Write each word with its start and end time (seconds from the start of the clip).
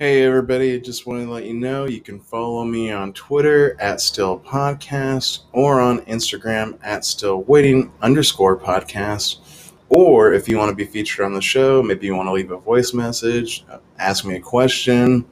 Hey 0.00 0.22
everybody, 0.22 0.80
just 0.80 1.08
wanted 1.08 1.24
to 1.24 1.32
let 1.32 1.44
you 1.44 1.54
know 1.54 1.86
you 1.86 2.00
can 2.00 2.20
follow 2.20 2.64
me 2.64 2.92
on 2.92 3.12
Twitter 3.14 3.76
at 3.80 4.00
Still 4.00 4.38
Podcast 4.38 5.40
or 5.50 5.80
on 5.80 6.02
Instagram 6.02 6.78
at 6.84 7.04
Still 7.04 7.42
Waiting 7.42 7.92
underscore 8.00 8.56
podcast. 8.56 9.72
Or 9.88 10.32
if 10.32 10.48
you 10.48 10.56
want 10.56 10.70
to 10.70 10.76
be 10.76 10.84
featured 10.84 11.24
on 11.24 11.34
the 11.34 11.42
show, 11.42 11.82
maybe 11.82 12.06
you 12.06 12.14
want 12.14 12.28
to 12.28 12.32
leave 12.32 12.52
a 12.52 12.58
voice 12.58 12.94
message, 12.94 13.64
ask 13.98 14.24
me 14.24 14.36
a 14.36 14.40
question, 14.40 15.24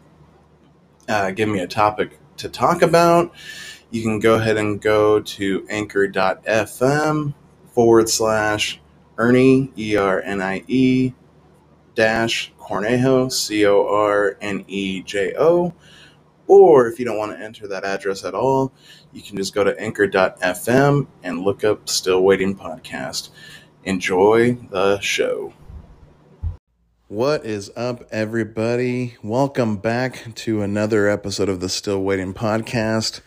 uh, 1.09 1.31
give 1.31 1.49
me 1.49 1.61
a 1.61 1.69
topic 1.69 2.19
to 2.39 2.49
talk 2.49 2.83
about, 2.83 3.33
you 3.93 4.03
can 4.03 4.19
go 4.19 4.35
ahead 4.35 4.57
and 4.57 4.81
go 4.81 5.21
to 5.21 5.65
anchor.fm 5.71 7.35
forward 7.69 8.09
slash 8.09 8.81
Ernie, 9.17 9.71
E 9.79 9.97
R 9.97 10.21
N 10.23 10.43
I 10.43 10.65
E, 10.67 11.13
dash 11.95 12.53
Cornejo, 12.67 13.31
C 13.31 13.65
O 13.65 13.87
R 13.87 14.37
N 14.41 14.65
E 14.67 15.01
J 15.03 15.35
O. 15.39 15.73
Or 16.49 16.89
if 16.89 16.99
you 16.99 17.05
don't 17.05 17.17
want 17.17 17.33
to 17.33 17.43
enter 17.43 17.69
that 17.69 17.85
address 17.85 18.25
at 18.25 18.35
all, 18.35 18.73
you 19.13 19.23
can 19.23 19.37
just 19.37 19.55
go 19.55 19.63
to 19.63 19.79
anchor.fm 19.81 21.07
and 21.23 21.43
look 21.43 21.63
up 21.63 21.89
Still 21.89 22.23
Waiting 22.23 22.57
Podcast. 22.57 23.29
Enjoy 23.85 24.55
the 24.71 24.99
show. 25.01 25.53
What 27.09 27.45
is 27.45 27.71
up, 27.77 28.05
everybody? 28.11 29.17
Welcome 29.23 29.77
back 29.77 30.35
to 30.35 30.63
another 30.63 31.09
episode 31.09 31.49
of 31.49 31.61
the 31.61 31.69
Still 31.69 32.03
Waiting 32.03 32.35
Podcast. 32.35 33.21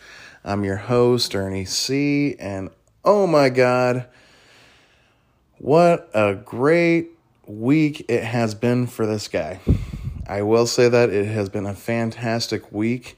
I'm 0.44 0.64
your 0.64 0.76
host, 0.76 1.34
Ernie 1.34 1.64
C. 1.64 2.36
And 2.38 2.68
oh 3.06 3.26
my 3.26 3.48
God, 3.48 4.06
what 5.56 6.10
a 6.12 6.34
great 6.34 7.09
week 7.50 8.06
it 8.08 8.24
has 8.24 8.54
been 8.54 8.86
for 8.86 9.06
this 9.06 9.28
guy. 9.28 9.60
I 10.26 10.42
will 10.42 10.66
say 10.66 10.88
that 10.88 11.10
it 11.10 11.26
has 11.26 11.48
been 11.48 11.66
a 11.66 11.74
fantastic 11.74 12.70
week. 12.72 13.16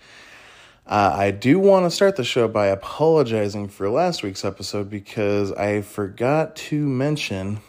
Uh, 0.86 1.14
I 1.14 1.30
do 1.30 1.58
want 1.58 1.86
to 1.86 1.90
start 1.90 2.16
the 2.16 2.24
show 2.24 2.48
by 2.48 2.66
apologizing 2.66 3.68
for 3.68 3.88
last 3.88 4.22
week's 4.22 4.44
episode 4.44 4.90
because 4.90 5.52
I 5.52 5.82
forgot 5.82 6.56
to 6.56 6.86
mention 6.86 7.60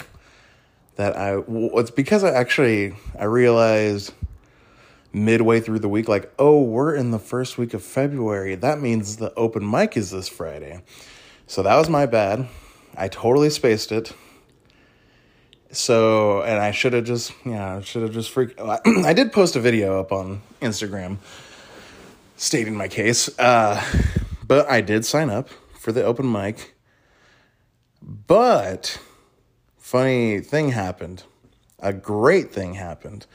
that 0.95 1.17
I. 1.17 1.44
It's 1.47 1.92
because 1.92 2.23
I 2.23 2.31
actually 2.31 2.95
I 3.20 3.25
realized 3.25 4.14
midway 5.14 5.59
through 5.59 5.80
the 5.80 5.89
week, 5.89 6.08
like, 6.08 6.33
oh, 6.39 6.61
we're 6.61 6.95
in 6.95 7.11
the 7.11 7.20
first 7.20 7.58
week 7.58 7.73
of 7.73 7.83
February. 7.83 8.55
That 8.55 8.80
means 8.80 9.17
the 9.17 9.33
open 9.36 9.70
mic 9.70 9.95
is 9.95 10.09
this 10.09 10.27
Friday. 10.27 10.81
So 11.45 11.61
that 11.61 11.75
was 11.75 11.89
my 11.89 12.05
bad. 12.08 12.48
I 12.98 13.09
totally 13.09 13.50
spaced 13.50 13.92
it. 13.92 14.14
So, 15.74 16.44
and 16.44 16.60
I 16.60 16.70
should 16.70 16.94
have 16.94 17.04
just, 17.04 17.34
yeah, 17.44 17.82
should 17.82 18.04
have 18.04 18.14
just 18.14 18.30
freaked. 18.30 18.62
I 18.62 19.14
did 19.14 19.34
post 19.34 19.56
a 19.56 19.60
video 19.60 20.00
up 20.00 20.12
on 20.12 20.44
Instagram 20.62 21.18
stating 22.38 22.76
my 22.76 22.88
case, 22.88 23.28
uh, 23.40 23.84
but 24.46 24.70
I 24.70 24.82
did 24.82 25.04
sign 25.04 25.32
up 25.32 25.50
for 25.80 25.92
the 25.92 26.04
open 26.04 26.32
mic. 26.32 26.76
But, 28.04 29.00
funny 29.78 30.42
thing 30.42 30.70
happened. 30.70 31.24
A 31.80 31.92
great 31.92 32.52
thing 32.52 32.76
happened 32.76 33.26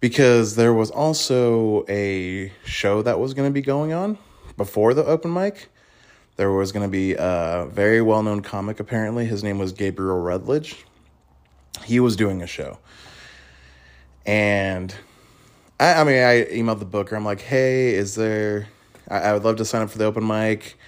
because 0.00 0.56
there 0.56 0.72
was 0.72 0.90
also 0.90 1.84
a 1.86 2.50
show 2.64 3.02
that 3.02 3.20
was 3.20 3.34
going 3.34 3.48
to 3.48 3.52
be 3.52 3.60
going 3.60 3.92
on 3.92 4.16
before 4.56 4.94
the 4.94 5.04
open 5.04 5.34
mic. 5.34 5.68
There 6.36 6.50
was 6.50 6.72
going 6.72 6.86
to 6.86 6.90
be 6.90 7.14
a 7.14 7.68
very 7.70 8.00
well 8.00 8.22
known 8.22 8.40
comic, 8.40 8.80
apparently. 8.80 9.26
His 9.26 9.44
name 9.44 9.58
was 9.58 9.72
Gabriel 9.72 10.18
Rutledge 10.18 10.86
he 11.84 12.00
was 12.00 12.16
doing 12.16 12.42
a 12.42 12.46
show. 12.46 12.78
And 14.24 14.94
I, 15.80 15.94
I 15.94 16.04
mean, 16.04 16.22
I 16.22 16.44
emailed 16.46 16.78
the 16.78 16.84
booker. 16.84 17.16
I'm 17.16 17.24
like, 17.24 17.40
hey, 17.40 17.94
is 17.94 18.14
there, 18.14 18.68
I, 19.08 19.18
I 19.18 19.32
would 19.32 19.44
love 19.44 19.56
to 19.56 19.64
sign 19.64 19.82
up 19.82 19.90
for 19.90 19.98
the 19.98 20.04
open 20.04 20.26
mic. 20.26 20.78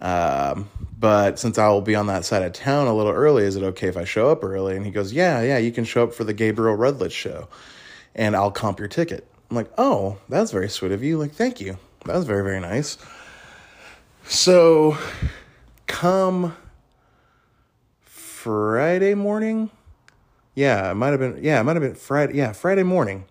Um, 0.00 0.70
but 0.98 1.38
since 1.38 1.58
I 1.58 1.68
will 1.68 1.82
be 1.82 1.94
on 1.94 2.06
that 2.06 2.24
side 2.24 2.42
of 2.42 2.52
town 2.52 2.86
a 2.86 2.94
little 2.94 3.12
early, 3.12 3.44
is 3.44 3.56
it 3.56 3.62
okay 3.62 3.88
if 3.88 3.96
I 3.96 4.04
show 4.04 4.30
up 4.30 4.42
early? 4.42 4.76
And 4.76 4.84
he 4.84 4.90
goes, 4.90 5.12
yeah, 5.12 5.42
yeah, 5.42 5.58
you 5.58 5.72
can 5.72 5.84
show 5.84 6.04
up 6.04 6.14
for 6.14 6.24
the 6.24 6.32
Gabriel 6.32 6.74
Rutledge 6.74 7.12
show 7.12 7.48
and 8.14 8.34
I'll 8.34 8.50
comp 8.50 8.78
your 8.78 8.88
ticket. 8.88 9.26
I'm 9.50 9.56
like, 9.56 9.70
oh, 9.78 10.18
that's 10.28 10.52
very 10.52 10.68
sweet 10.68 10.92
of 10.92 11.02
you. 11.02 11.18
Like, 11.18 11.32
thank 11.32 11.60
you. 11.60 11.78
That 12.04 12.16
was 12.16 12.24
very, 12.24 12.42
very 12.42 12.60
nice. 12.60 12.98
So, 14.24 14.96
come 15.86 16.56
Friday 18.04 19.14
morning, 19.14 19.70
yeah, 20.54 20.90
it 20.90 20.94
might 20.94 21.10
have 21.10 21.20
been 21.20 21.42
yeah, 21.42 21.60
it 21.60 21.64
might 21.64 21.76
have 21.76 21.82
been 21.82 21.94
Friday 21.94 22.36
yeah, 22.36 22.52
Friday 22.52 22.82
morning. 22.82 23.24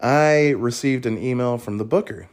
I 0.00 0.50
received 0.50 1.06
an 1.06 1.22
email 1.22 1.58
from 1.58 1.78
the 1.78 1.84
booker. 1.84 2.28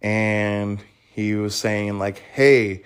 And 0.00 0.80
he 1.12 1.34
was 1.34 1.56
saying 1.56 1.98
like, 1.98 2.18
"Hey, 2.18 2.84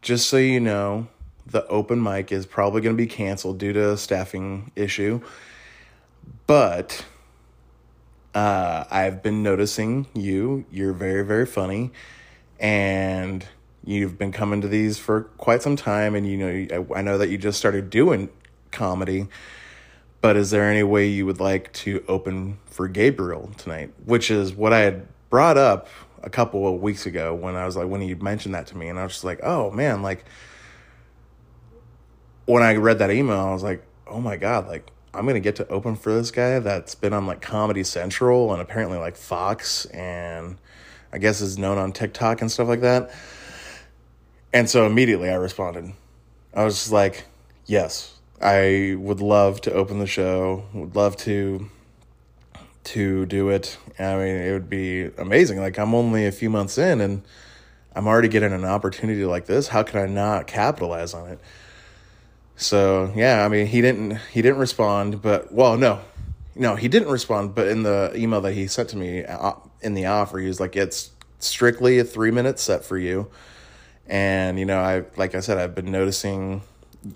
just 0.00 0.28
so 0.28 0.38
you 0.38 0.60
know, 0.60 1.08
the 1.50 1.66
open 1.66 2.02
mic 2.02 2.32
is 2.32 2.46
probably 2.46 2.80
going 2.80 2.96
to 2.96 3.00
be 3.00 3.06
canceled 3.06 3.58
due 3.58 3.72
to 3.72 3.92
a 3.92 3.96
staffing 3.96 4.70
issue. 4.76 5.20
But 6.46 7.04
uh, 8.34 8.84
I've 8.90 9.22
been 9.22 9.42
noticing 9.42 10.06
you. 10.14 10.64
You're 10.70 10.92
very, 10.92 11.24
very 11.24 11.46
funny. 11.46 11.90
And 12.58 13.44
you've 13.84 14.18
been 14.18 14.32
coming 14.32 14.60
to 14.60 14.68
these 14.68 14.98
for 14.98 15.22
quite 15.38 15.62
some 15.62 15.76
time. 15.76 16.14
And, 16.14 16.26
you 16.26 16.36
know, 16.36 16.86
I 16.94 17.02
know 17.02 17.18
that 17.18 17.30
you 17.30 17.38
just 17.38 17.58
started 17.58 17.90
doing 17.90 18.28
comedy. 18.70 19.28
But 20.20 20.36
is 20.36 20.50
there 20.50 20.64
any 20.64 20.82
way 20.82 21.06
you 21.06 21.24
would 21.26 21.40
like 21.40 21.72
to 21.74 22.04
open 22.06 22.58
for 22.66 22.88
Gabriel 22.88 23.50
tonight? 23.56 23.92
Which 24.04 24.30
is 24.30 24.52
what 24.52 24.72
I 24.72 24.80
had 24.80 25.06
brought 25.30 25.56
up 25.56 25.88
a 26.22 26.28
couple 26.28 26.72
of 26.72 26.80
weeks 26.82 27.06
ago 27.06 27.34
when 27.34 27.56
I 27.56 27.64
was 27.64 27.76
like, 27.76 27.88
when 27.88 28.02
you 28.02 28.16
mentioned 28.16 28.54
that 28.54 28.66
to 28.68 28.76
me, 28.76 28.88
and 28.88 28.98
I 28.98 29.04
was 29.04 29.12
just 29.12 29.24
like, 29.24 29.40
oh 29.42 29.70
man, 29.70 30.02
like 30.02 30.24
when 32.44 32.62
I 32.62 32.74
read 32.76 32.98
that 32.98 33.10
email, 33.10 33.38
I 33.38 33.52
was 33.52 33.62
like, 33.62 33.82
oh 34.06 34.20
my 34.20 34.36
god, 34.36 34.66
like 34.66 34.90
I'm 35.14 35.26
gonna 35.26 35.40
get 35.40 35.56
to 35.56 35.68
open 35.68 35.96
for 35.96 36.12
this 36.12 36.30
guy 36.30 36.58
that's 36.58 36.94
been 36.94 37.12
on 37.12 37.26
like 37.26 37.40
Comedy 37.40 37.82
Central 37.82 38.52
and 38.52 38.60
apparently 38.60 38.98
like 38.98 39.16
Fox 39.16 39.86
and 39.86 40.58
I 41.12 41.18
guess 41.18 41.40
is 41.40 41.58
known 41.58 41.78
on 41.78 41.92
TikTok 41.92 42.40
and 42.40 42.50
stuff 42.50 42.68
like 42.68 42.82
that. 42.82 43.10
And 44.52 44.68
so 44.68 44.86
immediately 44.86 45.30
I 45.30 45.34
responded. 45.34 45.92
I 46.54 46.64
was 46.64 46.74
just 46.74 46.92
like, 46.92 47.24
yes, 47.66 48.19
I 48.40 48.96
would 48.98 49.20
love 49.20 49.60
to 49.62 49.72
open 49.72 49.98
the 49.98 50.06
show. 50.06 50.64
Would 50.72 50.96
love 50.96 51.16
to 51.18 51.68
to 52.82 53.26
do 53.26 53.50
it. 53.50 53.76
I 53.98 54.16
mean, 54.16 54.36
it 54.36 54.52
would 54.52 54.70
be 54.70 55.10
amazing. 55.18 55.60
Like 55.60 55.78
I'm 55.78 55.94
only 55.94 56.26
a 56.26 56.32
few 56.32 56.48
months 56.48 56.78
in 56.78 57.00
and 57.00 57.22
I'm 57.94 58.06
already 58.06 58.28
getting 58.28 58.52
an 58.52 58.64
opportunity 58.64 59.24
like 59.24 59.46
this. 59.46 59.68
How 59.68 59.82
can 59.82 60.00
I 60.00 60.06
not 60.06 60.46
capitalize 60.46 61.12
on 61.12 61.28
it? 61.28 61.40
So, 62.56 63.12
yeah, 63.14 63.44
I 63.44 63.48
mean, 63.48 63.66
he 63.66 63.80
didn't 63.80 64.16
he 64.32 64.42
didn't 64.42 64.58
respond, 64.58 65.22
but 65.22 65.52
well, 65.52 65.76
no. 65.76 66.00
No, 66.56 66.76
he 66.76 66.88
didn't 66.88 67.08
respond, 67.08 67.54
but 67.54 67.68
in 67.68 67.84
the 67.84 68.12
email 68.14 68.40
that 68.40 68.52
he 68.52 68.66
sent 68.66 68.88
to 68.90 68.96
me 68.96 69.24
uh, 69.24 69.52
in 69.82 69.94
the 69.94 70.06
offer, 70.06 70.38
he 70.38 70.46
was 70.46 70.60
like 70.60 70.76
it's 70.76 71.10
strictly 71.38 71.98
a 71.98 72.04
3-minute 72.04 72.58
set 72.58 72.84
for 72.84 72.98
you. 72.98 73.30
And 74.06 74.58
you 74.58 74.66
know, 74.66 74.80
I 74.80 75.04
like 75.16 75.34
I 75.34 75.40
said 75.40 75.58
I've 75.58 75.74
been 75.74 75.90
noticing 75.90 76.62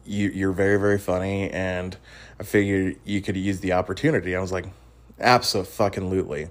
you 0.05 0.31
you're 0.31 0.53
very 0.53 0.79
very 0.79 0.99
funny 0.99 1.51
and 1.51 1.97
I 2.39 2.43
figured 2.43 2.97
you 3.05 3.21
could 3.21 3.37
use 3.37 3.61
the 3.61 3.73
opportunity. 3.73 4.35
I 4.35 4.41
was 4.41 4.53
like, 4.53 4.67
absolutely. 5.21 6.49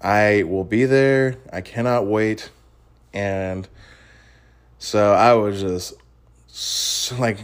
I 0.00 0.42
will 0.44 0.64
be 0.64 0.84
there. 0.84 1.36
I 1.52 1.60
cannot 1.60 2.06
wait. 2.06 2.50
And 3.12 3.68
so 4.78 5.12
I 5.12 5.34
was 5.34 5.60
just 5.60 5.94
like 7.18 7.38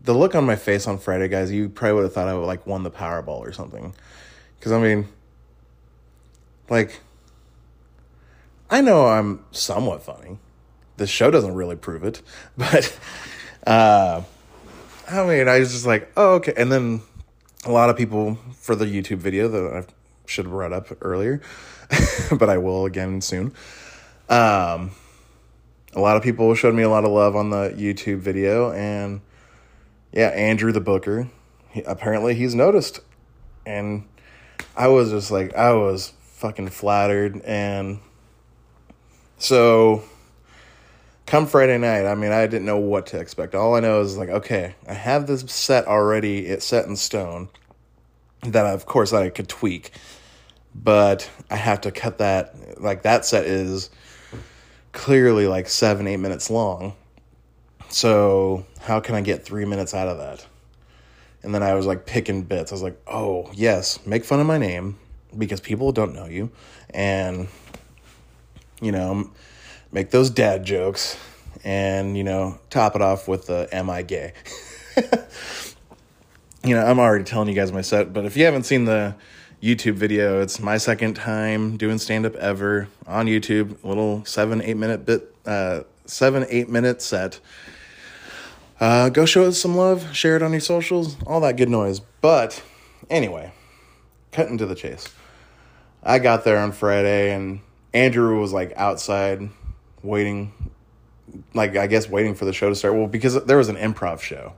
the 0.00 0.14
look 0.14 0.34
on 0.34 0.44
my 0.44 0.56
face 0.56 0.86
on 0.86 0.98
Friday, 0.98 1.28
guys. 1.28 1.50
You 1.50 1.68
probably 1.68 1.94
would 1.94 2.02
have 2.04 2.12
thought 2.12 2.28
I 2.28 2.34
would 2.34 2.46
like 2.46 2.66
won 2.66 2.82
the 2.82 2.90
Powerball 2.90 3.40
or 3.40 3.52
something. 3.52 3.94
Because 4.58 4.72
I 4.72 4.80
mean, 4.80 5.08
like, 6.68 7.00
I 8.70 8.80
know 8.80 9.06
I'm 9.06 9.44
somewhat 9.50 10.02
funny. 10.02 10.38
The 10.96 11.06
show 11.06 11.30
doesn't 11.30 11.54
really 11.54 11.76
prove 11.76 12.02
it, 12.04 12.22
but 12.56 12.98
uh, 13.66 14.22
I 15.10 15.26
mean, 15.26 15.48
I 15.48 15.58
was 15.58 15.72
just 15.72 15.86
like, 15.86 16.10
oh, 16.16 16.34
okay. 16.34 16.52
And 16.56 16.70
then 16.70 17.00
a 17.64 17.72
lot 17.72 17.88
of 17.88 17.96
people 17.96 18.38
for 18.56 18.74
the 18.74 18.84
YouTube 18.84 19.18
video 19.18 19.48
that 19.48 19.84
I 19.84 19.92
should 20.26 20.44
have 20.44 20.52
brought 20.52 20.72
up 20.72 20.88
earlier, 21.00 21.40
but 22.38 22.50
I 22.50 22.58
will 22.58 22.84
again 22.84 23.20
soon. 23.22 23.54
Um, 24.28 24.90
a 25.94 26.00
lot 26.00 26.16
of 26.16 26.22
people 26.22 26.54
showed 26.54 26.74
me 26.74 26.82
a 26.82 26.90
lot 26.90 27.04
of 27.04 27.10
love 27.10 27.34
on 27.36 27.48
the 27.48 27.70
YouTube 27.70 28.18
video, 28.18 28.70
and 28.72 29.22
yeah, 30.12 30.28
Andrew 30.28 30.72
the 30.72 30.80
Booker, 30.80 31.28
he, 31.70 31.82
apparently 31.82 32.34
he's 32.34 32.54
noticed, 32.54 33.00
and 33.64 34.06
I 34.76 34.88
was 34.88 35.10
just 35.10 35.30
like, 35.30 35.54
I 35.54 35.72
was 35.72 36.12
fucking 36.20 36.68
flattered, 36.68 37.40
and 37.42 38.00
so 39.38 40.04
come 41.28 41.46
Friday 41.46 41.78
night, 41.78 42.06
I 42.06 42.14
mean, 42.14 42.32
I 42.32 42.46
didn't 42.46 42.64
know 42.64 42.78
what 42.78 43.06
to 43.08 43.20
expect. 43.20 43.54
All 43.54 43.74
I 43.74 43.80
know 43.80 44.00
is 44.00 44.16
like, 44.16 44.30
okay, 44.30 44.74
I 44.88 44.94
have 44.94 45.26
this 45.26 45.42
set 45.42 45.86
already, 45.86 46.46
it's 46.46 46.64
set 46.66 46.86
in 46.86 46.96
stone 46.96 47.50
that 48.42 48.66
of 48.66 48.86
course 48.86 49.12
I 49.12 49.28
could 49.30 49.48
tweak. 49.48 49.92
but 50.74 51.28
I 51.50 51.56
have 51.56 51.80
to 51.82 51.90
cut 51.90 52.18
that. 52.18 52.80
Like 52.80 53.02
that 53.02 53.24
set 53.24 53.44
is 53.46 53.90
clearly 54.92 55.46
like 55.46 55.68
seven, 55.68 56.06
eight 56.06 56.18
minutes 56.18 56.50
long. 56.50 56.94
So 57.88 58.66
how 58.80 59.00
can 59.00 59.14
I 59.14 59.20
get 59.20 59.44
three 59.44 59.64
minutes 59.64 59.94
out 59.94 60.08
of 60.08 60.18
that? 60.18 60.46
And 61.42 61.54
then 61.54 61.62
I 61.62 61.74
was 61.74 61.86
like 61.86 62.06
picking 62.06 62.42
bits. 62.42 62.72
I 62.72 62.74
was 62.74 62.82
like, 62.82 63.00
oh, 63.06 63.50
yes, 63.54 64.04
make 64.06 64.24
fun 64.24 64.40
of 64.40 64.46
my 64.46 64.58
name 64.58 64.98
because 65.36 65.60
people 65.60 65.92
don't 65.92 66.14
know 66.14 66.26
you. 66.26 66.50
And, 66.90 67.48
you 68.80 68.92
know, 68.92 69.30
make 69.92 70.10
those 70.10 70.30
dad 70.30 70.64
jokes 70.64 71.18
and, 71.64 72.16
you 72.16 72.24
know, 72.24 72.58
top 72.70 72.94
it 72.94 73.02
off 73.02 73.28
with 73.28 73.46
the 73.46 73.68
am 73.72 73.90
I 73.90 74.02
gay? 74.02 74.32
you 76.64 76.74
know, 76.74 76.84
I'm 76.84 76.98
already 76.98 77.24
telling 77.24 77.48
you 77.48 77.54
guys 77.54 77.72
my 77.72 77.80
set, 77.80 78.12
but 78.12 78.24
if 78.24 78.36
you 78.36 78.44
haven't 78.44 78.64
seen 78.64 78.84
the 78.84 79.14
YouTube 79.62 79.94
video, 79.94 80.40
it's 80.40 80.60
my 80.60 80.76
second 80.76 81.14
time 81.14 81.76
doing 81.76 81.98
stand 81.98 82.26
up 82.26 82.36
ever 82.36 82.88
on 83.06 83.26
YouTube, 83.26 83.76
little 83.82 84.24
seven, 84.24 84.62
eight 84.62 84.76
minute 84.76 85.04
bit, 85.04 85.34
uh, 85.46 85.80
seven, 86.06 86.46
eight 86.48 86.68
minute 86.68 87.02
set. 87.02 87.40
Uh, 88.80 89.08
go 89.08 89.24
show 89.26 89.44
us 89.44 89.60
some 89.60 89.76
love, 89.76 90.14
share 90.14 90.36
it 90.36 90.42
on 90.42 90.52
your 90.52 90.60
socials, 90.60 91.16
all 91.26 91.40
that 91.40 91.56
good 91.56 91.68
noise. 91.68 92.00
But 92.20 92.62
anyway, 93.10 93.52
cutting 94.30 94.58
to 94.58 94.66
the 94.66 94.76
chase. 94.76 95.08
I 96.02 96.20
got 96.20 96.44
there 96.44 96.58
on 96.58 96.70
Friday 96.70 97.34
and 97.34 97.60
Andrew 97.92 98.40
was 98.40 98.52
like 98.52 98.72
outside 98.76 99.48
waiting, 100.02 100.52
like 101.54 101.76
I 101.76 101.86
guess 101.86 102.08
waiting 102.08 102.34
for 102.34 102.44
the 102.44 102.52
show 102.52 102.68
to 102.68 102.74
start. 102.74 102.94
Well, 102.94 103.06
because 103.06 103.42
there 103.44 103.56
was 103.56 103.68
an 103.68 103.76
improv 103.76 104.20
show 104.20 104.54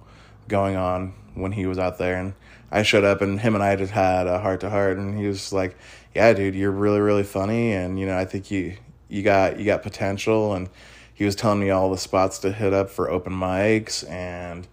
going 0.49 0.77
on 0.77 1.15
when 1.35 1.53
he 1.53 1.67
was 1.67 1.79
out 1.79 1.99
there, 1.99 2.17
and 2.17 2.35
I 2.71 2.83
showed 2.83 3.05
up 3.05 3.21
and 3.21 3.41
him 3.41 3.55
and 3.55 3.65
I 3.65 3.77
just 3.77 3.93
had 3.93 4.27
a 4.27 4.39
heart 4.39 4.61
to 4.61 4.71
heart, 4.71 4.97
and 4.97 5.19
he 5.19 5.27
was 5.27 5.53
like, 5.53 5.77
"Yeah, 6.15 6.33
dude, 6.33 6.55
you're 6.55 6.71
really 6.71 7.01
really 7.01 7.25
funny, 7.25 7.73
and 7.73 7.99
you 7.99 8.07
know 8.07 8.17
I 8.17 8.25
think 8.25 8.51
you 8.51 8.77
you 9.09 9.23
got 9.23 9.59
you 9.59 9.65
got 9.65 9.83
potential." 9.83 10.55
And 10.55 10.69
he 11.15 11.25
was 11.25 11.37
telling 11.37 11.61
me 11.61 11.71
all 11.71 11.91
the 11.91 11.99
spots 11.99 12.39
to 12.41 12.53
hit 12.53 12.73
up 12.73 12.91
for 12.91 13.11
open 13.11 13.33
mics 13.33 14.09
and 14.09 14.67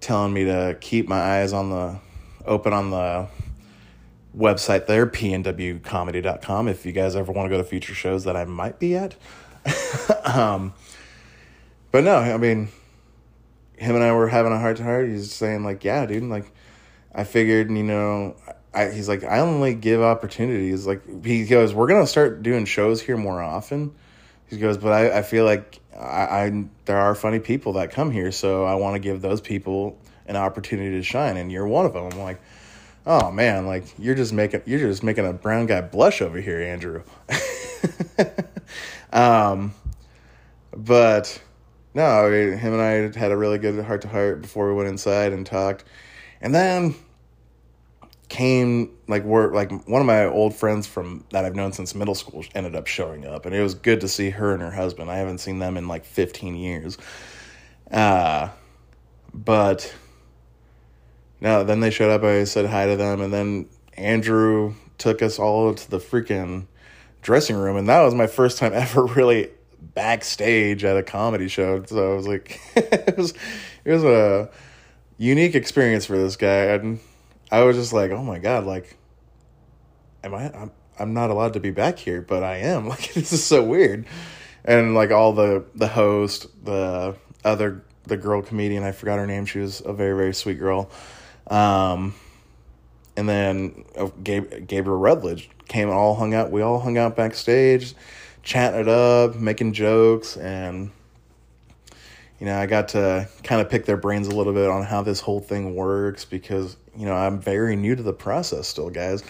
telling 0.00 0.32
me 0.32 0.44
to 0.44 0.76
keep 0.80 1.08
my 1.08 1.20
eyes 1.20 1.52
on 1.52 1.70
the 1.70 1.98
open 2.44 2.72
on 2.72 2.90
the 2.90 3.28
website 4.36 4.86
there, 4.86 5.06
pnwcomedy.com, 5.06 6.68
if 6.68 6.86
you 6.86 6.92
guys 6.92 7.14
ever 7.16 7.32
want 7.32 7.46
to 7.46 7.50
go 7.50 7.58
to 7.58 7.64
future 7.64 7.94
shows 7.94 8.24
that 8.24 8.36
I 8.36 8.44
might 8.44 8.78
be 8.78 8.96
at. 8.96 9.14
um, 10.24 10.74
but 11.90 12.04
no, 12.04 12.16
I 12.16 12.36
mean, 12.36 12.68
him 13.76 13.94
and 13.94 14.04
I 14.04 14.12
were 14.12 14.28
having 14.28 14.52
a 14.52 14.58
heart 14.58 14.76
to 14.78 14.82
heart. 14.82 15.08
He's 15.08 15.32
saying 15.32 15.64
like, 15.64 15.84
yeah, 15.84 16.06
dude, 16.06 16.22
like, 16.24 16.50
I 17.14 17.24
figured, 17.24 17.70
you 17.70 17.82
know, 17.82 18.36
I, 18.74 18.90
he's 18.90 19.08
like, 19.08 19.24
I 19.24 19.40
only 19.40 19.74
give 19.74 20.00
opportunities. 20.00 20.86
Like, 20.86 21.24
he 21.24 21.44
goes, 21.44 21.74
we're 21.74 21.88
gonna 21.88 22.06
start 22.06 22.42
doing 22.42 22.64
shows 22.64 23.02
here 23.02 23.16
more 23.16 23.42
often. 23.42 23.94
He 24.48 24.58
goes, 24.58 24.76
but 24.76 24.92
I, 24.92 25.18
I 25.18 25.22
feel 25.22 25.44
like 25.44 25.80
I, 25.98 26.44
I 26.44 26.64
there 26.84 26.98
are 26.98 27.14
funny 27.14 27.38
people 27.38 27.74
that 27.74 27.90
come 27.90 28.10
here, 28.10 28.32
so 28.32 28.64
I 28.64 28.74
want 28.74 28.94
to 28.94 29.00
give 29.00 29.22
those 29.22 29.40
people 29.40 29.98
an 30.26 30.36
opportunity 30.36 30.96
to 30.96 31.02
shine, 31.02 31.36
and 31.36 31.50
you're 31.50 31.66
one 31.66 31.86
of 31.86 31.92
them. 31.92 32.04
I'm 32.12 32.18
like, 32.18 32.40
oh 33.06 33.30
man, 33.30 33.66
like 33.66 33.84
you're 33.98 34.14
just 34.14 34.32
making 34.32 34.62
you're 34.66 34.78
just 34.78 35.02
making 35.02 35.26
a 35.26 35.32
brown 35.32 35.66
guy 35.66 35.80
blush 35.80 36.22
over 36.22 36.40
here, 36.40 36.60
Andrew. 36.60 37.02
um, 39.12 39.74
but 40.76 41.40
no, 41.94 42.30
him 42.30 42.72
and 42.72 42.82
I 42.82 43.18
had 43.18 43.32
a 43.32 43.36
really 43.36 43.58
good 43.58 43.84
heart 43.84 44.02
to 44.02 44.08
heart 44.08 44.42
before 44.42 44.68
we 44.68 44.74
went 44.74 44.88
inside 44.88 45.32
and 45.32 45.44
talked, 45.44 45.84
and 46.40 46.54
then 46.54 46.94
came 48.28 48.90
like 49.08 49.24
we're 49.24 49.52
like 49.52 49.70
one 49.86 50.00
of 50.00 50.06
my 50.06 50.24
old 50.24 50.54
friends 50.54 50.86
from 50.86 51.22
that 51.32 51.44
I've 51.44 51.54
known 51.54 51.72
since 51.74 51.94
middle 51.94 52.14
school 52.14 52.42
ended 52.54 52.74
up 52.74 52.86
showing 52.86 53.26
up, 53.26 53.44
and 53.44 53.54
it 53.54 53.60
was 53.60 53.74
good 53.74 54.00
to 54.00 54.08
see 54.08 54.30
her 54.30 54.54
and 54.54 54.62
her 54.62 54.70
husband. 54.70 55.10
I 55.10 55.16
haven't 55.16 55.38
seen 55.38 55.58
them 55.58 55.76
in 55.76 55.86
like 55.86 56.04
fifteen 56.04 56.56
years. 56.56 56.96
Uh, 57.90 58.48
but 59.34 59.94
no, 61.42 61.62
then 61.62 61.80
they 61.80 61.90
showed 61.90 62.10
up. 62.10 62.22
I 62.22 62.44
said 62.44 62.66
hi 62.66 62.86
to 62.86 62.96
them, 62.96 63.20
and 63.20 63.32
then 63.32 63.68
Andrew 63.98 64.74
took 64.96 65.20
us 65.20 65.38
all 65.38 65.74
to 65.74 65.90
the 65.90 65.98
freaking 65.98 66.66
dressing 67.22 67.56
room, 67.56 67.76
and 67.76 67.88
that 67.88 68.02
was 68.02 68.14
my 68.14 68.26
first 68.26 68.58
time 68.58 68.72
ever 68.74 69.04
really 69.04 69.50
backstage 69.80 70.84
at 70.84 70.96
a 70.96 71.02
comedy 71.02 71.48
show. 71.48 71.82
So 71.84 72.12
I 72.12 72.14
was 72.14 72.26
like, 72.26 72.60
it 72.76 73.16
was 73.16 73.34
it 73.84 73.92
was 73.92 74.04
a 74.04 74.50
unique 75.16 75.54
experience 75.54 76.06
for 76.06 76.18
this 76.18 76.36
guy, 76.36 76.66
and 76.66 77.00
I 77.50 77.62
was 77.62 77.76
just 77.76 77.92
like, 77.92 78.10
oh 78.10 78.22
my 78.22 78.38
god, 78.38 78.64
like, 78.64 78.96
am 80.22 80.34
I? 80.34 80.52
I'm 80.52 80.70
I'm 80.98 81.14
not 81.14 81.30
allowed 81.30 81.54
to 81.54 81.60
be 81.60 81.70
back 81.70 81.98
here, 81.98 82.20
but 82.20 82.42
I 82.42 82.58
am. 82.58 82.86
Like 82.88 83.14
this 83.14 83.32
is 83.32 83.42
so 83.42 83.62
weird, 83.62 84.06
and 84.64 84.94
like 84.94 85.10
all 85.10 85.32
the 85.32 85.64
the 85.74 85.88
host, 85.88 86.46
the 86.64 87.16
other 87.44 87.82
the 88.04 88.16
girl 88.16 88.42
comedian, 88.42 88.82
I 88.82 88.92
forgot 88.92 89.18
her 89.18 89.26
name. 89.26 89.46
She 89.46 89.60
was 89.60 89.80
a 89.84 89.92
very 89.92 90.16
very 90.16 90.34
sweet 90.34 90.58
girl 90.58 90.90
um, 91.46 92.14
and 93.16 93.28
then 93.28 93.84
uh, 93.96 94.06
Gabriel 94.22 94.98
Rutledge 94.98 95.50
came 95.68 95.88
and 95.88 95.96
all 95.96 96.14
hung 96.14 96.34
out. 96.34 96.50
We 96.50 96.62
all 96.62 96.80
hung 96.80 96.98
out 96.98 97.16
backstage, 97.16 97.94
chatting 98.42 98.80
it 98.80 98.88
up, 98.88 99.36
making 99.36 99.72
jokes, 99.72 100.36
and 100.36 100.90
you 102.42 102.46
know, 102.46 102.58
I 102.58 102.66
got 102.66 102.88
to 102.88 103.28
kind 103.44 103.60
of 103.60 103.70
pick 103.70 103.86
their 103.86 103.96
brains 103.96 104.26
a 104.26 104.34
little 104.34 104.52
bit 104.52 104.68
on 104.68 104.82
how 104.82 105.02
this 105.02 105.20
whole 105.20 105.38
thing 105.38 105.76
works 105.76 106.24
because 106.24 106.76
you 106.96 107.06
know 107.06 107.14
I'm 107.14 107.40
very 107.40 107.76
new 107.76 107.94
to 107.94 108.02
the 108.02 108.12
process 108.12 108.66
still, 108.66 108.90
guys. 108.90 109.22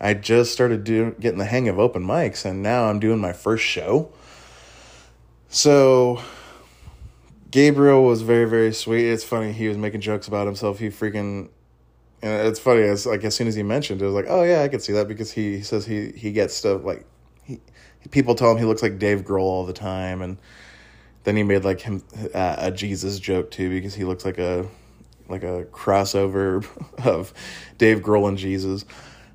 I 0.00 0.14
just 0.14 0.52
started 0.52 0.82
doing 0.82 1.14
getting 1.20 1.38
the 1.38 1.44
hang 1.44 1.68
of 1.68 1.78
open 1.78 2.04
mics, 2.04 2.44
and 2.44 2.60
now 2.60 2.86
I'm 2.86 2.98
doing 2.98 3.20
my 3.20 3.32
first 3.32 3.62
show. 3.64 4.10
So 5.50 6.20
Gabriel 7.52 8.02
was 8.02 8.22
very 8.22 8.48
very 8.48 8.72
sweet. 8.72 9.08
It's 9.08 9.22
funny 9.22 9.52
he 9.52 9.68
was 9.68 9.76
making 9.76 10.00
jokes 10.00 10.26
about 10.26 10.46
himself. 10.46 10.80
He 10.80 10.88
freaking 10.88 11.50
and 12.22 12.46
it's 12.46 12.60
funny 12.60 12.82
as 12.82 13.04
like 13.04 13.24
as 13.24 13.34
soon 13.34 13.48
as 13.48 13.54
he 13.54 13.62
mentioned 13.62 14.00
it, 14.00 14.04
was 14.04 14.14
like, 14.14 14.26
oh 14.28 14.44
yeah, 14.44 14.62
I 14.62 14.68
could 14.68 14.82
see 14.82 14.92
that 14.92 15.08
because 15.08 15.32
he, 15.32 15.56
he 15.56 15.62
says 15.62 15.84
he 15.84 16.12
he 16.12 16.32
gets 16.32 16.54
stuff 16.54 16.84
like 16.84 17.04
he 17.42 17.60
people 18.10 18.34
tell 18.34 18.50
him 18.50 18.58
he 18.58 18.64
looks 18.64 18.82
like 18.82 18.98
Dave 18.98 19.22
Grohl 19.22 19.40
all 19.40 19.66
the 19.66 19.72
time, 19.72 20.22
and 20.22 20.38
then 21.24 21.36
he 21.36 21.42
made 21.42 21.64
like 21.64 21.80
him 21.80 22.02
uh, 22.34 22.56
a 22.58 22.70
Jesus 22.70 23.18
joke 23.18 23.50
too 23.50 23.68
because 23.70 23.94
he 23.94 24.04
looks 24.04 24.24
like 24.24 24.38
a 24.38 24.66
like 25.28 25.42
a 25.42 25.64
crossover 25.72 26.66
of 27.04 27.32
Dave 27.78 28.00
Grohl 28.00 28.28
and 28.28 28.38
Jesus. 28.38 28.84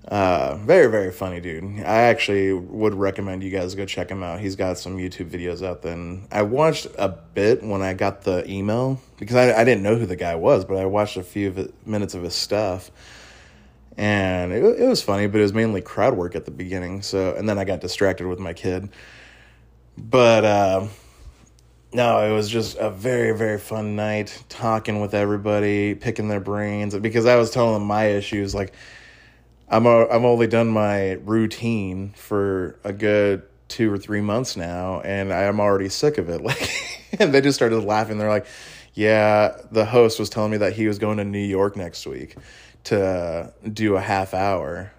Uh, 0.08 0.56
very, 0.62 0.90
very 0.90 1.12
funny 1.12 1.42
dude. 1.42 1.64
I 1.80 2.04
actually 2.04 2.54
would 2.54 2.94
recommend 2.94 3.44
you 3.44 3.50
guys 3.50 3.76
go 3.76 3.86
check 3.86 4.10
him 4.10 4.24
out. 4.24 4.40
He's 4.40 4.56
got 4.56 4.78
some 4.78 4.98
YouTube 4.98 5.30
videos 5.30 5.62
out 5.62 5.82
there. 5.82 6.20
I 6.32 6.44
watched 6.44 6.88
a 6.98 7.10
bit 7.10 7.62
when 7.62 7.82
I 7.82 7.94
got 7.94 8.22
the 8.22 8.50
email 8.50 9.02
because 9.18 9.36
I, 9.36 9.54
I 9.54 9.66
didn't 9.66 9.84
know 9.84 9.98
who 9.98 10.06
the 10.06 10.16
guy 10.16 10.36
was, 10.36 10.64
but 10.64 10.78
I 10.78 10.86
watched 10.86 11.18
a 11.18 11.24
few 11.24 11.50
of 11.50 11.58
it, 11.58 11.74
minutes 11.86 12.14
of 12.14 12.24
his 12.24 12.36
stuff. 12.36 12.90
And 13.98 14.54
it, 14.54 14.64
it 14.64 14.88
was 14.88 15.02
funny, 15.02 15.28
but 15.28 15.40
it 15.40 15.44
was 15.44 15.54
mainly 15.54 15.82
crowd 15.82 16.16
work 16.16 16.36
at 16.36 16.46
the 16.46 16.52
beginning. 16.52 17.02
So, 17.02 17.36
and 17.36 17.50
then 17.50 17.60
I 17.60 17.66
got 17.66 17.82
distracted 17.82 18.28
with 18.28 18.40
my 18.40 18.54
kid. 18.54 18.90
But, 19.98 20.46
uh, 20.46 20.88
no, 21.92 22.20
it 22.20 22.34
was 22.34 22.48
just 22.48 22.78
a 22.78 22.92
very, 22.92 23.36
very 23.36 23.58
fun 23.58 23.98
night 23.98 24.42
talking 24.48 25.02
with 25.02 25.14
everybody, 25.14 25.96
picking 25.96 26.30
their 26.30 26.40
brains 26.40 26.96
because 26.96 27.26
I 27.26 27.36
was 27.36 27.52
telling 27.52 27.74
them 27.74 27.84
my 27.84 28.06
issues. 28.06 28.56
Like, 28.56 28.74
I'm 29.70 29.86
a, 29.86 30.08
I've 30.08 30.24
only 30.24 30.48
done 30.48 30.70
my 30.70 31.14
routine 31.24 32.14
for 32.16 32.80
a 32.84 32.94
good 32.94 33.44
two 33.68 33.92
or 33.92 33.98
three 33.98 34.22
months 34.22 34.56
now, 34.56 35.02
and 35.02 35.34
I'm 35.34 35.60
already 35.60 35.90
sick 35.90 36.18
of 36.18 36.30
it. 36.30 36.42
Like, 36.48 37.20
and 37.20 37.34
they 37.34 37.40
just 37.42 37.56
started 37.58 37.80
laughing. 37.82 38.18
They're 38.18 38.30
like, 38.30 38.46
"Yeah, 38.94 39.56
the 39.72 39.86
host 39.86 40.20
was 40.20 40.30
telling 40.30 40.52
me 40.52 40.58
that 40.58 40.74
he 40.74 40.88
was 40.88 41.00
going 41.00 41.18
to 41.18 41.24
New 41.24 41.40
York 41.40 41.76
next 41.78 42.06
week 42.06 42.36
to 42.86 43.54
do 43.72 43.96
a 43.96 44.02
half 44.02 44.34
hour 44.34 44.92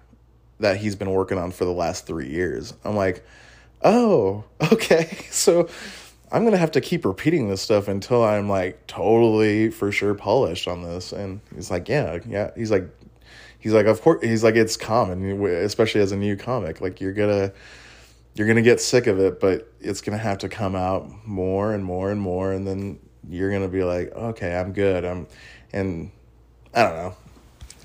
that 0.59 0.77
he's 0.77 0.95
been 0.95 1.11
working 1.11 1.37
on 1.37 1.51
for 1.51 1.65
the 1.65 1.71
last 1.71 2.07
three 2.07 2.29
years." 2.29 2.73
I'm 2.83 2.95
like, 2.95 3.23
"Oh, 3.83 4.43
okay." 4.73 5.17
So 5.29 5.69
I'm 6.31 6.43
gonna 6.43 6.57
have 6.57 6.71
to 6.71 6.81
keep 6.81 7.05
repeating 7.05 7.47
this 7.49 7.61
stuff 7.61 7.87
until 7.87 8.23
I'm 8.23 8.49
like 8.49 8.85
totally 8.87 9.69
for 9.69 9.91
sure 9.91 10.15
polished 10.15 10.67
on 10.67 10.81
this. 10.83 11.11
And 11.11 11.41
he's 11.53 11.69
like, 11.71 11.87
"Yeah, 11.87 12.19
yeah." 12.27 12.51
He's 12.55 12.71
like, 12.71 12.89
he's 13.59 13.73
like, 13.73 13.85
of 13.85 14.01
course, 14.01 14.23
he's 14.23 14.43
like, 14.43 14.55
it's 14.55 14.77
common, 14.77 15.43
especially 15.45 16.01
as 16.01 16.11
a 16.11 16.17
new 16.17 16.35
comic. 16.35 16.81
Like 16.81 16.99
you're 16.99 17.13
gonna, 17.13 17.51
you're 18.33 18.47
gonna 18.47 18.61
get 18.61 18.81
sick 18.81 19.07
of 19.07 19.19
it, 19.19 19.39
but 19.39 19.71
it's 19.79 20.01
gonna 20.01 20.17
have 20.17 20.39
to 20.39 20.49
come 20.49 20.75
out 20.75 21.07
more 21.25 21.73
and 21.73 21.83
more 21.83 22.11
and 22.11 22.19
more, 22.19 22.51
and 22.51 22.65
then 22.65 22.99
you're 23.29 23.51
gonna 23.51 23.67
be 23.67 23.83
like, 23.83 24.11
okay, 24.13 24.55
I'm 24.55 24.73
good. 24.73 25.05
I'm, 25.05 25.27
and 25.71 26.11
I 26.73 26.83
don't 26.83 26.95
know, 26.95 27.15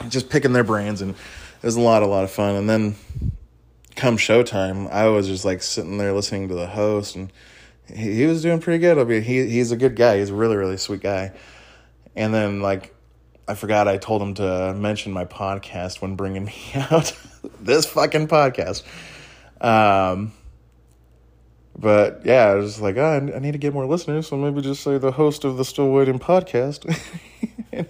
just 0.09 0.31
picking 0.31 0.53
their 0.53 0.65
brains, 0.65 1.03
and 1.03 1.11
it 1.13 1.67
was 1.67 1.77
a 1.77 1.81
lot, 1.81 2.03
a 2.03 2.07
lot 2.07 2.25
of 2.25 2.31
fun. 2.31 2.55
And 2.55 2.71
then 2.71 2.97
come 3.97 4.17
showtime, 4.17 4.91
I 4.91 5.09
was 5.09 5.27
just 5.27 5.45
like 5.45 5.63
sitting 5.63 5.99
there 5.99 6.13
listening 6.13 6.49
to 6.49 6.55
the 6.55 6.67
host, 6.67 7.17
and 7.17 7.33
he, 7.89 8.15
he 8.15 8.27
was 8.27 8.43
doing 8.43 8.61
pretty 8.61 8.79
good. 8.79 8.99
I 8.99 9.05
mean, 9.05 9.23
he 9.23 9.49
he's 9.49 9.73
a 9.73 9.77
good 9.77 9.97
guy. 9.97 10.19
He's 10.19 10.31
a 10.31 10.35
really, 10.35 10.57
really 10.57 10.77
sweet 10.77 11.01
guy. 11.03 11.33
And 12.17 12.33
then 12.33 12.61
like 12.61 12.94
I 13.47 13.55
forgot 13.55 13.89
I 13.89 13.99
told 13.99 14.23
him 14.23 14.35
to 14.35 14.75
mention 14.75 15.13
my 15.13 15.25
podcast 15.25 16.01
when 16.01 16.17
bringing 16.17 16.45
me 16.47 16.55
out. 16.75 17.17
this 17.61 17.87
fucking 17.87 18.29
podcast. 18.29 18.83
Um, 19.61 20.33
but 21.77 22.23
yeah, 22.25 22.47
I 22.47 22.55
was 22.55 22.81
like, 22.81 22.97
oh, 22.97 23.33
I 23.35 23.39
need 23.39 23.53
to 23.53 23.59
get 23.59 23.75
more 23.75 23.87
listeners, 23.87 24.29
so 24.29 24.37
maybe 24.37 24.63
just 24.63 24.83
say 24.83 24.99
the 24.99 25.13
host 25.13 25.45
of 25.45 25.57
the 25.57 25.65
Still 25.65 25.91
Waiting 25.91 26.19
podcast. 26.19 26.89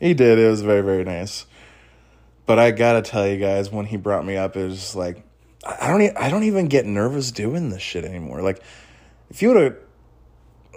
he 0.00 0.14
did. 0.14 0.38
It 0.38 0.50
was 0.50 0.62
very, 0.62 0.82
very 0.82 1.04
nice. 1.04 1.46
But 2.44 2.58
I 2.58 2.72
gotta 2.72 3.02
tell 3.02 3.26
you 3.26 3.38
guys, 3.38 3.70
when 3.70 3.86
he 3.86 3.96
brought 3.96 4.26
me 4.26 4.36
up, 4.36 4.56
it 4.56 4.64
was 4.64 4.96
like, 4.96 5.24
I 5.64 5.88
don't, 5.88 6.16
I 6.16 6.28
don't 6.28 6.42
even 6.42 6.66
get 6.66 6.86
nervous 6.86 7.30
doing 7.30 7.70
this 7.70 7.80
shit 7.80 8.04
anymore. 8.04 8.42
Like, 8.42 8.60
if 9.30 9.40
you 9.40 9.48
would 9.52 9.62
have, 9.62 9.76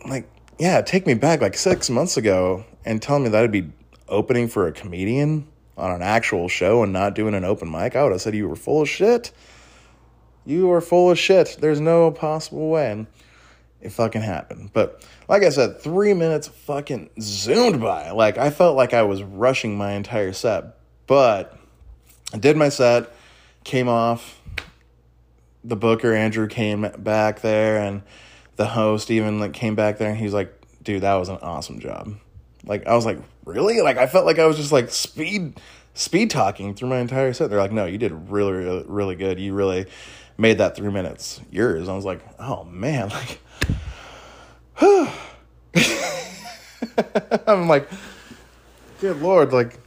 like, 0.07 0.29
yeah, 0.59 0.81
take 0.81 1.07
me 1.07 1.15
back 1.15 1.41
like 1.41 1.57
six 1.57 1.89
months 1.89 2.17
ago 2.17 2.63
and 2.85 3.01
tell 3.01 3.17
me 3.17 3.29
that 3.29 3.43
I'd 3.43 3.51
be 3.51 3.71
opening 4.07 4.47
for 4.47 4.67
a 4.67 4.71
comedian 4.71 5.47
on 5.77 5.91
an 5.91 6.01
actual 6.01 6.47
show 6.47 6.83
and 6.83 6.93
not 6.93 7.15
doing 7.15 7.33
an 7.33 7.43
open 7.43 7.69
mic, 7.69 7.95
I 7.95 8.03
would 8.03 8.11
have 8.11 8.21
said 8.21 8.35
you 8.35 8.47
were 8.47 8.55
full 8.55 8.81
of 8.81 8.89
shit. 8.89 9.31
You 10.45 10.71
are 10.71 10.81
full 10.81 11.11
of 11.11 11.19
shit. 11.19 11.57
There's 11.59 11.79
no 11.79 12.11
possible 12.11 12.69
way. 12.69 12.91
And 12.91 13.07
it 13.81 13.91
fucking 13.91 14.21
happened. 14.21 14.71
But 14.73 15.05
like 15.27 15.43
I 15.43 15.49
said, 15.49 15.79
three 15.79 16.13
minutes 16.13 16.47
fucking 16.47 17.09
zoomed 17.19 17.81
by. 17.81 18.11
Like 18.11 18.37
I 18.37 18.49
felt 18.49 18.75
like 18.75 18.93
I 18.93 19.03
was 19.03 19.23
rushing 19.23 19.77
my 19.77 19.93
entire 19.93 20.33
set. 20.33 20.77
But 21.07 21.57
I 22.33 22.37
did 22.37 22.57
my 22.57 22.69
set, 22.69 23.13
came 23.63 23.87
off. 23.87 24.41
The 25.63 25.75
booker 25.75 26.13
Andrew 26.13 26.47
came 26.47 26.81
back 26.97 27.41
there, 27.41 27.77
and 27.77 28.03
the 28.55 28.67
host 28.67 29.09
even 29.09 29.39
like 29.39 29.53
came 29.53 29.73
back 29.73 29.97
there, 29.97 30.11
and 30.11 30.17
he's 30.17 30.33
like, 30.33 30.53
"Dude, 30.83 31.01
that 31.01 31.15
was 31.15 31.27
an 31.27 31.37
awesome 31.41 31.79
job." 31.79 32.15
Like 32.65 32.87
I 32.87 32.95
was 32.95 33.05
like, 33.05 33.19
"Really?" 33.45 33.81
Like 33.81 33.97
I 33.97 34.07
felt 34.07 34.25
like 34.25 34.39
I 34.39 34.45
was 34.45 34.57
just 34.57 34.71
like 34.71 34.89
speed 34.89 35.59
speed 35.93 36.29
talking 36.29 36.73
through 36.73 36.89
my 36.89 36.99
entire 36.99 37.33
set. 37.33 37.49
They're 37.49 37.59
like, 37.59 37.71
"No, 37.71 37.85
you 37.85 37.97
did 37.97 38.11
really, 38.29 38.53
really, 38.53 38.85
really 38.87 39.15
good. 39.15 39.39
You 39.39 39.53
really." 39.53 39.87
made 40.37 40.57
that 40.57 40.75
three 40.75 40.91
minutes 40.91 41.41
yours. 41.51 41.87
I 41.87 41.95
was 41.95 42.05
like, 42.05 42.21
oh 42.39 42.63
man, 42.65 43.09
like, 43.09 43.39
I'm 47.47 47.67
like, 47.67 47.89
good 48.99 49.21
lord, 49.21 49.53
like, 49.53 49.79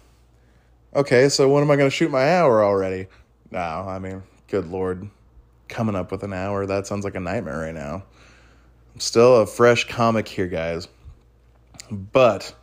okay, 0.95 1.29
so 1.29 1.49
when 1.49 1.63
am 1.63 1.71
I 1.71 1.77
to 1.77 1.91
shoot 1.91 2.11
my 2.11 2.37
hour 2.37 2.65
already? 2.65 3.07
No, 3.51 3.59
I 3.59 3.99
mean, 3.99 4.23
good 4.49 4.69
lord, 4.69 5.09
coming 5.69 5.95
up 5.95 6.11
with 6.11 6.23
an 6.23 6.33
hour, 6.33 6.67
that 6.67 6.87
sounds 6.87 7.05
like 7.05 7.15
a 7.15 7.21
nightmare 7.21 7.59
right 7.59 7.75
now. 7.75 8.05
I'm 8.95 9.01
still 9.01 9.37
a 9.37 9.47
fresh 9.47 9.87
comic 9.89 10.27
here, 10.27 10.49
guys. 10.49 10.89
But 11.91 12.55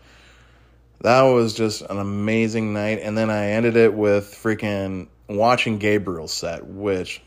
that 1.06 1.22
was 1.22 1.54
just 1.54 1.82
an 1.84 2.00
amazing 2.00 2.74
night. 2.74 3.00
And 3.00 3.16
then 3.16 3.30
I 3.30 3.52
ended 3.52 3.76
it 3.76 3.94
with 3.94 4.26
freaking 4.26 5.08
watching 5.30 5.78
Gabriel's 5.78 6.34
set, 6.34 6.66
which 6.66 7.22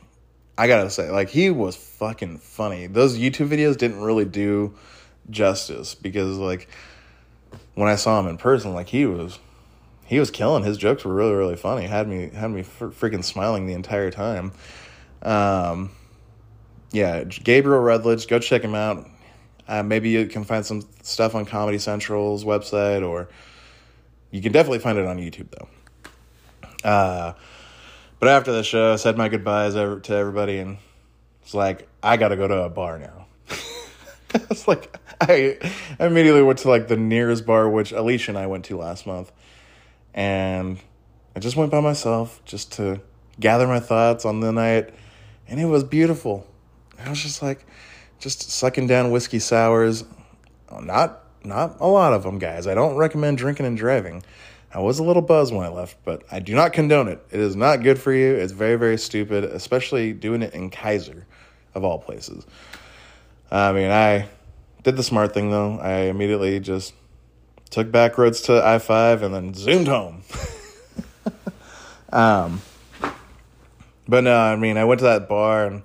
I 0.56 0.66
gotta 0.66 0.90
say, 0.90 1.10
like 1.10 1.28
he 1.28 1.50
was 1.50 1.76
fucking 1.76 2.38
funny. 2.38 2.88
Those 2.88 3.16
YouTube 3.16 3.48
videos 3.48 3.76
didn't 3.78 4.00
really 4.00 4.24
do 4.24 4.74
justice 5.30 5.94
because 5.94 6.38
like 6.38 6.68
when 7.76 7.88
I 7.88 7.94
saw 7.94 8.18
him 8.18 8.26
in 8.26 8.36
person, 8.36 8.74
like 8.74 8.88
he 8.88 9.06
was 9.06 9.38
he 10.06 10.18
was 10.18 10.32
killing. 10.32 10.64
His 10.64 10.76
jokes 10.76 11.04
were 11.04 11.14
really 11.14 11.34
really 11.34 11.56
funny. 11.56 11.86
Had 11.86 12.08
me 12.08 12.30
had 12.30 12.50
me 12.50 12.64
fr- 12.64 12.86
freaking 12.86 13.22
smiling 13.22 13.68
the 13.68 13.74
entire 13.74 14.10
time. 14.10 14.50
Um, 15.22 15.92
yeah, 16.90 17.22
Gabriel 17.22 17.80
Rutledge, 17.80 18.26
go 18.26 18.40
check 18.40 18.62
him 18.62 18.74
out. 18.74 19.08
Uh, 19.68 19.84
maybe 19.84 20.08
you 20.08 20.26
can 20.26 20.42
find 20.42 20.66
some 20.66 20.82
stuff 21.02 21.36
on 21.36 21.44
Comedy 21.44 21.78
Central's 21.78 22.44
website, 22.44 23.06
or 23.06 23.28
you 24.30 24.42
can 24.42 24.52
definitely 24.52 24.80
find 24.80 24.98
it 24.98 25.06
on 25.06 25.18
YouTube 25.18 25.48
though. 25.50 26.88
Uh, 26.88 27.34
but 28.20 28.28
after 28.28 28.52
the 28.52 28.62
show, 28.62 28.92
I 28.92 28.96
said 28.96 29.16
my 29.16 29.28
goodbyes 29.28 29.74
to 29.74 30.14
everybody, 30.14 30.58
and 30.58 30.78
it's 31.42 31.54
like 31.54 31.88
I 32.02 32.16
got 32.16 32.28
to 32.28 32.36
go 32.36 32.48
to 32.48 32.62
a 32.62 32.68
bar 32.68 32.98
now. 32.98 33.26
it's 34.34 34.68
like 34.68 34.96
I 35.20 35.58
immediately 35.98 36.42
went 36.42 36.60
to 36.60 36.68
like 36.68 36.88
the 36.88 36.96
nearest 36.96 37.46
bar, 37.46 37.68
which 37.68 37.92
Alicia 37.92 38.32
and 38.32 38.38
I 38.38 38.46
went 38.46 38.66
to 38.66 38.76
last 38.76 39.06
month, 39.06 39.32
and 40.14 40.78
I 41.34 41.40
just 41.40 41.56
went 41.56 41.70
by 41.70 41.80
myself 41.80 42.42
just 42.44 42.72
to 42.72 43.00
gather 43.40 43.66
my 43.66 43.80
thoughts 43.80 44.24
on 44.24 44.40
the 44.40 44.52
night, 44.52 44.90
and 45.46 45.60
it 45.60 45.66
was 45.66 45.84
beautiful. 45.84 46.46
I 46.98 47.08
was 47.08 47.22
just 47.22 47.42
like, 47.42 47.64
just 48.18 48.50
sucking 48.50 48.88
down 48.88 49.12
whiskey 49.12 49.38
sours, 49.38 50.04
not 50.82 51.24
not 51.48 51.80
a 51.80 51.86
lot 51.86 52.12
of 52.12 52.22
them, 52.22 52.38
guys. 52.38 52.66
I 52.66 52.74
don't 52.74 52.96
recommend 52.96 53.38
drinking 53.38 53.66
and 53.66 53.76
driving. 53.76 54.22
I 54.72 54.80
was 54.80 54.98
a 54.98 55.02
little 55.02 55.22
buzzed 55.22 55.52
when 55.52 55.64
I 55.64 55.70
left, 55.70 55.96
but 56.04 56.22
I 56.30 56.40
do 56.40 56.54
not 56.54 56.72
condone 56.72 57.08
it. 57.08 57.24
It 57.30 57.40
is 57.40 57.56
not 57.56 57.82
good 57.82 57.98
for 57.98 58.12
you. 58.12 58.34
It's 58.34 58.52
very, 58.52 58.76
very 58.76 58.98
stupid, 58.98 59.44
especially 59.44 60.12
doing 60.12 60.42
it 60.42 60.52
in 60.52 60.70
Keizer, 60.70 61.24
of 61.74 61.84
all 61.84 61.98
places. 61.98 62.46
I 63.50 63.72
mean, 63.72 63.90
I 63.90 64.28
did 64.82 64.96
the 64.96 65.02
smart 65.02 65.32
thing 65.32 65.50
though. 65.50 65.78
I 65.78 66.02
immediately 66.02 66.60
just 66.60 66.92
took 67.70 67.90
back 67.90 68.18
roads 68.18 68.42
to 68.42 68.64
I 68.64 68.78
5 68.78 69.22
and 69.22 69.34
then 69.34 69.54
zoomed 69.54 69.88
home. 69.88 70.22
um, 72.12 72.60
but 74.06 74.24
no, 74.24 74.36
I 74.36 74.56
mean, 74.56 74.76
I 74.76 74.84
went 74.84 75.00
to 75.00 75.04
that 75.04 75.28
bar 75.28 75.66
and 75.66 75.82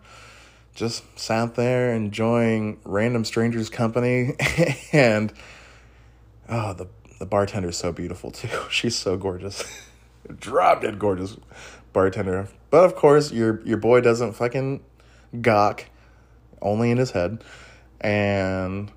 just 0.75 1.03
sat 1.17 1.55
there 1.55 1.93
enjoying 1.93 2.79
random 2.83 3.23
strangers' 3.25 3.69
company 3.69 4.35
and 4.91 5.31
oh, 6.49 6.73
the 6.73 6.87
the 7.19 7.25
bartender 7.25 7.69
is 7.69 7.77
so 7.77 7.91
beautiful 7.91 8.31
too. 8.31 8.49
She's 8.69 8.95
so 8.95 9.17
gorgeous. 9.17 9.63
Drop 10.39 10.81
dead 10.81 10.99
gorgeous 10.99 11.37
bartender. 11.91 12.47
But 12.69 12.85
of 12.85 12.95
course, 12.95 13.31
your 13.31 13.61
your 13.65 13.77
boy 13.77 14.01
doesn't 14.01 14.33
fucking 14.33 14.83
gawk, 15.41 15.85
only 16.61 16.91
in 16.91 16.97
his 16.97 17.11
head. 17.11 17.43
And 18.01 18.91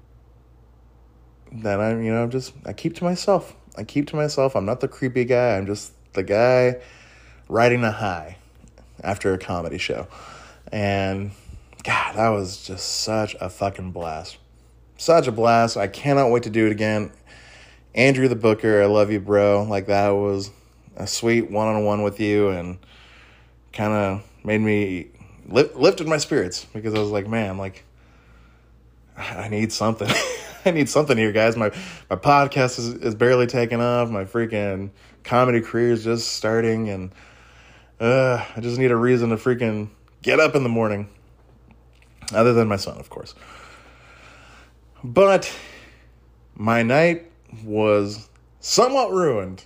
then 1.53 1.81
I, 1.81 1.91
you 1.91 2.13
know, 2.13 2.27
just 2.27 2.55
I 2.65 2.73
keep 2.73 2.95
to 2.97 3.05
myself. 3.05 3.55
I 3.77 3.85
keep 3.85 4.09
to 4.09 4.17
myself. 4.17 4.57
I'm 4.57 4.65
not 4.65 4.81
the 4.81 4.89
creepy 4.89 5.25
guy. 5.25 5.57
I'm 5.57 5.67
just 5.67 5.93
the 6.15 6.23
guy 6.23 6.77
riding 7.49 7.85
a 7.85 7.93
high 7.93 8.39
after 9.03 9.33
a 9.33 9.39
comedy 9.39 9.79
show. 9.79 10.09
And 10.73 11.31
God, 11.85 12.17
that 12.17 12.29
was 12.31 12.65
just 12.65 13.03
such 13.03 13.37
a 13.41 13.49
fucking 13.49 13.93
blast. 13.93 14.39
Such 14.97 15.27
a 15.29 15.33
blast. 15.33 15.77
I 15.77 15.87
cannot 15.87 16.31
wait 16.31 16.43
to 16.45 16.51
do 16.51 16.67
it 16.67 16.73
again. 16.73 17.13
Andrew 17.97 18.29
the 18.29 18.37
Booker, 18.37 18.83
I 18.83 18.87
love 18.87 19.11
you, 19.11 19.21
bro. 19.21 19.63
Like 19.63 19.87
that 19.87 20.11
was 20.11 20.51
a 20.97 21.07
sweet 21.07 21.51
one 21.51 21.67
on 21.67 21.85
one 21.85 22.03
with 22.03 22.21
you, 22.21 22.51
and 22.51 22.79
kind 23.73 23.93
of 23.93 24.23
made 24.45 24.61
me 24.61 25.09
li- 25.49 25.71
lifted 25.75 26.07
my 26.07 26.19
spirits 26.19 26.67
because 26.75 26.95
I 26.95 26.99
was 26.99 27.11
like, 27.11 27.27
man, 27.27 27.57
like 27.57 27.85
I 29.17 29.49
need 29.49 29.73
something. 29.73 30.11
I 30.67 30.73
need 30.73 30.91
something 30.91 31.17
here, 31.17 31.33
guys. 31.33 31.57
My 31.57 31.71
my 32.11 32.17
podcast 32.17 32.79
is, 32.79 32.89
is 32.89 33.15
barely 33.15 33.47
taking 33.47 33.81
off. 33.81 34.11
My 34.11 34.25
freaking 34.25 34.91
comedy 35.25 35.63
career 35.63 35.93
is 35.93 36.05
just 36.05 36.33
starting, 36.33 36.91
and 36.91 37.13
uh, 37.99 38.45
I 38.55 38.61
just 38.61 38.79
need 38.79 38.91
a 38.91 38.97
reason 38.97 39.31
to 39.31 39.37
freaking 39.37 39.89
get 40.21 40.39
up 40.39 40.55
in 40.55 40.65
the 40.65 40.69
morning. 40.69 41.09
Other 42.33 42.53
than 42.53 42.69
my 42.69 42.77
son, 42.77 42.99
of 42.99 43.09
course. 43.09 43.35
But 45.03 45.51
my 46.57 46.83
night 46.83 47.31
was 47.65 48.29
somewhat 48.61 49.13
ruined. 49.13 49.65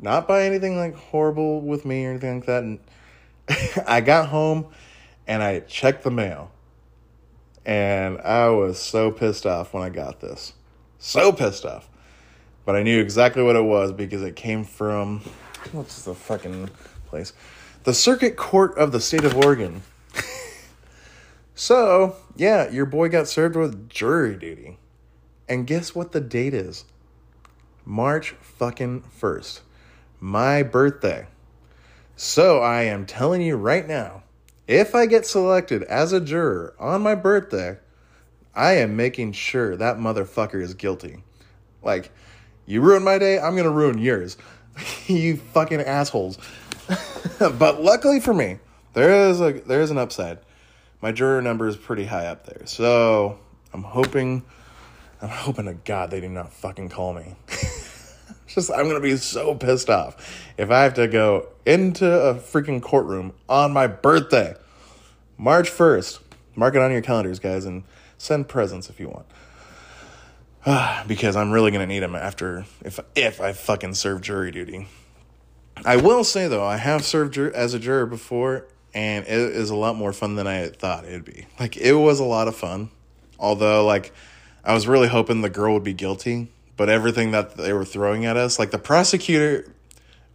Not 0.00 0.26
by 0.26 0.44
anything 0.44 0.76
like 0.76 0.94
horrible 0.94 1.60
with 1.60 1.84
me 1.84 2.04
or 2.04 2.10
anything 2.10 2.36
like 2.36 2.46
that. 2.46 2.62
And 2.64 2.78
I 3.86 4.00
got 4.00 4.28
home 4.28 4.66
and 5.26 5.42
I 5.42 5.60
checked 5.60 6.02
the 6.02 6.10
mail. 6.10 6.50
And 7.64 8.20
I 8.20 8.48
was 8.48 8.78
so 8.78 9.10
pissed 9.10 9.46
off 9.46 9.72
when 9.72 9.82
I 9.82 9.88
got 9.88 10.20
this. 10.20 10.52
So 10.98 11.32
pissed 11.32 11.64
off. 11.64 11.88
But 12.64 12.76
I 12.76 12.82
knew 12.82 13.00
exactly 13.00 13.42
what 13.42 13.56
it 13.56 13.64
was 13.64 13.92
because 13.92 14.22
it 14.22 14.36
came 14.36 14.64
from 14.64 15.20
what's 15.72 16.02
the 16.02 16.14
fucking 16.14 16.70
place? 17.06 17.32
The 17.84 17.94
Circuit 17.94 18.36
Court 18.36 18.76
of 18.76 18.92
the 18.92 19.00
State 19.00 19.24
of 19.24 19.36
Oregon. 19.36 19.82
so, 21.54 22.16
yeah, 22.36 22.70
your 22.70 22.86
boy 22.86 23.08
got 23.08 23.28
served 23.28 23.56
with 23.56 23.88
jury 23.88 24.36
duty. 24.36 24.78
And 25.48 25.66
guess 25.66 25.94
what 25.94 26.12
the 26.12 26.20
date 26.20 26.54
is? 26.54 26.84
March 27.84 28.30
fucking 28.40 29.02
1st. 29.20 29.60
My 30.20 30.62
birthday. 30.62 31.26
So 32.16 32.60
I 32.60 32.82
am 32.82 33.06
telling 33.06 33.42
you 33.42 33.56
right 33.56 33.86
now, 33.86 34.22
if 34.66 34.94
I 34.94 35.06
get 35.06 35.26
selected 35.26 35.82
as 35.84 36.12
a 36.12 36.20
juror 36.20 36.74
on 36.78 37.02
my 37.02 37.14
birthday, 37.14 37.78
I 38.54 38.72
am 38.74 38.96
making 38.96 39.32
sure 39.32 39.76
that 39.76 39.98
motherfucker 39.98 40.62
is 40.62 40.74
guilty. 40.74 41.22
Like, 41.82 42.10
you 42.66 42.80
ruined 42.80 43.04
my 43.04 43.18
day, 43.18 43.38
I'm 43.38 43.56
to 43.56 43.68
ruin 43.68 43.98
yours. 43.98 44.36
you 45.06 45.36
fucking 45.36 45.80
assholes. 45.80 46.38
but 47.38 47.82
luckily 47.82 48.20
for 48.20 48.32
me, 48.32 48.58
there 48.94 49.28
is 49.28 49.40
a 49.40 49.52
there 49.52 49.82
is 49.82 49.90
an 49.90 49.98
upside. 49.98 50.38
My 51.02 51.12
juror 51.12 51.42
number 51.42 51.66
is 51.66 51.76
pretty 51.76 52.04
high 52.04 52.26
up 52.26 52.46
there. 52.46 52.64
So, 52.66 53.38
I'm 53.72 53.82
hoping 53.82 54.42
I'm 55.24 55.30
hoping 55.30 55.64
to 55.64 55.72
God 55.72 56.10
they 56.10 56.20
do 56.20 56.28
not 56.28 56.52
fucking 56.52 56.90
call 56.90 57.14
me. 57.14 57.34
just 58.46 58.70
I'm 58.70 58.86
gonna 58.88 59.00
be 59.00 59.16
so 59.16 59.54
pissed 59.54 59.88
off 59.88 60.52
if 60.58 60.70
I 60.70 60.82
have 60.82 60.92
to 60.94 61.08
go 61.08 61.48
into 61.64 62.06
a 62.06 62.34
freaking 62.34 62.82
courtroom 62.82 63.32
on 63.48 63.72
my 63.72 63.86
birthday, 63.86 64.54
March 65.38 65.70
first. 65.70 66.20
Mark 66.54 66.74
it 66.74 66.82
on 66.82 66.92
your 66.92 67.00
calendars, 67.00 67.38
guys, 67.38 67.64
and 67.64 67.84
send 68.18 68.48
presents 68.48 68.90
if 68.90 69.00
you 69.00 69.08
want. 69.08 69.24
because 71.08 71.36
I'm 71.36 71.52
really 71.52 71.70
gonna 71.70 71.86
need 71.86 72.00
them 72.00 72.14
after 72.14 72.66
if 72.84 73.00
if 73.14 73.40
I 73.40 73.54
fucking 73.54 73.94
serve 73.94 74.20
jury 74.20 74.50
duty. 74.50 74.88
I 75.86 75.96
will 75.96 76.22
say 76.22 76.48
though, 76.48 76.66
I 76.66 76.76
have 76.76 77.02
served 77.02 77.32
jur- 77.32 77.52
as 77.54 77.72
a 77.72 77.78
juror 77.78 78.04
before, 78.04 78.66
and 78.92 79.24
it 79.24 79.30
is 79.30 79.70
a 79.70 79.74
lot 79.74 79.96
more 79.96 80.12
fun 80.12 80.34
than 80.34 80.46
I 80.46 80.68
thought 80.68 81.06
it'd 81.06 81.24
be. 81.24 81.46
Like 81.58 81.78
it 81.78 81.94
was 81.94 82.20
a 82.20 82.24
lot 82.24 82.46
of 82.46 82.54
fun, 82.54 82.90
although 83.38 83.86
like 83.86 84.12
I 84.64 84.74
was 84.74 84.88
really 84.88 85.08
hoping 85.08 85.42
the 85.42 85.50
girl 85.50 85.74
would 85.74 85.84
be 85.84 85.92
guilty, 85.92 86.50
but 86.76 86.88
everything 86.88 87.32
that 87.32 87.56
they 87.56 87.72
were 87.72 87.84
throwing 87.84 88.24
at 88.24 88.36
us, 88.36 88.58
like 88.58 88.70
the 88.70 88.78
prosecutor 88.78 89.70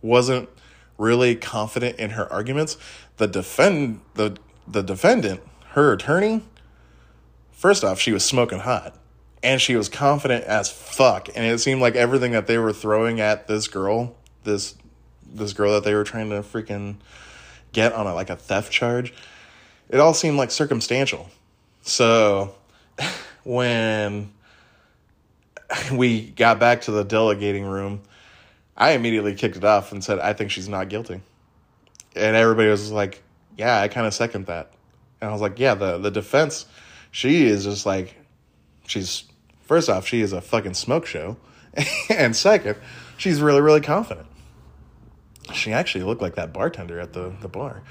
wasn't 0.02 0.50
really 0.98 1.36
confident 1.36 1.98
in 1.98 2.12
her 2.12 2.32
arguments. 2.32 2.78
The 3.18 3.28
defend 3.28 4.02
the 4.14 4.38
the 4.68 4.84
defendant, 4.84 5.42
her 5.70 5.94
attorney, 5.94 6.44
first 7.52 7.84
off, 7.84 8.00
she 8.00 8.12
was 8.12 8.24
smoking 8.24 8.60
hot 8.60 8.96
and 9.42 9.62
she 9.62 9.76
was 9.76 9.90
confident 9.90 10.44
as 10.46 10.70
fuck 10.70 11.30
and 11.36 11.46
it 11.46 11.60
seemed 11.60 11.82
like 11.82 11.96
everything 11.96 12.32
that 12.32 12.48
they 12.48 12.58
were 12.58 12.74
throwing 12.74 13.20
at 13.20 13.48
this 13.48 13.68
girl 13.68 14.16
this 14.44 14.76
this 15.26 15.54
girl 15.54 15.74
that 15.74 15.84
they 15.84 15.94
were 15.94 16.04
trying 16.04 16.30
to 16.30 16.42
freaking 16.42 16.96
get 17.72 17.94
on 17.94 18.08
a 18.08 18.14
like 18.14 18.30
a 18.30 18.36
theft 18.36 18.72
charge 18.72 19.14
it 19.90 20.00
all 20.00 20.14
seemed 20.14 20.38
like 20.38 20.52
circumstantial 20.52 21.30
so 21.82 22.54
when 23.44 24.32
we 25.94 26.30
got 26.32 26.60
back 26.60 26.82
to 26.82 26.92
the 26.92 27.04
delegating 27.04 27.66
room 27.66 28.02
i 28.76 28.92
immediately 28.92 29.36
kicked 29.36 29.56
it 29.56 29.64
off 29.64 29.92
and 29.92 30.04
said 30.04 30.20
i 30.20 30.34
think 30.34 30.52
she's 30.52 30.70
not 30.70 30.90
guilty 30.90 31.22
and 32.16 32.36
everybody 32.36 32.70
was 32.70 32.92
like 32.92 33.22
yeah 33.58 33.80
i 33.80 33.88
kind 33.88 34.08
of 34.08 34.14
second 34.14 34.46
that 34.48 34.74
and 35.22 35.30
i 35.30 35.34
was 35.34 35.42
like 35.42 35.60
yeah 35.60 35.74
the 35.74 35.98
the 35.98 36.12
defense 36.12 36.66
she 37.12 37.46
is 37.46 37.64
just 37.64 37.86
like 37.86 38.16
she's 38.88 39.24
first 39.70 39.90
off, 39.90 40.08
she 40.08 40.22
is 40.22 40.34
a 40.34 40.42
fucking 40.42 40.74
smoke 40.74 41.06
show, 41.06 41.38
and 42.10 42.36
second, 42.36 42.76
she's 43.18 43.42
really 43.42 43.62
really 43.62 43.82
confident. 43.82 44.28
She 45.54 45.72
actually 45.72 46.04
looked 46.04 46.22
like 46.22 46.36
that 46.36 46.54
bartender 46.54 47.00
at 47.00 47.14
the 47.14 47.34
the 47.42 47.48
bar. 47.48 47.84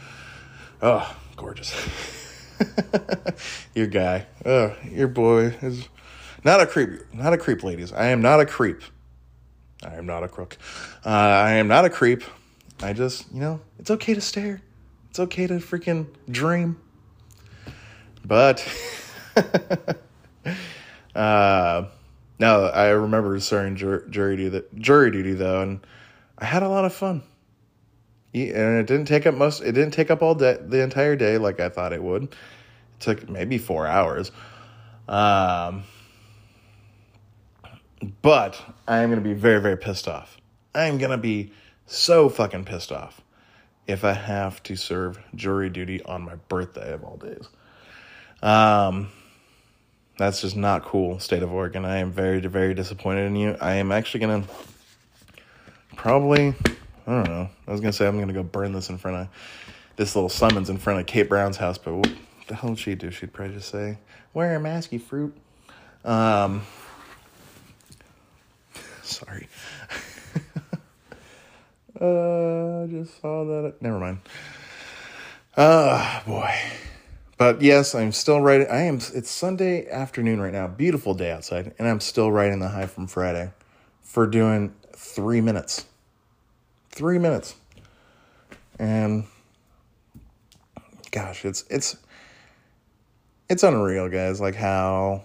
Oh, 0.82 1.16
gorgeous. 1.36 1.74
your 3.74 3.86
guy, 3.86 4.26
oh, 4.44 4.74
your 4.90 5.08
boy 5.08 5.56
is 5.62 5.88
not 6.44 6.60
a 6.60 6.66
creep. 6.66 6.90
Not 7.12 7.32
a 7.32 7.38
creep, 7.38 7.62
ladies. 7.62 7.92
I 7.92 8.08
am 8.08 8.22
not 8.22 8.40
a 8.40 8.46
creep. 8.46 8.82
I 9.82 9.94
am 9.94 10.06
not 10.06 10.24
a 10.24 10.28
crook. 10.28 10.56
Uh, 11.04 11.08
I 11.08 11.52
am 11.52 11.68
not 11.68 11.84
a 11.84 11.90
creep. 11.90 12.22
I 12.82 12.92
just, 12.92 13.32
you 13.32 13.40
know, 13.40 13.60
it's 13.78 13.90
okay 13.90 14.14
to 14.14 14.20
stare. 14.20 14.60
It's 15.10 15.18
okay 15.20 15.46
to 15.46 15.54
freaking 15.54 16.06
dream. 16.28 16.80
But 18.24 18.66
Uh, 21.18 21.86
now 22.38 22.60
I 22.66 22.90
remember 22.90 23.36
jur- 23.38 24.06
jury 24.08 24.36
duty, 24.36 24.62
jury 24.76 25.10
duty 25.10 25.32
though, 25.32 25.62
and 25.62 25.80
I 26.38 26.44
had 26.44 26.62
a 26.62 26.68
lot 26.68 26.84
of 26.84 26.94
fun. 26.94 27.22
And 28.44 28.78
it 28.78 28.86
didn't 28.86 29.06
take 29.06 29.26
up 29.26 29.34
most. 29.34 29.60
It 29.60 29.72
didn't 29.72 29.92
take 29.92 30.10
up 30.10 30.22
all 30.22 30.34
day, 30.34 30.58
the 30.60 30.82
entire 30.82 31.16
day 31.16 31.38
like 31.38 31.60
I 31.60 31.68
thought 31.68 31.92
it 31.92 32.02
would. 32.02 32.24
It 32.24 32.30
took 33.00 33.28
maybe 33.28 33.58
four 33.58 33.86
hours. 33.86 34.30
Um, 35.08 35.84
but 38.22 38.60
I 38.86 38.98
am 38.98 39.10
gonna 39.10 39.20
be 39.20 39.34
very 39.34 39.60
very 39.60 39.76
pissed 39.76 40.06
off. 40.06 40.36
I 40.74 40.84
am 40.84 40.98
gonna 40.98 41.18
be 41.18 41.52
so 41.86 42.28
fucking 42.28 42.64
pissed 42.64 42.92
off 42.92 43.22
if 43.86 44.04
I 44.04 44.12
have 44.12 44.62
to 44.64 44.76
serve 44.76 45.18
jury 45.34 45.70
duty 45.70 46.02
on 46.02 46.22
my 46.22 46.36
birthday 46.48 46.92
of 46.92 47.02
all 47.02 47.16
days. 47.16 47.48
Um, 48.42 49.08
that's 50.18 50.42
just 50.42 50.56
not 50.56 50.84
cool, 50.84 51.18
state 51.20 51.42
of 51.42 51.52
Oregon. 51.52 51.84
I 51.84 51.98
am 51.98 52.12
very, 52.12 52.40
very 52.40 52.74
disappointed 52.74 53.26
in 53.26 53.36
you. 53.36 53.56
I 53.60 53.74
am 53.74 53.90
actually 53.90 54.26
to 54.26 54.42
probably, 55.96 56.54
I 57.08 57.22
don't 57.22 57.32
know. 57.32 57.48
I 57.66 57.72
was 57.72 57.80
to 57.80 57.90
say 57.90 58.06
I'm 58.06 58.26
to 58.26 58.34
go 58.34 58.42
burn 58.42 58.72
this 58.72 58.90
in 58.90 58.98
front 58.98 59.16
of 59.16 59.28
this 59.96 60.14
little 60.14 60.28
summons 60.28 60.68
in 60.68 60.76
front 60.76 61.00
of 61.00 61.06
Kate 61.06 61.26
Brown's 61.26 61.56
house, 61.56 61.78
but 61.78 61.94
what 61.94 62.12
the 62.48 62.54
hell 62.54 62.70
would 62.70 62.78
she 62.78 62.94
do? 62.94 63.10
She'd 63.10 63.32
probably 63.32 63.54
just 63.54 63.70
say, 63.70 63.96
Wear 64.34 64.54
a 64.54 64.60
mask, 64.60 64.92
you 64.92 64.98
fruit. 64.98 65.34
Um, 66.04 66.66
sorry. 69.02 69.48
uh, 71.98 72.82
I 72.82 72.86
just 72.88 73.18
saw 73.22 73.44
that. 73.44 73.76
Never 73.80 73.98
mind. 73.98 74.18
Ah, 75.56 76.20
uh, 76.20 76.24
boy. 76.26 76.54
But 77.38 77.62
yes, 77.62 77.94
I'm 77.94 78.12
still 78.12 78.42
writing. 78.42 78.66
I 78.70 78.82
am. 78.82 78.96
It's 79.14 79.30
Sunday 79.30 79.88
afternoon 79.88 80.42
right 80.42 80.52
now. 80.52 80.68
Beautiful 80.68 81.14
day 81.14 81.30
outside, 81.30 81.74
and 81.78 81.88
I'm 81.88 82.00
still 82.00 82.30
writing 82.30 82.58
the 82.58 82.68
high 82.68 82.86
from 82.86 83.06
Friday 83.06 83.50
for 84.02 84.26
doing 84.26 84.74
three 84.94 85.40
minutes. 85.40 85.86
Three 86.98 87.20
minutes, 87.20 87.54
and 88.76 89.22
gosh, 91.12 91.44
it's 91.44 91.64
it's 91.70 91.96
it's 93.48 93.62
unreal, 93.62 94.08
guys. 94.08 94.40
Like 94.40 94.56
how 94.56 95.22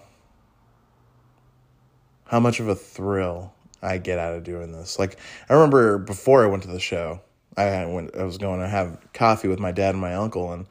how 2.26 2.38
much 2.38 2.60
of 2.60 2.68
a 2.68 2.76
thrill 2.76 3.52
I 3.82 3.98
get 3.98 4.20
out 4.20 4.36
of 4.36 4.44
doing 4.44 4.70
this. 4.70 5.00
Like 5.00 5.18
I 5.48 5.54
remember 5.54 5.98
before 5.98 6.44
I 6.44 6.46
went 6.46 6.62
to 6.62 6.68
the 6.68 6.78
show, 6.78 7.20
I 7.56 7.84
went. 7.86 8.14
I 8.14 8.22
was 8.22 8.38
going 8.38 8.60
to 8.60 8.68
have 8.68 8.96
coffee 9.12 9.48
with 9.48 9.58
my 9.58 9.72
dad 9.72 9.96
and 9.96 10.00
my 10.00 10.14
uncle, 10.14 10.52
and 10.52 10.66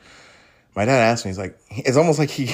my 0.74 0.86
dad 0.86 1.02
asked 1.02 1.26
me, 1.26 1.32
he's 1.32 1.38
like, 1.38 1.60
it's 1.70 1.98
almost 1.98 2.18
like 2.18 2.30
he 2.30 2.46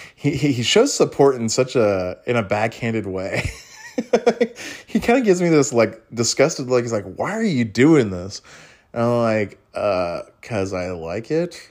he 0.14 0.36
he 0.36 0.62
shows 0.62 0.92
support 0.92 1.36
in 1.36 1.48
such 1.48 1.74
a 1.74 2.18
in 2.26 2.36
a 2.36 2.42
backhanded 2.42 3.06
way. 3.06 3.50
he 4.86 5.00
kind 5.00 5.18
of 5.18 5.24
gives 5.24 5.40
me 5.40 5.48
this 5.48 5.72
like 5.72 6.02
disgusted 6.12 6.68
look. 6.68 6.82
He's 6.82 6.92
like, 6.92 7.14
why 7.16 7.32
are 7.32 7.42
you 7.42 7.64
doing 7.64 8.10
this? 8.10 8.42
And 8.92 9.02
I'm 9.02 9.18
like, 9.18 9.58
uh, 9.74 10.22
cause 10.42 10.72
I 10.72 10.90
like 10.90 11.30
it. 11.30 11.70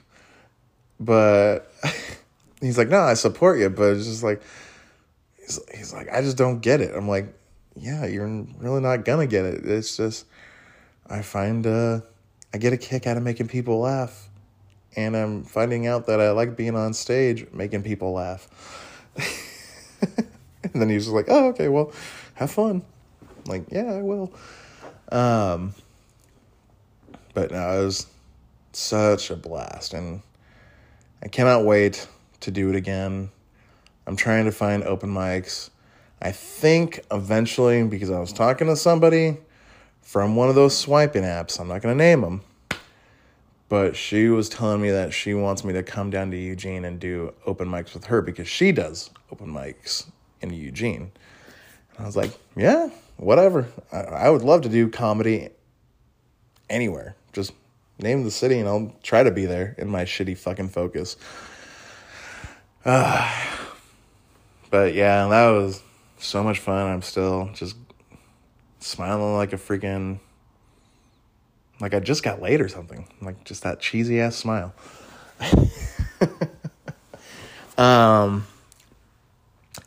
But 1.00 1.72
he's 2.60 2.78
like, 2.78 2.88
no, 2.88 3.00
I 3.00 3.14
support 3.14 3.58
you. 3.58 3.70
But 3.70 3.96
it's 3.96 4.06
just 4.06 4.22
like, 4.22 4.42
he's, 5.38 5.60
he's 5.74 5.92
like, 5.92 6.12
I 6.12 6.20
just 6.20 6.36
don't 6.36 6.60
get 6.60 6.80
it. 6.80 6.94
I'm 6.94 7.08
like, 7.08 7.34
yeah, 7.76 8.06
you're 8.06 8.28
really 8.58 8.80
not 8.80 9.04
gonna 9.04 9.26
get 9.26 9.44
it. 9.44 9.66
It's 9.66 9.96
just, 9.96 10.26
I 11.08 11.22
find, 11.22 11.66
uh, 11.66 12.00
I 12.52 12.58
get 12.58 12.72
a 12.72 12.76
kick 12.76 13.06
out 13.06 13.16
of 13.16 13.22
making 13.22 13.48
people 13.48 13.80
laugh 13.80 14.28
and 14.96 15.16
I'm 15.16 15.44
finding 15.44 15.86
out 15.86 16.06
that 16.06 16.20
I 16.20 16.30
like 16.30 16.56
being 16.56 16.76
on 16.76 16.94
stage 16.94 17.46
making 17.52 17.82
people 17.82 18.12
laugh. 18.12 18.48
and 20.72 20.80
then 20.80 20.88
he's 20.88 21.04
just 21.04 21.14
like, 21.14 21.26
"Oh, 21.28 21.48
okay, 21.48 21.68
well, 21.68 21.92
have 22.34 22.50
fun." 22.50 22.82
I'm 23.22 23.50
like, 23.50 23.64
yeah, 23.70 23.92
I 23.92 24.02
will. 24.02 24.32
Um, 25.12 25.74
but 27.34 27.50
no, 27.50 27.80
it 27.80 27.84
was 27.84 28.06
such 28.72 29.30
a 29.30 29.36
blast, 29.36 29.94
and 29.94 30.22
I 31.22 31.28
cannot 31.28 31.64
wait 31.64 32.06
to 32.40 32.50
do 32.50 32.70
it 32.70 32.76
again. 32.76 33.30
I'm 34.06 34.16
trying 34.16 34.44
to 34.46 34.52
find 34.52 34.82
open 34.84 35.10
mics. 35.10 35.70
I 36.20 36.32
think 36.32 37.04
eventually, 37.10 37.82
because 37.84 38.10
I 38.10 38.18
was 38.18 38.32
talking 38.32 38.66
to 38.68 38.76
somebody 38.76 39.36
from 40.00 40.36
one 40.36 40.48
of 40.48 40.54
those 40.54 40.76
swiping 40.76 41.22
apps, 41.22 41.60
I'm 41.60 41.68
not 41.68 41.82
going 41.82 41.96
to 41.96 42.04
name 42.04 42.22
them 42.22 42.42
but 43.68 43.96
she 43.96 44.28
was 44.28 44.48
telling 44.48 44.80
me 44.80 44.90
that 44.90 45.12
she 45.12 45.34
wants 45.34 45.64
me 45.64 45.72
to 45.72 45.82
come 45.82 46.08
down 46.08 46.30
to 46.30 46.36
Eugene 46.36 46.84
and 46.84 47.00
do 47.00 47.32
open 47.46 47.68
mics 47.68 47.94
with 47.94 48.04
her 48.04 48.22
because 48.22 48.46
she 48.46 48.70
does 48.70 49.10
open 49.32 49.48
mics 49.48 50.06
in 50.44 50.54
Eugene. 50.54 51.10
And 51.96 52.00
I 52.00 52.06
was 52.06 52.16
like, 52.16 52.30
yeah, 52.56 52.90
whatever. 53.16 53.66
I, 53.92 54.00
I 54.00 54.30
would 54.30 54.42
love 54.42 54.62
to 54.62 54.68
do 54.68 54.88
comedy 54.88 55.48
anywhere. 56.68 57.16
Just 57.32 57.52
name 57.98 58.24
the 58.24 58.30
city 58.30 58.58
and 58.58 58.68
I'll 58.68 58.94
try 59.02 59.22
to 59.22 59.30
be 59.30 59.46
there 59.46 59.74
in 59.78 59.88
my 59.88 60.04
shitty 60.04 60.36
fucking 60.36 60.68
focus. 60.68 61.16
Uh, 62.84 63.30
but 64.70 64.94
yeah, 64.94 65.26
that 65.28 65.50
was 65.50 65.82
so 66.18 66.42
much 66.42 66.58
fun. 66.58 66.86
I'm 66.86 67.02
still 67.02 67.50
just 67.54 67.76
smiling 68.80 69.36
like 69.36 69.52
a 69.52 69.56
freaking 69.56 70.18
like 71.80 71.94
I 71.94 72.00
just 72.00 72.22
got 72.22 72.40
laid 72.40 72.60
or 72.60 72.68
something. 72.68 73.08
Like 73.20 73.44
just 73.44 73.62
that 73.62 73.80
cheesy 73.80 74.20
ass 74.20 74.36
smile. 74.36 74.74
um 77.78 78.46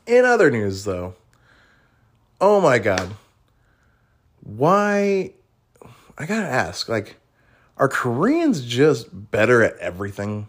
in 0.07 0.25
other 0.25 0.49
news 0.49 0.83
though, 0.83 1.15
oh 2.41 2.61
my 2.61 2.79
god. 2.79 3.15
Why 4.41 5.33
I 6.17 6.25
got 6.25 6.41
to 6.41 6.47
ask 6.47 6.87
like 6.89 7.17
are 7.77 7.89
Koreans 7.89 8.65
just 8.65 9.07
better 9.11 9.61
at 9.61 9.77
everything 9.77 10.47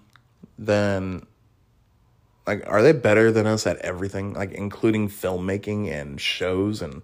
than 0.59 1.27
like 2.47 2.63
are 2.67 2.83
they 2.83 2.93
better 2.93 3.31
than 3.31 3.47
us 3.47 3.67
at 3.67 3.77
everything 3.79 4.33
like 4.35 4.53
including 4.53 5.09
filmmaking 5.09 5.91
and 5.91 6.21
shows 6.21 6.81
and 6.81 7.03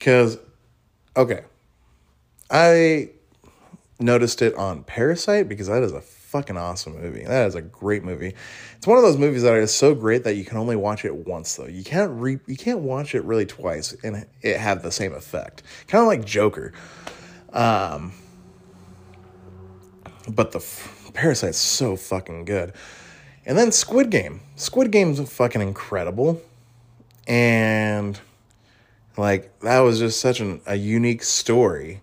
cuz 0.00 0.38
Okay. 1.16 1.44
I 2.50 3.10
noticed 4.00 4.40
it 4.40 4.54
on 4.54 4.84
Parasite 4.84 5.48
because 5.48 5.66
that 5.66 5.82
is 5.82 5.92
a 5.92 6.00
fucking 6.32 6.56
awesome 6.56 6.98
movie. 6.98 7.24
That 7.24 7.46
is 7.46 7.54
a 7.54 7.60
great 7.60 8.02
movie. 8.02 8.34
It's 8.78 8.86
one 8.86 8.96
of 8.96 9.04
those 9.04 9.18
movies 9.18 9.42
that 9.42 9.52
is 9.52 9.72
so 9.72 9.94
great 9.94 10.24
that 10.24 10.34
you 10.34 10.46
can 10.46 10.56
only 10.56 10.76
watch 10.76 11.04
it 11.04 11.14
once 11.14 11.54
though. 11.56 11.66
You 11.66 11.84
can't 11.84 12.10
re 12.10 12.38
you 12.46 12.56
can't 12.56 12.78
watch 12.78 13.14
it 13.14 13.22
really 13.24 13.44
twice 13.44 13.94
and 14.02 14.26
it 14.40 14.56
have 14.56 14.82
the 14.82 14.90
same 14.90 15.12
effect. 15.12 15.62
Kind 15.88 16.00
of 16.00 16.08
like 16.08 16.24
Joker. 16.24 16.72
Um 17.52 18.14
but 20.26 20.52
the 20.52 20.60
f- 20.60 21.10
Parasite's 21.12 21.58
so 21.58 21.96
fucking 21.96 22.46
good. 22.46 22.72
And 23.44 23.58
then 23.58 23.70
Squid 23.70 24.08
Game. 24.08 24.40
Squid 24.56 24.90
Game's 24.90 25.20
fucking 25.30 25.60
incredible. 25.60 26.40
And 27.28 28.18
like 29.18 29.58
that 29.60 29.80
was 29.80 29.98
just 29.98 30.18
such 30.18 30.40
an, 30.40 30.62
a 30.64 30.76
unique 30.76 31.24
story 31.24 32.00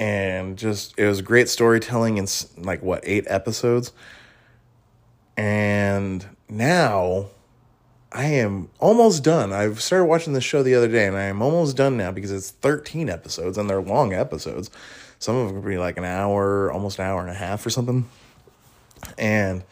and 0.00 0.56
just 0.56 0.98
it 0.98 1.06
was 1.06 1.20
great 1.20 1.48
storytelling 1.48 2.16
in 2.16 2.26
like 2.56 2.82
what 2.82 3.02
eight 3.06 3.26
episodes? 3.28 3.92
And 5.36 6.26
now 6.48 7.26
i 8.10 8.24
am 8.24 8.70
almost 8.80 9.22
done. 9.22 9.52
I've 9.52 9.80
started 9.80 10.06
watching 10.06 10.32
the 10.32 10.40
show 10.40 10.64
the 10.64 10.74
other 10.74 10.88
day 10.88 11.06
and 11.06 11.16
i 11.16 11.24
am 11.24 11.42
almost 11.42 11.76
done 11.76 11.96
now 11.96 12.10
because 12.10 12.32
it's 12.32 12.50
13 12.50 13.08
episodes 13.08 13.56
and 13.56 13.68
they're 13.68 13.82
long 13.82 14.12
episodes. 14.12 14.70
Some 15.20 15.36
of 15.36 15.48
them 15.48 15.62
could 15.62 15.68
be 15.68 15.78
like 15.78 15.98
an 15.98 16.04
hour 16.04 16.72
almost 16.72 16.98
an 16.98 17.04
hour 17.04 17.20
and 17.20 17.30
a 17.30 17.34
half 17.34 17.64
or 17.64 17.70
something. 17.70 18.08
And 19.18 19.62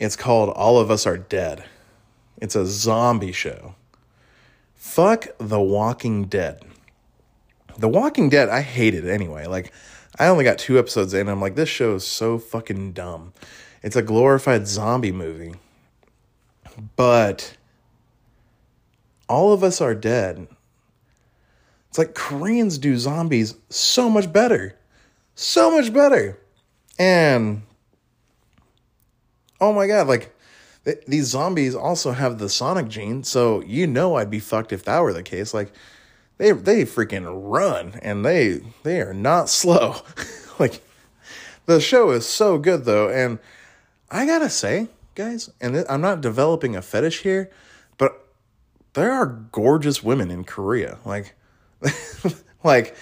it's 0.00 0.16
called 0.16 0.50
all 0.50 0.78
of 0.78 0.90
us 0.90 1.06
are 1.06 1.16
dead. 1.16 1.64
It's 2.38 2.56
a 2.56 2.66
zombie 2.66 3.32
show. 3.32 3.76
Fuck 4.74 5.28
the 5.38 5.60
walking 5.60 6.24
dead 6.24 6.64
the 7.78 7.88
Walking 7.88 8.28
Dead, 8.28 8.48
I 8.48 8.60
hated 8.60 9.04
it 9.04 9.10
anyway. 9.10 9.46
Like, 9.46 9.72
I 10.18 10.28
only 10.28 10.44
got 10.44 10.58
two 10.58 10.78
episodes 10.78 11.14
in. 11.14 11.28
I'm 11.28 11.40
like, 11.40 11.54
this 11.54 11.68
show 11.68 11.94
is 11.94 12.06
so 12.06 12.38
fucking 12.38 12.92
dumb. 12.92 13.32
It's 13.82 13.96
a 13.96 14.02
glorified 14.02 14.66
zombie 14.66 15.12
movie. 15.12 15.54
But 16.96 17.56
all 19.28 19.52
of 19.52 19.64
us 19.64 19.80
are 19.80 19.94
dead. 19.94 20.46
It's 21.88 21.98
like 21.98 22.14
Koreans 22.14 22.78
do 22.78 22.96
zombies 22.96 23.54
so 23.68 24.08
much 24.08 24.32
better. 24.32 24.78
So 25.34 25.70
much 25.70 25.92
better. 25.92 26.38
And 26.98 27.62
oh 29.60 29.72
my 29.72 29.86
god, 29.86 30.08
like 30.08 30.34
th- 30.84 31.02
these 31.06 31.26
zombies 31.26 31.74
also 31.74 32.12
have 32.12 32.38
the 32.38 32.48
sonic 32.48 32.88
gene, 32.88 33.24
so 33.24 33.62
you 33.62 33.86
know 33.86 34.16
I'd 34.16 34.30
be 34.30 34.40
fucked 34.40 34.72
if 34.72 34.84
that 34.84 35.00
were 35.00 35.12
the 35.12 35.22
case. 35.22 35.52
Like 35.52 35.72
they 36.38 36.52
they 36.52 36.84
freaking 36.84 37.26
run 37.28 37.98
and 38.02 38.24
they 38.24 38.60
they 38.82 39.00
are 39.00 39.14
not 39.14 39.48
slow. 39.48 39.96
like 40.58 40.82
the 41.66 41.80
show 41.80 42.10
is 42.10 42.26
so 42.26 42.58
good 42.58 42.84
though, 42.84 43.08
and 43.08 43.38
I 44.10 44.26
gotta 44.26 44.50
say, 44.50 44.88
guys, 45.14 45.50
and 45.60 45.84
I'm 45.88 46.00
not 46.00 46.20
developing 46.20 46.76
a 46.76 46.82
fetish 46.82 47.22
here, 47.22 47.50
but 47.98 48.26
there 48.94 49.12
are 49.12 49.26
gorgeous 49.52 50.02
women 50.02 50.30
in 50.30 50.44
Korea. 50.44 50.98
Like, 51.04 51.34
like 52.64 52.96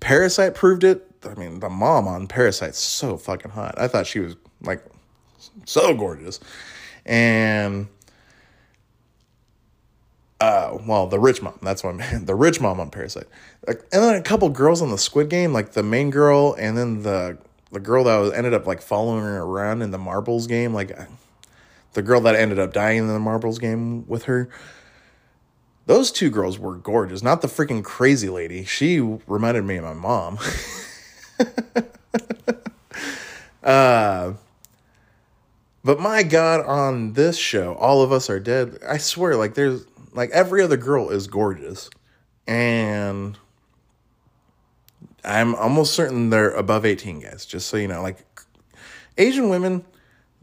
Parasite 0.00 0.54
proved 0.54 0.84
it. 0.84 1.06
I 1.24 1.34
mean, 1.34 1.60
the 1.60 1.68
mom 1.68 2.08
on 2.08 2.26
Parasite's 2.26 2.78
so 2.78 3.16
fucking 3.16 3.50
hot. 3.50 3.74
I 3.78 3.88
thought 3.88 4.06
she 4.06 4.20
was 4.20 4.36
like 4.62 4.84
so 5.66 5.94
gorgeous, 5.94 6.40
and 7.04 7.88
uh, 10.42 10.76
well, 10.86 11.06
the 11.06 11.20
rich 11.20 11.40
mom. 11.40 11.56
That's 11.62 11.84
what 11.84 11.94
I 11.94 12.12
mean. 12.12 12.24
The 12.26 12.34
rich 12.34 12.60
mom 12.60 12.80
on 12.80 12.90
Parasite. 12.90 13.28
Like, 13.66 13.80
and 13.92 14.02
then 14.02 14.16
a 14.16 14.22
couple 14.22 14.48
girls 14.48 14.82
on 14.82 14.90
the 14.90 14.98
Squid 14.98 15.28
Game, 15.28 15.52
like 15.52 15.72
the 15.72 15.84
main 15.84 16.10
girl, 16.10 16.56
and 16.58 16.76
then 16.76 17.02
the 17.02 17.38
the 17.70 17.78
girl 17.78 18.04
that 18.04 18.16
was 18.16 18.32
ended 18.32 18.52
up 18.52 18.66
like 18.66 18.82
following 18.82 19.22
her 19.22 19.40
around 19.40 19.82
in 19.82 19.92
the 19.92 19.98
marbles 19.98 20.48
game, 20.48 20.74
like 20.74 20.98
the 21.92 22.02
girl 22.02 22.20
that 22.22 22.34
ended 22.34 22.58
up 22.58 22.72
dying 22.72 22.98
in 22.98 23.06
the 23.06 23.20
marbles 23.20 23.60
game 23.60 24.06
with 24.08 24.24
her. 24.24 24.48
Those 25.86 26.10
two 26.10 26.28
girls 26.28 26.58
were 26.58 26.76
gorgeous. 26.76 27.22
Not 27.22 27.40
the 27.40 27.48
freaking 27.48 27.84
crazy 27.84 28.28
lady. 28.28 28.64
She 28.64 28.98
reminded 29.00 29.64
me 29.64 29.76
of 29.76 29.84
my 29.84 29.94
mom. 29.94 30.38
uh, 33.62 34.32
but 35.84 36.00
my 36.00 36.22
God, 36.22 36.64
on 36.66 37.12
this 37.12 37.36
show, 37.36 37.74
all 37.74 38.02
of 38.02 38.12
us 38.12 38.30
are 38.30 38.38
dead. 38.38 38.78
I 38.86 38.98
swear, 38.98 39.36
like 39.36 39.54
there's 39.54 39.84
like 40.12 40.30
every 40.30 40.62
other 40.62 40.76
girl 40.76 41.10
is 41.10 41.26
gorgeous. 41.26 41.90
And 42.46 43.38
I'm 45.24 45.54
almost 45.54 45.94
certain 45.94 46.30
they're 46.30 46.50
above 46.50 46.84
18, 46.84 47.20
guys, 47.20 47.46
just 47.46 47.68
so 47.68 47.76
you 47.76 47.88
know. 47.88 48.02
Like 48.02 48.24
Asian 49.18 49.48
women, 49.48 49.84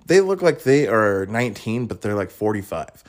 they 0.06 0.22
look 0.22 0.42
like 0.42 0.64
they 0.64 0.88
are 0.88 1.26
19, 1.26 1.88
but 1.88 2.02
they're 2.02 2.16
like 2.16 2.32
45. 2.32 3.04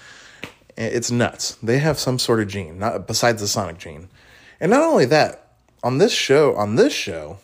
It's 0.77 1.11
nuts. 1.11 1.57
They 1.62 1.79
have 1.79 1.99
some 1.99 2.18
sort 2.18 2.40
of 2.40 2.49
gene, 2.49 2.79
not 2.79 3.07
besides 3.07 3.40
the 3.40 3.49
sonic 3.49 3.79
gene. 3.79 4.09
And 4.61 4.70
not 4.70 4.83
only 4.83 5.05
that, 5.07 5.55
on 5.83 5.99
this 5.99 6.12
show, 6.12 6.55
on 6.57 6.77
this 6.77 6.92
show, 6.92 7.38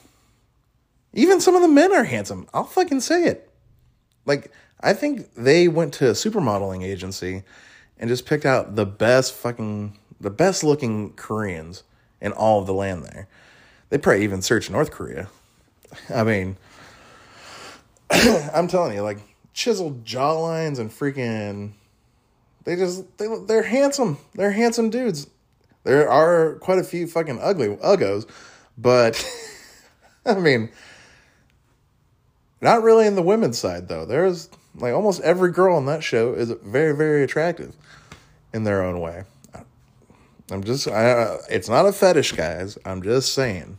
even 1.13 1.41
some 1.41 1.55
of 1.55 1.63
the 1.63 1.69
men 1.69 1.93
are 1.93 2.05
handsome. 2.05 2.47
I'll 2.53 2.65
fucking 2.65 3.01
say 3.01 3.25
it. 3.25 3.51
Like, 4.27 4.53
I 4.81 4.93
think 4.93 5.35
they 5.35 5.69
went 5.69 5.95
to 5.95 6.09
a 6.09 6.13
supermodeling 6.13 6.83
agency 6.83 7.43
and 7.99 8.09
just 8.09 8.27
picked 8.27 8.45
out 8.45 8.77
the 8.77 8.87
best 8.87 9.35
fucking 9.35 9.99
the 10.21 10.31
best 10.31 10.65
looking 10.65 11.13
Koreans 11.15 11.83
in 12.21 12.33
all 12.33 12.61
of 12.61 12.67
the 12.67 12.75
land 12.75 13.05
there. 13.05 13.29
They 13.91 13.99
probably 13.99 14.25
even 14.25 14.43
search 14.43 14.71
North 14.71 14.91
Korea. 14.91 15.29
I 16.13 16.25
mean, 16.25 16.57
I'm 18.11 18.69
telling 18.69 18.95
you, 18.95 19.03
like 19.03 19.19
chiseled 19.53 20.05
jawlines 20.05 20.79
and 20.79 20.91
freaking, 20.91 21.73
they 22.65 22.77
just 22.77 23.17
they 23.19 23.27
they're 23.47 23.63
handsome. 23.63 24.19
They're 24.35 24.53
handsome 24.53 24.91
dudes. 24.91 25.29
There 25.85 26.09
are 26.09 26.55
quite 26.57 26.79
a 26.79 26.85
few 26.85 27.07
fucking 27.07 27.39
ugly 27.41 27.69
uggos, 27.77 28.29
but 28.77 29.25
I 30.27 30.35
mean, 30.35 30.71
not 32.61 32.83
really 32.83 33.07
in 33.07 33.15
the 33.15 33.23
women's 33.23 33.59
side 33.59 33.89
though. 33.89 34.05
There's 34.05 34.51
like 34.75 34.93
almost 34.93 35.21
every 35.23 35.53
girl 35.53 35.77
on 35.77 35.87
that 35.87 36.03
show 36.03 36.35
is 36.35 36.51
very 36.65 36.95
very 36.95 37.23
attractive 37.23 37.75
in 38.57 38.65
their 38.65 38.83
own 38.83 39.01
way. 39.01 39.25
I'm 40.51 40.65
just 40.65 40.89
I, 40.89 41.37
it's 41.51 41.69
not 41.69 41.87
a 41.87 41.93
fetish 41.93 42.33
guys. 42.33 42.79
I'm 42.85 43.03
just 43.03 43.35
saying. 43.35 43.79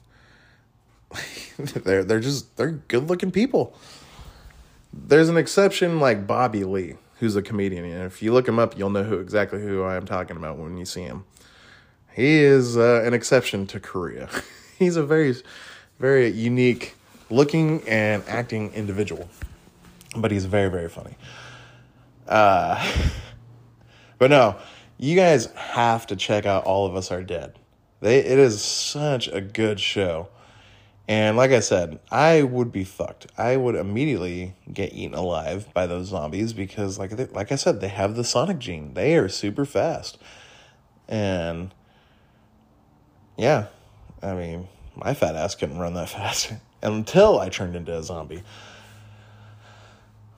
they're 1.58 2.04
they're 2.04 2.20
just 2.20 2.56
they're 2.58 2.72
good-looking 2.72 3.32
people. 3.32 3.76
There's 4.94 5.30
an 5.30 5.38
exception 5.38 6.00
like 6.00 6.28
Bobby 6.28 6.64
Lee, 6.64 6.96
who's 7.20 7.36
a 7.36 7.42
comedian, 7.42 7.86
and 7.86 8.04
if 8.04 8.22
you 8.22 8.34
look 8.34 8.48
him 8.48 8.60
up, 8.60 8.78
you'll 8.78 8.90
know 8.90 9.04
who 9.04 9.18
exactly 9.18 9.62
who 9.62 9.82
I 9.84 9.96
am 9.96 10.06
talking 10.06 10.38
about 10.38 10.58
when 10.58 10.78
you 10.78 10.86
see 10.86 11.02
him. 11.02 11.26
He 12.14 12.38
is 12.38 12.78
uh, 12.78 13.04
an 13.06 13.14
exception 13.14 13.66
to 13.68 13.80
Korea. 13.80 14.30
He's 14.78 14.96
a 14.96 15.04
very 15.04 15.36
very 16.00 16.30
unique 16.30 16.96
looking 17.30 17.82
and 17.88 18.24
acting 18.28 18.74
individual. 18.74 19.28
But 20.16 20.32
he's 20.32 20.46
very 20.46 20.70
very 20.70 20.90
funny. 20.90 21.16
Uh 22.28 22.86
But 24.18 24.30
no, 24.30 24.56
you 24.98 25.16
guys 25.16 25.48
have 25.56 26.08
to 26.08 26.16
check 26.16 26.46
out 26.46 26.66
All 26.66 26.86
of 26.86 26.96
Us 26.96 27.12
Are 27.12 27.24
Dead. 27.24 27.58
They 28.00 28.20
it 28.20 28.38
is 28.38 28.62
such 28.62 29.28
a 29.28 29.42
good 29.42 29.80
show. 29.80 30.30
And 31.10 31.38
like 31.38 31.52
I 31.52 31.62
said, 31.62 32.00
I 32.12 32.42
would 32.42 32.72
be 32.72 32.84
fucked. 32.84 33.28
I 33.38 33.56
would 33.56 33.76
immediately 33.76 34.56
get 34.72 34.94
eaten 34.94 35.18
alive 35.18 35.74
by 35.74 35.88
those 35.88 36.08
zombies 36.08 36.52
because 36.52 37.00
like 37.00 37.12
they, 37.12 37.26
like 37.28 37.52
I 37.52 37.56
said, 37.56 37.80
they 37.80 37.88
have 37.88 38.16
the 38.16 38.26
sonic 38.26 38.60
gene. 38.60 38.94
They 38.94 39.16
are 39.16 39.30
super 39.30 39.64
fast. 39.64 40.18
And 41.08 41.74
yeah, 43.38 43.68
I 44.22 44.34
mean, 44.34 44.68
my 44.96 45.14
fat 45.14 45.36
ass 45.36 45.56
couldn't 45.56 45.78
run 45.78 45.94
that 45.94 46.10
fast 46.10 46.54
until 46.84 47.40
I 47.40 47.50
turned 47.50 47.76
into 47.76 47.98
a 47.98 48.04
zombie. 48.04 48.44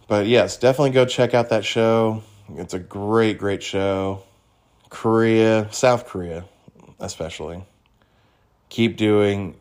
But 0.08 0.28
yes, 0.28 0.58
definitely 0.58 0.92
go 0.92 1.06
check 1.06 1.34
out 1.34 1.50
that 1.50 1.66
show. 1.66 2.24
It's 2.56 2.74
a 2.74 2.80
great, 2.80 3.38
great 3.38 3.62
show. 3.64 4.24
Korea, 4.90 5.68
South 5.72 6.08
Korea, 6.08 6.46
especially. 7.00 7.64
Keep 8.70 8.98
doing 8.98 9.56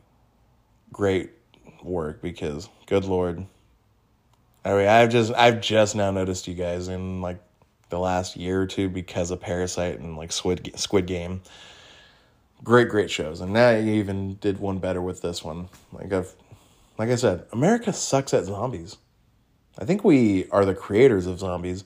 great 0.92 1.30
work 1.82 2.22
because, 2.22 2.68
good 2.86 3.04
lord. 3.04 3.46
I 4.64 4.72
mean, 4.72 4.88
I've 4.88 5.10
just, 5.10 5.32
I've 5.34 5.60
just 5.60 5.94
now 5.96 6.10
noticed 6.10 6.48
you 6.48 6.54
guys 6.54 6.88
in 6.88 7.20
like 7.20 7.40
the 7.90 7.98
last 7.98 8.36
year 8.36 8.62
or 8.62 8.66
two 8.66 8.88
because 8.88 9.30
of 9.30 9.40
Parasite 9.40 9.98
and 9.98 10.16
like 10.16 10.32
Squid 10.32 10.72
Squid 10.76 11.06
Game. 11.06 11.42
Great, 12.64 12.88
great 12.88 13.10
shows, 13.10 13.40
and 13.40 13.52
now 13.52 13.70
you 13.70 13.92
even 13.94 14.34
did 14.36 14.58
one 14.58 14.78
better 14.78 15.00
with 15.00 15.22
this 15.22 15.44
one. 15.44 15.68
Like 15.92 16.12
I've, 16.12 16.34
like 16.98 17.08
I 17.08 17.14
said, 17.14 17.46
America 17.52 17.92
sucks 17.92 18.34
at 18.34 18.44
zombies. 18.44 18.96
I 19.78 19.84
think 19.84 20.02
we 20.02 20.48
are 20.50 20.64
the 20.64 20.74
creators 20.74 21.26
of 21.26 21.38
zombies 21.38 21.84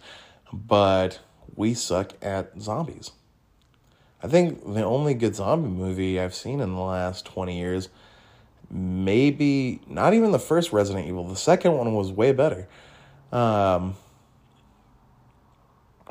but 0.53 1.21
we 1.55 1.75
suck 1.75 2.13
at 2.23 2.61
zombies. 2.61 3.13
I 4.23 4.29
think 4.29 4.63
the 4.65 4.85
only 4.85 5.15
good 5.15 5.35
zombie 5.35 5.69
movie 5.69 6.21
I've 6.21 6.35
seen 6.35 6.61
in 6.61 6.75
the 6.75 6.81
last 6.81 7.25
20 7.27 7.59
years, 7.59 7.89
maybe 8.71 9.81
not 9.89 10.15
even 10.15 10.31
the 10.31 10.39
first 10.39 10.73
Resident 10.73 11.09
Evil. 11.09 11.27
The 11.27 11.37
second 11.37 11.73
one 11.77 11.93
was 11.95 12.13
way 12.13 12.33
better. 12.33 12.69
Um, 13.33 13.97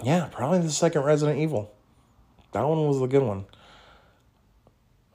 yeah, 0.04 0.28
probably 0.32 0.60
the 0.60 0.72
second 0.72 1.04
Resident 1.04 1.40
Evil. 1.40 1.72
That 2.52 2.64
one 2.68 2.86
was 2.86 3.00
the 3.00 3.08
good 3.08 3.24
one. 3.24 3.46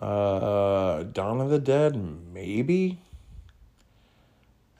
Uh, 0.00 1.02
Dawn 1.02 1.40
of 1.40 1.50
the 1.50 1.58
Dead, 1.58 1.96
maybe. 2.32 2.98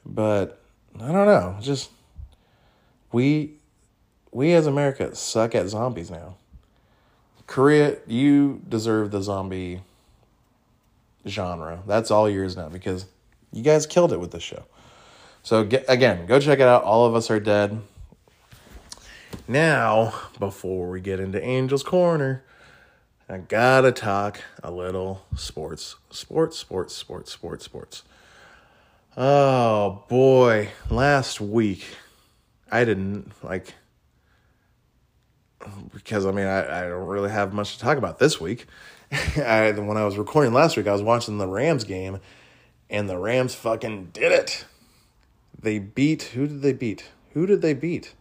But 0.06 0.62
I 0.94 1.12
don't 1.12 1.26
know. 1.26 1.58
Just 1.60 1.90
we 3.12 3.58
we 4.36 4.52
as 4.52 4.66
America 4.66 5.14
suck 5.14 5.54
at 5.54 5.66
zombies 5.66 6.10
now. 6.10 6.36
Korea, 7.46 7.96
you 8.06 8.60
deserve 8.68 9.10
the 9.10 9.22
zombie 9.22 9.80
genre. 11.26 11.82
That's 11.86 12.10
all 12.10 12.28
yours 12.28 12.54
now 12.54 12.68
because 12.68 13.06
you 13.50 13.62
guys 13.62 13.86
killed 13.86 14.12
it 14.12 14.20
with 14.20 14.32
this 14.32 14.42
show. 14.42 14.64
So 15.42 15.64
get, 15.64 15.86
again, 15.88 16.26
go 16.26 16.38
check 16.38 16.58
it 16.58 16.66
out. 16.66 16.82
All 16.82 17.06
of 17.06 17.14
us 17.14 17.30
are 17.30 17.40
dead. 17.40 17.80
Now, 19.48 20.12
before 20.38 20.90
we 20.90 21.00
get 21.00 21.18
into 21.18 21.42
Angel's 21.42 21.82
Corner, 21.82 22.44
I 23.30 23.38
gotta 23.38 23.90
talk 23.90 24.42
a 24.62 24.70
little 24.70 25.24
sports. 25.34 25.96
Sports, 26.10 26.58
sports, 26.58 26.94
sports, 26.94 27.32
sports, 27.32 27.64
sports. 27.64 28.02
Oh 29.16 30.04
boy, 30.10 30.68
last 30.90 31.40
week 31.40 31.86
I 32.70 32.84
didn't 32.84 33.32
like 33.42 33.72
because 35.92 36.26
I 36.26 36.32
mean 36.32 36.46
I, 36.46 36.84
I 36.84 36.88
don't 36.88 37.06
really 37.06 37.30
have 37.30 37.52
much 37.52 37.74
to 37.74 37.80
talk 37.80 37.98
about 37.98 38.18
this 38.18 38.40
week. 38.40 38.66
I 39.36 39.72
when 39.72 39.96
I 39.96 40.04
was 40.04 40.18
recording 40.18 40.52
last 40.52 40.76
week, 40.76 40.86
I 40.86 40.92
was 40.92 41.02
watching 41.02 41.38
the 41.38 41.46
Rams 41.46 41.84
game, 41.84 42.20
and 42.90 43.08
the 43.08 43.18
Rams 43.18 43.54
fucking 43.54 44.10
did 44.12 44.32
it. 44.32 44.64
They 45.58 45.78
beat 45.78 46.22
who 46.34 46.46
did 46.46 46.62
they 46.62 46.72
beat? 46.72 47.10
Who 47.32 47.46
did 47.46 47.62
they 47.62 47.74
beat? 47.74 48.14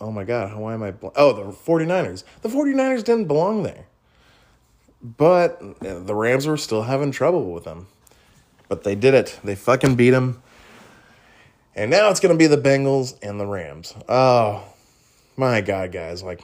Oh 0.00 0.10
my 0.10 0.24
god, 0.24 0.56
why 0.56 0.74
am 0.74 0.82
I 0.82 0.90
bl- 0.90 1.08
Oh, 1.14 1.32
the 1.32 1.42
49ers. 1.52 2.24
The 2.42 2.48
49ers 2.48 3.04
didn't 3.04 3.26
belong 3.26 3.62
there. 3.62 3.86
But 5.00 5.62
eh, 5.84 5.98
the 6.00 6.14
Rams 6.14 6.46
were 6.46 6.56
still 6.56 6.82
having 6.82 7.12
trouble 7.12 7.52
with 7.52 7.62
them. 7.62 7.86
But 8.68 8.82
they 8.82 8.96
did 8.96 9.14
it. 9.14 9.38
They 9.44 9.54
fucking 9.54 9.94
beat 9.94 10.10
them. 10.10 10.42
And 11.76 11.90
now 11.90 12.10
it's 12.10 12.18
going 12.18 12.36
to 12.36 12.38
be 12.38 12.48
the 12.48 12.60
Bengals 12.60 13.16
and 13.22 13.38
the 13.38 13.46
Rams. 13.46 13.94
Oh, 14.08 14.64
my 15.36 15.60
God, 15.60 15.92
guys. 15.92 16.22
Like, 16.22 16.42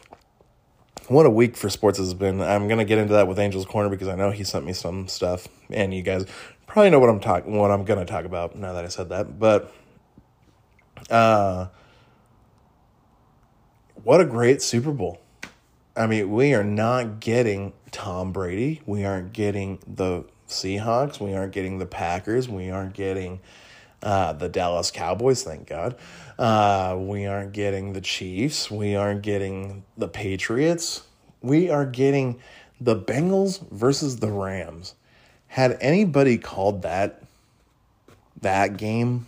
what 1.09 1.27
a 1.27 1.31
week 1.31 1.57
for 1.57 1.71
sports 1.71 1.99
has 1.99 2.15
been. 2.15 2.41
I'm 2.41 2.69
to 2.79 2.85
get 2.85 2.99
into 2.99 3.15
that 3.15 3.29
with 3.29 3.39
Angel's 3.39 3.67
Corner 3.67 3.89
because 3.89 4.09
I 4.09 4.15
know 4.15 4.31
he 4.31 4.45
sent 4.45 4.65
me 4.65 4.73
some 4.73 5.09
stuff. 5.09 5.49
And 5.71 5.95
you 5.95 6.03
guys 6.03 6.27
probably 6.67 6.91
know 6.91 6.99
what 6.99 7.09
I'm 7.09 7.21
talking, 7.21 7.57
what 7.57 7.71
I'm 7.71 7.85
to 7.99 8.05
talk 8.05 8.25
about 8.25 8.57
now 8.57 8.75
that 8.75 8.85
I 8.85 8.89
said 8.89 9.09
that. 9.11 9.39
But, 9.39 9.73
uh, 11.11 11.69
what 14.05 14.21
a 14.21 14.25
great 14.25 14.63
Super 14.63 14.93
Bowl. 14.93 15.21
I 15.97 16.07
mean, 16.07 16.31
we 16.31 16.55
are 16.55 16.65
not 16.65 17.21
getting 17.21 17.73
Tom 17.91 18.33
Brady. 18.33 18.81
We 18.87 19.05
aren't 19.05 19.33
getting 19.33 19.81
the 19.87 20.25
Seahawks. 20.49 21.21
We 21.21 21.35
aren't 21.35 21.53
getting 21.53 21.79
the 21.79 21.87
Packers. 21.87 22.49
We 22.49 22.71
aren't 22.71 22.95
getting 22.95 23.41
uh, 24.03 24.33
the 24.33 24.49
Dallas 24.49 24.91
Cowboys, 24.91 25.43
thank 25.43 25.67
God. 25.67 25.97
Uh, 26.39 26.97
we 26.99 27.27
aren't 27.27 27.53
getting 27.53 27.93
the 27.93 28.01
Chiefs. 28.01 28.71
We 28.71 28.95
aren't 28.95 29.23
getting 29.23 29.85
the 29.97 30.09
Patriots. 30.09 31.03
We 31.43 31.71
are 31.71 31.85
getting 31.85 32.41
the 32.81 32.97
Bengals 32.97 33.61
versus 33.71 34.19
the 34.19 34.31
Rams. 34.31 34.95
Had 35.49 35.79
anybody 35.81 36.39
called 36.39 36.83
that 36.83 37.23
that 38.41 38.77
game 38.77 39.27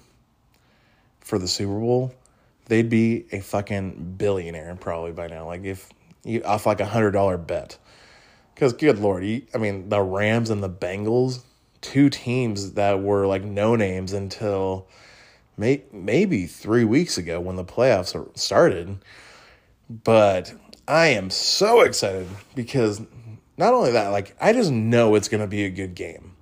for 1.20 1.38
the 1.38 1.48
Super 1.48 1.78
Bowl, 1.78 2.14
they'd 2.66 2.88
be 2.88 3.26
a 3.32 3.40
fucking 3.40 4.14
billionaire 4.16 4.76
probably 4.76 5.12
by 5.12 5.26
now. 5.26 5.46
Like 5.46 5.64
if 5.64 5.88
you 6.24 6.42
off 6.44 6.66
like 6.66 6.80
a 6.80 6.86
hundred 6.86 7.12
dollar 7.12 7.36
bet. 7.36 7.78
Because 8.54 8.72
good 8.74 8.98
lord, 8.98 9.24
you, 9.24 9.42
I 9.54 9.58
mean 9.58 9.88
the 9.88 10.00
Rams 10.00 10.50
and 10.50 10.62
the 10.62 10.70
Bengals, 10.70 11.40
two 11.80 12.10
teams 12.10 12.72
that 12.72 13.02
were 13.02 13.26
like 13.26 13.42
no 13.42 13.76
names 13.76 14.12
until 14.12 14.88
may, 15.56 15.82
maybe 15.92 16.46
three 16.46 16.84
weeks 16.84 17.18
ago 17.18 17.40
when 17.40 17.56
the 17.56 17.64
playoffs 17.64 18.38
started. 18.38 18.98
But 19.88 20.54
I 20.86 21.08
am 21.08 21.30
so 21.30 21.80
excited 21.80 22.28
because 22.54 23.00
not 23.56 23.74
only 23.74 23.92
that, 23.92 24.08
like 24.08 24.36
I 24.40 24.52
just 24.52 24.70
know 24.70 25.14
it's 25.14 25.28
gonna 25.28 25.46
be 25.46 25.64
a 25.64 25.70
good 25.70 25.94
game. 25.94 26.36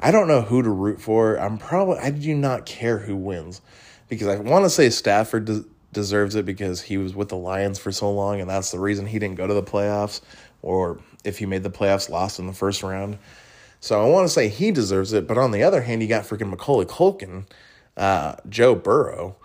I 0.00 0.10
don't 0.10 0.28
know 0.28 0.42
who 0.42 0.62
to 0.62 0.70
root 0.70 1.00
for. 1.00 1.36
I'm 1.36 1.58
probably 1.58 1.98
I 1.98 2.10
do 2.10 2.34
not 2.34 2.66
care 2.66 2.98
who 2.98 3.16
wins 3.16 3.60
because 4.08 4.28
I 4.28 4.36
want 4.36 4.64
to 4.64 4.70
say 4.70 4.90
Stafford 4.90 5.46
de- 5.46 5.64
deserves 5.92 6.34
it 6.34 6.44
because 6.44 6.82
he 6.82 6.98
was 6.98 7.14
with 7.14 7.28
the 7.28 7.36
Lions 7.36 7.78
for 7.78 7.92
so 7.92 8.12
long 8.12 8.40
and 8.40 8.50
that's 8.50 8.70
the 8.70 8.78
reason 8.78 9.06
he 9.06 9.18
didn't 9.18 9.36
go 9.36 9.46
to 9.46 9.54
the 9.54 9.62
playoffs 9.62 10.20
or 10.60 10.98
if 11.24 11.38
he 11.38 11.46
made 11.46 11.62
the 11.62 11.70
playoffs 11.70 12.10
lost 12.10 12.38
in 12.38 12.46
the 12.46 12.52
first 12.52 12.82
round. 12.82 13.18
So 13.84 14.02
I 14.02 14.08
want 14.08 14.26
to 14.26 14.32
say 14.32 14.48
he 14.48 14.70
deserves 14.70 15.12
it, 15.12 15.26
but 15.26 15.36
on 15.36 15.50
the 15.50 15.62
other 15.62 15.82
hand, 15.82 16.00
you 16.00 16.08
got 16.08 16.24
freaking 16.24 16.48
Macaulay 16.48 16.86
Culkin, 16.86 17.44
uh, 17.98 18.36
Joe 18.48 18.74
Burrow, 18.74 19.36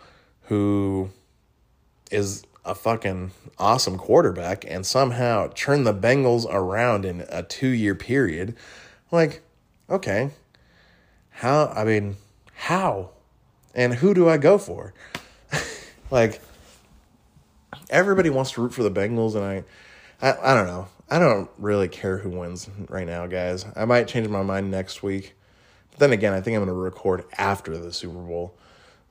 who 0.44 1.10
is 2.10 2.46
a 2.64 2.74
fucking 2.74 3.32
awesome 3.58 3.98
quarterback 3.98 4.64
and 4.66 4.86
somehow 4.86 5.52
turned 5.56 5.86
the 5.86 5.94
Bengals 5.94 6.46
around 6.50 7.04
in 7.04 7.26
a 7.28 7.44
two 7.44 7.68
year 7.68 7.96
period. 7.96 8.56
Like, 9.12 9.42
okay, 9.90 10.30
how? 11.32 11.74
I 11.76 11.84
mean, 11.84 12.16
how? 12.54 13.10
And 13.76 13.96
who 13.96 14.14
do 14.14 14.30
I 14.30 14.38
go 14.38 14.58
for? 14.58 14.94
like, 16.12 16.40
everybody 17.90 18.30
wants 18.30 18.52
to 18.52 18.62
root 18.62 18.74
for 18.74 18.84
the 18.84 18.92
Bengals, 18.92 19.36
and 19.36 19.44
I, 19.44 19.64
I, 20.22 20.54
I 20.54 20.56
don't 20.56 20.68
know. 20.68 20.88
I 21.12 21.20
don't 21.20 21.50
really 21.58 21.88
care 21.88 22.18
who 22.18 22.30
wins 22.30 22.70
right 22.88 23.08
now, 23.08 23.26
guys. 23.28 23.66
I 23.76 23.86
might 23.86 24.08
change 24.08 24.28
my 24.28 24.44
mind 24.44 24.70
next 24.70 25.02
week. 25.02 25.36
But 25.92 26.00
then 26.00 26.14
again, 26.14 26.34
I 26.34 26.42
think 26.42 26.56
I'm 26.56 26.64
going 26.64 26.68
to 26.68 26.74
record 26.74 27.26
after 27.38 27.78
the 27.78 27.92
Super 27.92 28.20
Bowl. 28.20 28.56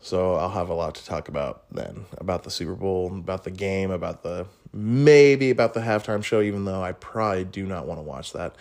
So 0.00 0.34
I'll 0.34 0.50
have 0.50 0.68
a 0.68 0.74
lot 0.74 0.94
to 0.94 1.04
talk 1.04 1.28
about 1.28 1.64
then 1.72 2.04
about 2.18 2.44
the 2.44 2.50
Super 2.50 2.74
Bowl, 2.74 3.08
about 3.08 3.42
the 3.42 3.50
game, 3.50 3.90
about 3.90 4.22
the 4.22 4.46
maybe 4.72 5.50
about 5.50 5.74
the 5.74 5.80
halftime 5.80 6.22
show, 6.22 6.40
even 6.40 6.64
though 6.64 6.82
I 6.82 6.92
probably 6.92 7.44
do 7.44 7.66
not 7.66 7.86
want 7.86 7.98
to 7.98 8.04
watch 8.04 8.32
that. 8.32 8.54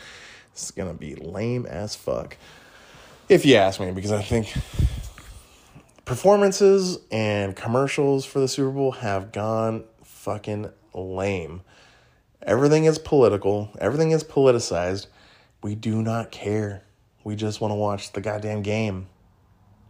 It's 0.52 0.72
going 0.72 0.90
to 0.90 0.98
be 0.98 1.14
lame 1.16 1.68
as 1.68 1.96
fuck. 1.96 2.38
If 3.30 3.46
you 3.46 3.56
ask 3.58 3.80
me, 3.80 3.92
because 3.92 4.12
I 4.12 4.24
think 4.24 4.52
performances 6.06 6.98
and 7.12 7.56
commercials 7.56 8.26
for 8.26 8.40
the 8.40 8.48
Super 8.48 8.72
Bowl 8.72 8.94
have 8.94 9.32
gone 9.32 9.84
fucking 10.04 10.72
lame. 10.94 11.62
Everything 12.48 12.86
is 12.86 12.98
political, 12.98 13.70
everything 13.78 14.12
is 14.12 14.24
politicized. 14.24 15.08
We 15.62 15.76
do 15.76 16.02
not 16.02 16.32
care. 16.32 16.82
We 17.26 17.36
just 17.36 17.60
want 17.60 17.72
to 17.72 17.76
watch 17.76 18.14
the 18.14 18.22
goddamn 18.22 18.62
game. 18.62 19.08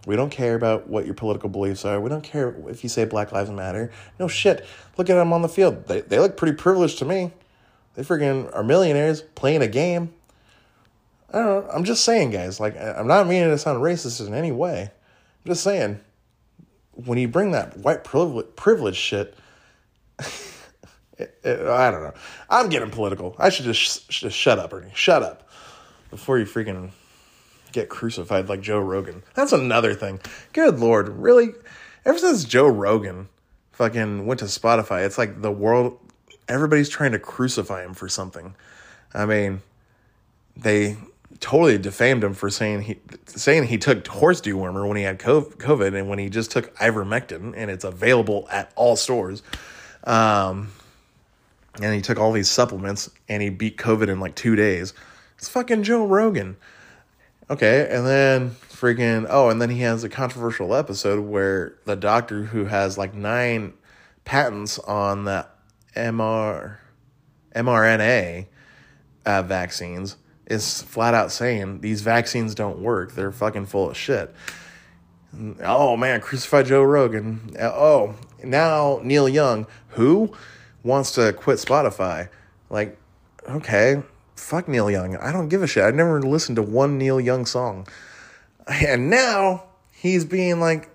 We 0.08 0.16
don't 0.16 0.32
care 0.32 0.56
about 0.56 0.90
what 0.90 1.06
your 1.06 1.14
political 1.14 1.50
beliefs 1.50 1.86
are. 1.86 2.02
We 2.02 2.10
don't 2.10 2.24
care 2.24 2.56
if 2.68 2.82
you 2.82 2.90
say 2.90 3.06
Black 3.06 3.32
Lives 3.32 3.52
Matter. 3.52 3.92
No 4.20 4.28
shit. 4.28 4.66
Look 4.98 5.08
at 5.10 5.16
them 5.16 5.34
on 5.34 5.44
the 5.44 5.50
field. 5.50 5.86
They, 5.88 6.02
they 6.02 6.18
look 6.18 6.36
pretty 6.36 6.56
privileged 6.56 6.98
to 7.00 7.06
me. 7.06 7.32
They 7.94 8.02
freaking 8.02 8.50
are 8.56 8.64
millionaires 8.64 9.22
playing 9.22 9.62
a 9.62 9.68
game. 9.68 10.14
I 11.32 11.40
don't 11.40 11.46
know. 11.46 11.72
I'm 11.72 11.84
just 11.84 12.06
saying, 12.06 12.32
guys. 12.32 12.60
Like, 12.60 12.76
I'm 12.82 13.06
not 13.06 13.28
meaning 13.28 13.50
to 13.50 13.58
sound 13.60 13.84
racist 13.84 14.26
in 14.26 14.34
any 14.34 14.52
way. 14.52 14.84
I'm 14.84 15.52
just 15.52 15.62
saying, 15.62 16.00
when 16.94 17.20
you 17.20 17.28
bring 17.28 17.52
that 17.52 17.78
white 17.78 18.04
privilege, 18.04 18.48
privilege 18.56 18.96
shit, 18.96 19.36
it, 21.18 21.40
it, 21.44 21.60
I 21.68 21.92
don't 21.92 22.04
know. 22.04 22.14
I'm 22.50 22.70
getting 22.70 22.90
political. 22.90 23.36
I 23.40 23.50
should 23.50 23.66
just, 23.66 24.10
just 24.10 24.36
shut 24.36 24.60
up, 24.60 24.74
Ernie. 24.74 24.92
Shut 24.94 25.24
up 25.24 25.50
before 26.10 26.38
you 26.38 26.46
freaking 26.46 26.92
get 27.72 27.90
crucified 27.90 28.50
like 28.50 28.62
Joe 28.62 28.80
Rogan. 28.80 29.24
That's 29.34 29.52
another 29.52 29.94
thing. 29.94 30.20
Good 30.54 30.80
lord, 30.80 31.10
really? 31.10 31.50
Ever 32.06 32.18
since 32.18 32.44
Joe 32.44 32.68
Rogan 32.68 33.30
fucking 33.72 34.26
went 34.26 34.40
to 34.40 34.46
Spotify, 34.46 35.06
it's 35.06 35.18
like 35.18 35.42
the 35.42 35.52
world. 35.52 36.00
Everybody's 36.48 36.90
trying 36.90 37.12
to 37.12 37.20
crucify 37.20 37.84
him 37.84 37.94
for 37.94 38.08
something. 38.08 38.56
I 39.14 39.26
mean, 39.26 39.62
they 40.56 40.98
totally 41.40 41.78
defamed 41.78 42.24
him 42.24 42.34
for 42.34 42.50
saying 42.50 42.82
he 42.82 43.00
saying 43.26 43.64
he 43.66 43.78
took 43.78 44.08
horse 44.08 44.42
dewormer 44.42 44.88
when 44.88 44.98
he 44.98 45.04
had 45.04 45.20
COVID 45.20 45.98
and 45.98 46.10
when 46.10 46.20
he 46.20 46.30
just 46.30 46.52
took 46.52 46.76
ivermectin 46.78 47.54
and 47.56 47.70
it's 47.70 47.84
available 47.84 48.48
at 48.52 48.72
all 48.76 48.96
stores. 48.96 49.44
Um, 50.04 50.72
and 51.82 51.94
he 51.94 52.02
took 52.02 52.20
all 52.20 52.32
these 52.32 52.50
supplements 52.50 53.10
and 53.30 53.42
he 53.42 53.50
beat 53.50 53.78
COVID 53.78 54.10
in 54.10 54.20
like 54.20 54.36
two 54.36 54.56
days. 54.56 54.94
It's 55.38 55.50
fucking 55.50 55.84
Joe 55.84 56.06
Rogan. 56.06 56.58
Okay, 57.50 57.88
and 57.90 58.06
then 58.06 58.52
freaking 58.70 59.26
oh, 59.30 59.50
and 59.50 59.62
then 59.62 59.70
he 59.70 59.80
has 59.80 60.04
a 60.04 60.10
controversial 60.10 60.76
episode 60.76 61.22
where 61.22 61.78
the 61.86 61.96
doctor 61.96 62.44
who 62.44 62.66
has 62.66 62.98
like 62.98 63.14
nine 63.14 63.74
patents 64.26 64.80
on 64.80 65.24
the 65.24 65.48
MR 65.96 66.78
mRNA 67.56 68.48
uh, 69.26 69.42
vaccines 69.42 70.18
is 70.46 70.82
flat 70.84 71.14
out 71.14 71.32
saying 71.32 71.82
these 71.82 72.02
vaccines 72.02 72.54
don't 72.54 72.80
work. 72.80 73.14
They're 73.14 73.32
fucking 73.32 73.66
full 73.66 73.90
of 73.90 73.98
shit. 73.98 74.34
Oh 75.62 75.98
man, 75.98 76.22
crucify 76.22 76.64
Joe 76.64 76.84
Rogan. 76.84 77.56
Oh, 77.60 78.16
now 78.44 79.00
Neil 79.04 79.28
Young, 79.28 79.68
who 79.90 80.34
wants 80.88 81.12
to 81.12 81.34
quit 81.34 81.58
Spotify. 81.58 82.30
Like, 82.70 82.98
okay, 83.48 84.02
fuck 84.36 84.68
Neil 84.68 84.90
Young. 84.90 85.18
I 85.18 85.32
don't 85.32 85.50
give 85.50 85.62
a 85.62 85.68
shit. 85.68 85.84
I 85.84 85.92
never 85.92 86.22
listened 86.22 86.56
to 86.56 86.64
one 86.64 86.98
Neil 86.98 87.20
Young 87.20 87.46
song. 87.46 87.88
And 88.68 89.10
now 89.10 89.64
he's 89.92 90.26
being 90.26 90.60
like 90.60 90.90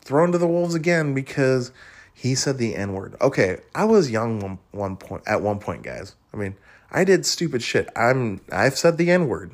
thrown 0.00 0.32
to 0.32 0.38
the 0.38 0.46
wolves 0.46 0.74
again 0.74 1.14
because 1.14 1.72
he 2.12 2.34
said 2.34 2.58
the 2.58 2.74
N 2.74 2.92
word. 2.92 3.16
Okay, 3.20 3.58
I 3.74 3.84
was 3.84 4.10
young 4.10 4.40
one, 4.40 4.58
one 4.72 4.96
point 4.96 5.22
at 5.26 5.42
one 5.42 5.58
point, 5.58 5.82
guys. 5.82 6.14
I 6.34 6.36
mean, 6.36 6.56
I 6.90 7.04
did 7.04 7.24
stupid 7.24 7.62
shit. 7.62 7.88
I'm 7.96 8.40
I've 8.52 8.76
said 8.76 8.98
the 8.98 9.10
N 9.10 9.28
word. 9.28 9.52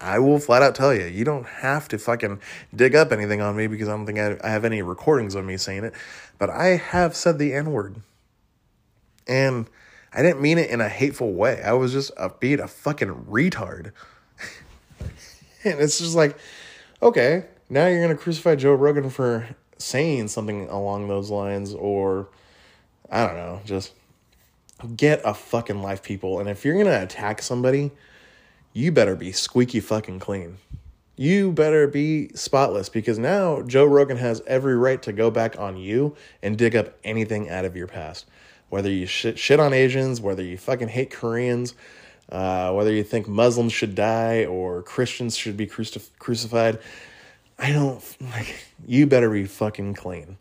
I 0.00 0.18
will 0.18 0.38
flat 0.38 0.62
out 0.62 0.74
tell 0.74 0.94
you, 0.94 1.06
you 1.06 1.24
don't 1.24 1.46
have 1.46 1.88
to 1.88 1.98
fucking 1.98 2.40
dig 2.74 2.94
up 2.94 3.10
anything 3.10 3.40
on 3.40 3.56
me 3.56 3.66
because 3.66 3.88
I 3.88 3.92
don't 3.92 4.06
think 4.06 4.18
I, 4.18 4.36
I 4.44 4.50
have 4.50 4.64
any 4.64 4.80
recordings 4.80 5.34
of 5.34 5.44
me 5.44 5.56
saying 5.56 5.84
it. 5.84 5.94
But 6.38 6.50
I 6.50 6.76
have 6.76 7.16
said 7.16 7.38
the 7.38 7.52
N 7.52 7.72
word. 7.72 7.96
And 9.28 9.68
I 10.12 10.22
didn't 10.22 10.40
mean 10.40 10.58
it 10.58 10.70
in 10.70 10.80
a 10.80 10.88
hateful 10.88 11.32
way. 11.32 11.62
I 11.62 11.72
was 11.74 11.92
just 11.92 12.10
a, 12.16 12.30
being 12.30 12.60
a 12.60 12.68
fucking 12.68 13.26
retard. 13.28 13.92
and 15.64 15.80
it's 15.80 15.98
just 15.98 16.16
like, 16.16 16.36
okay, 17.02 17.44
now 17.68 17.86
you're 17.86 18.02
going 18.02 18.16
to 18.16 18.22
crucify 18.22 18.56
Joe 18.56 18.72
Rogan 18.72 19.10
for 19.10 19.48
saying 19.76 20.28
something 20.28 20.68
along 20.68 21.08
those 21.08 21.30
lines, 21.30 21.74
or 21.74 22.28
I 23.10 23.26
don't 23.26 23.36
know, 23.36 23.60
just 23.64 23.92
get 24.96 25.20
a 25.24 25.34
fucking 25.34 25.82
life, 25.82 26.02
people. 26.02 26.40
And 26.40 26.48
if 26.48 26.64
you're 26.64 26.74
going 26.74 26.86
to 26.86 27.02
attack 27.02 27.42
somebody, 27.42 27.90
you 28.72 28.92
better 28.92 29.14
be 29.14 29.32
squeaky 29.32 29.80
fucking 29.80 30.20
clean. 30.20 30.58
You 31.16 31.50
better 31.50 31.88
be 31.88 32.28
spotless 32.34 32.88
because 32.88 33.18
now 33.18 33.62
Joe 33.62 33.84
Rogan 33.84 34.18
has 34.18 34.40
every 34.46 34.76
right 34.76 35.02
to 35.02 35.12
go 35.12 35.30
back 35.32 35.58
on 35.58 35.76
you 35.76 36.14
and 36.42 36.56
dig 36.56 36.76
up 36.76 36.96
anything 37.02 37.50
out 37.50 37.64
of 37.64 37.76
your 37.76 37.88
past. 37.88 38.26
Whether 38.70 38.90
you 38.90 39.06
shit, 39.06 39.38
shit 39.38 39.60
on 39.60 39.72
Asians, 39.72 40.20
whether 40.20 40.42
you 40.42 40.58
fucking 40.58 40.88
hate 40.88 41.10
Koreans, 41.10 41.74
uh, 42.30 42.72
whether 42.72 42.92
you 42.92 43.02
think 43.02 43.26
Muslims 43.26 43.72
should 43.72 43.94
die 43.94 44.44
or 44.44 44.82
Christians 44.82 45.36
should 45.36 45.56
be 45.56 45.66
crucif- 45.66 46.10
crucified, 46.18 46.78
I 47.58 47.72
don't 47.72 48.02
like. 48.20 48.54
You 48.86 49.06
better 49.06 49.30
be 49.30 49.44
fucking 49.44 49.94
clean. 49.94 50.36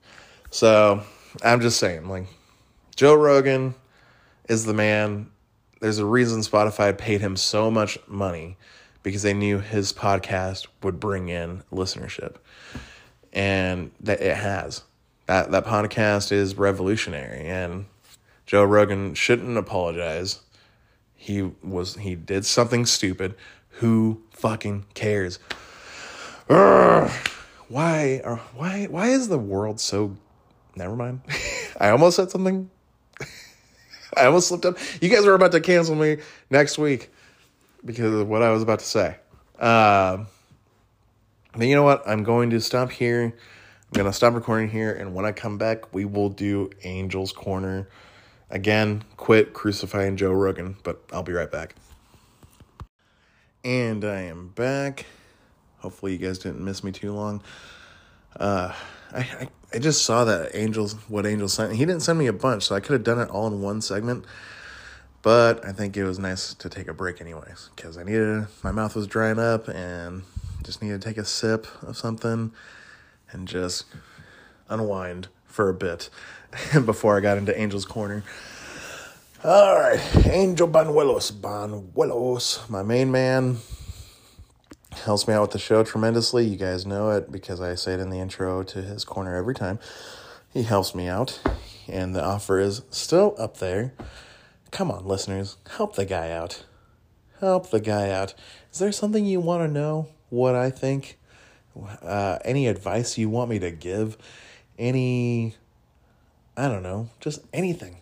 So 0.51 1.03
I'm 1.43 1.61
just 1.61 1.79
saying, 1.79 2.07
like, 2.09 2.27
Joe 2.95 3.15
Rogan 3.15 3.75
is 4.49 4.65
the 4.65 4.73
man 4.73 5.31
there's 5.79 5.99
a 5.99 6.05
reason 6.05 6.41
Spotify 6.41 6.97
paid 6.97 7.21
him 7.21 7.35
so 7.35 7.69
much 7.69 7.97
money 8.07 8.57
because 9.03 9.21
they 9.21 9.33
knew 9.33 9.59
his 9.59 9.93
podcast 9.93 10.67
would 10.81 10.99
bring 10.99 11.29
in 11.29 11.63
listenership. 11.71 12.35
And 13.33 13.91
that 14.01 14.21
it 14.21 14.35
has. 14.35 14.83
That 15.27 15.51
that 15.51 15.65
podcast 15.65 16.31
is 16.31 16.57
revolutionary 16.57 17.45
and 17.45 17.85
Joe 18.47 18.63
Rogan 18.63 19.13
shouldn't 19.13 19.57
apologize. 19.57 20.39
He 21.15 21.41
was 21.61 21.95
he 21.95 22.15
did 22.15 22.45
something 22.45 22.85
stupid. 22.85 23.35
Who 23.69 24.23
fucking 24.31 24.85
cares? 24.93 25.37
Urgh. 26.49 27.11
Why 27.67 28.21
or 28.23 28.37
why 28.55 28.87
why 28.89 29.09
is 29.09 29.27
the 29.27 29.37
world 29.37 29.81
so 29.81 30.15
never 30.75 30.95
mind. 30.95 31.21
I 31.79 31.89
almost 31.89 32.15
said 32.15 32.31
something 32.31 32.69
I 34.17 34.25
almost 34.25 34.47
slipped 34.47 34.65
up. 34.65 34.77
You 35.01 35.09
guys 35.09 35.25
are 35.25 35.33
about 35.33 35.51
to 35.51 35.59
cancel 35.59 35.95
me 35.95 36.17
next 36.49 36.77
week 36.77 37.11
because 37.83 38.13
of 38.13 38.29
what 38.29 38.41
I 38.41 38.51
was 38.51 38.63
about 38.63 38.79
to 38.79 38.85
say. 38.85 39.17
Uh, 39.59 40.23
but 41.53 41.67
you 41.67 41.75
know 41.75 41.83
what? 41.83 42.07
I'm 42.07 42.23
going 42.23 42.51
to 42.51 42.61
stop 42.61 42.91
here. 42.91 43.23
I'm 43.25 43.33
going 43.93 44.05
to 44.05 44.13
stop 44.13 44.33
recording 44.33 44.69
here. 44.69 44.93
And 44.93 45.13
when 45.13 45.25
I 45.25 45.33
come 45.33 45.57
back, 45.57 45.93
we 45.93 46.05
will 46.05 46.29
do 46.29 46.69
Angel's 46.83 47.31
Corner. 47.31 47.89
Again, 48.49 49.03
quit 49.17 49.53
crucifying 49.53 50.15
Joe 50.15 50.31
Rogan, 50.31 50.77
but 50.83 51.01
I'll 51.11 51.23
be 51.23 51.33
right 51.33 51.51
back. 51.51 51.75
And 53.63 54.05
I 54.05 54.21
am 54.21 54.49
back. 54.49 55.05
Hopefully, 55.79 56.13
you 56.13 56.17
guys 56.17 56.39
didn't 56.39 56.63
miss 56.63 56.83
me 56.83 56.91
too 56.91 57.11
long. 57.11 57.43
Uh, 58.39 58.73
I, 59.11 59.19
I, 59.19 59.47
I 59.73 59.79
just 59.79 60.05
saw 60.05 60.23
that 60.23 60.51
Angels 60.55 60.93
what 61.09 61.25
Angels 61.25 61.53
sent. 61.53 61.73
He 61.73 61.85
didn't 61.85 62.01
send 62.01 62.17
me 62.17 62.27
a 62.27 62.33
bunch, 62.33 62.63
so 62.63 62.75
I 62.75 62.79
could 62.79 62.93
have 62.93 63.03
done 63.03 63.19
it 63.19 63.29
all 63.29 63.47
in 63.47 63.61
one 63.61 63.81
segment. 63.81 64.25
But 65.21 65.65
I 65.65 65.73
think 65.73 65.97
it 65.97 66.05
was 66.05 66.19
nice 66.19 66.53
to 66.53 66.69
take 66.69 66.87
a 66.87 66.93
break 66.93 67.19
anyways, 67.19 67.69
because 67.75 67.97
I 67.97 68.03
needed 68.03 68.47
my 68.63 68.71
mouth 68.71 68.95
was 68.95 69.07
drying 69.07 69.39
up 69.39 69.67
and 69.67 70.23
just 70.63 70.81
needed 70.81 71.01
to 71.01 71.07
take 71.07 71.17
a 71.17 71.25
sip 71.25 71.67
of 71.81 71.97
something 71.97 72.53
and 73.31 73.47
just 73.47 73.85
unwind 74.69 75.27
for 75.45 75.67
a 75.67 75.73
bit 75.73 76.09
before 76.85 77.17
I 77.17 77.19
got 77.19 77.37
into 77.37 77.57
Angel's 77.57 77.85
Corner. 77.85 78.23
All 79.43 79.75
right, 79.79 79.99
Angel 80.27 80.67
Banuelos, 80.67 81.31
Banuelos, 81.31 82.67
my 82.69 82.81
main 82.83 83.11
man, 83.11 83.57
helps 84.91 85.27
me 85.27 85.33
out 85.33 85.41
with 85.41 85.51
the 85.51 85.59
show 85.59 85.83
tremendously. 85.83 86.45
You 86.45 86.57
guys 86.57 86.85
know 86.85 87.11
it 87.11 87.31
because 87.31 87.61
I 87.61 87.75
say 87.75 87.93
it 87.93 87.99
in 87.99 88.09
the 88.09 88.19
intro 88.19 88.63
to 88.63 88.81
his 88.81 89.05
corner 89.05 89.35
every 89.35 89.53
time. 89.53 89.79
He 90.51 90.63
helps 90.63 90.95
me 90.95 91.07
out, 91.07 91.39
and 91.87 92.15
the 92.15 92.23
offer 92.23 92.59
is 92.59 92.81
still 92.89 93.35
up 93.37 93.57
there. 93.57 93.93
Come 94.71 94.89
on, 94.89 95.05
listeners, 95.05 95.57
help 95.75 95.95
the 95.95 96.05
guy 96.05 96.31
out. 96.31 96.63
Help 97.39 97.69
the 97.69 97.79
guy 97.79 98.09
out. 98.09 98.33
Is 98.71 98.79
there 98.79 98.91
something 98.91 99.25
you 99.25 99.39
want 99.39 99.63
to 99.63 99.71
know? 99.71 100.07
What 100.29 100.55
I 100.55 100.71
think? 100.71 101.19
Uh, 102.01 102.39
any 102.43 102.67
advice 102.67 103.17
you 103.17 103.29
want 103.29 103.49
me 103.51 103.59
to 103.59 103.69
give? 103.69 104.17
Any, 104.79 105.55
I 106.57 106.67
don't 106.67 106.81
know, 106.83 107.09
just 107.21 107.39
anything. 107.53 108.01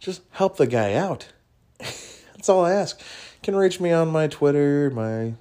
Just 0.00 0.22
help 0.30 0.56
the 0.56 0.66
guy 0.66 0.94
out. 0.94 1.28
That's 1.78 2.48
all 2.48 2.64
I 2.64 2.72
ask. 2.72 2.98
You 2.98 3.04
can 3.42 3.54
reach 3.54 3.78
me 3.80 3.92
on 3.92 4.08
my 4.08 4.26
Twitter, 4.28 4.90
my 4.90 5.34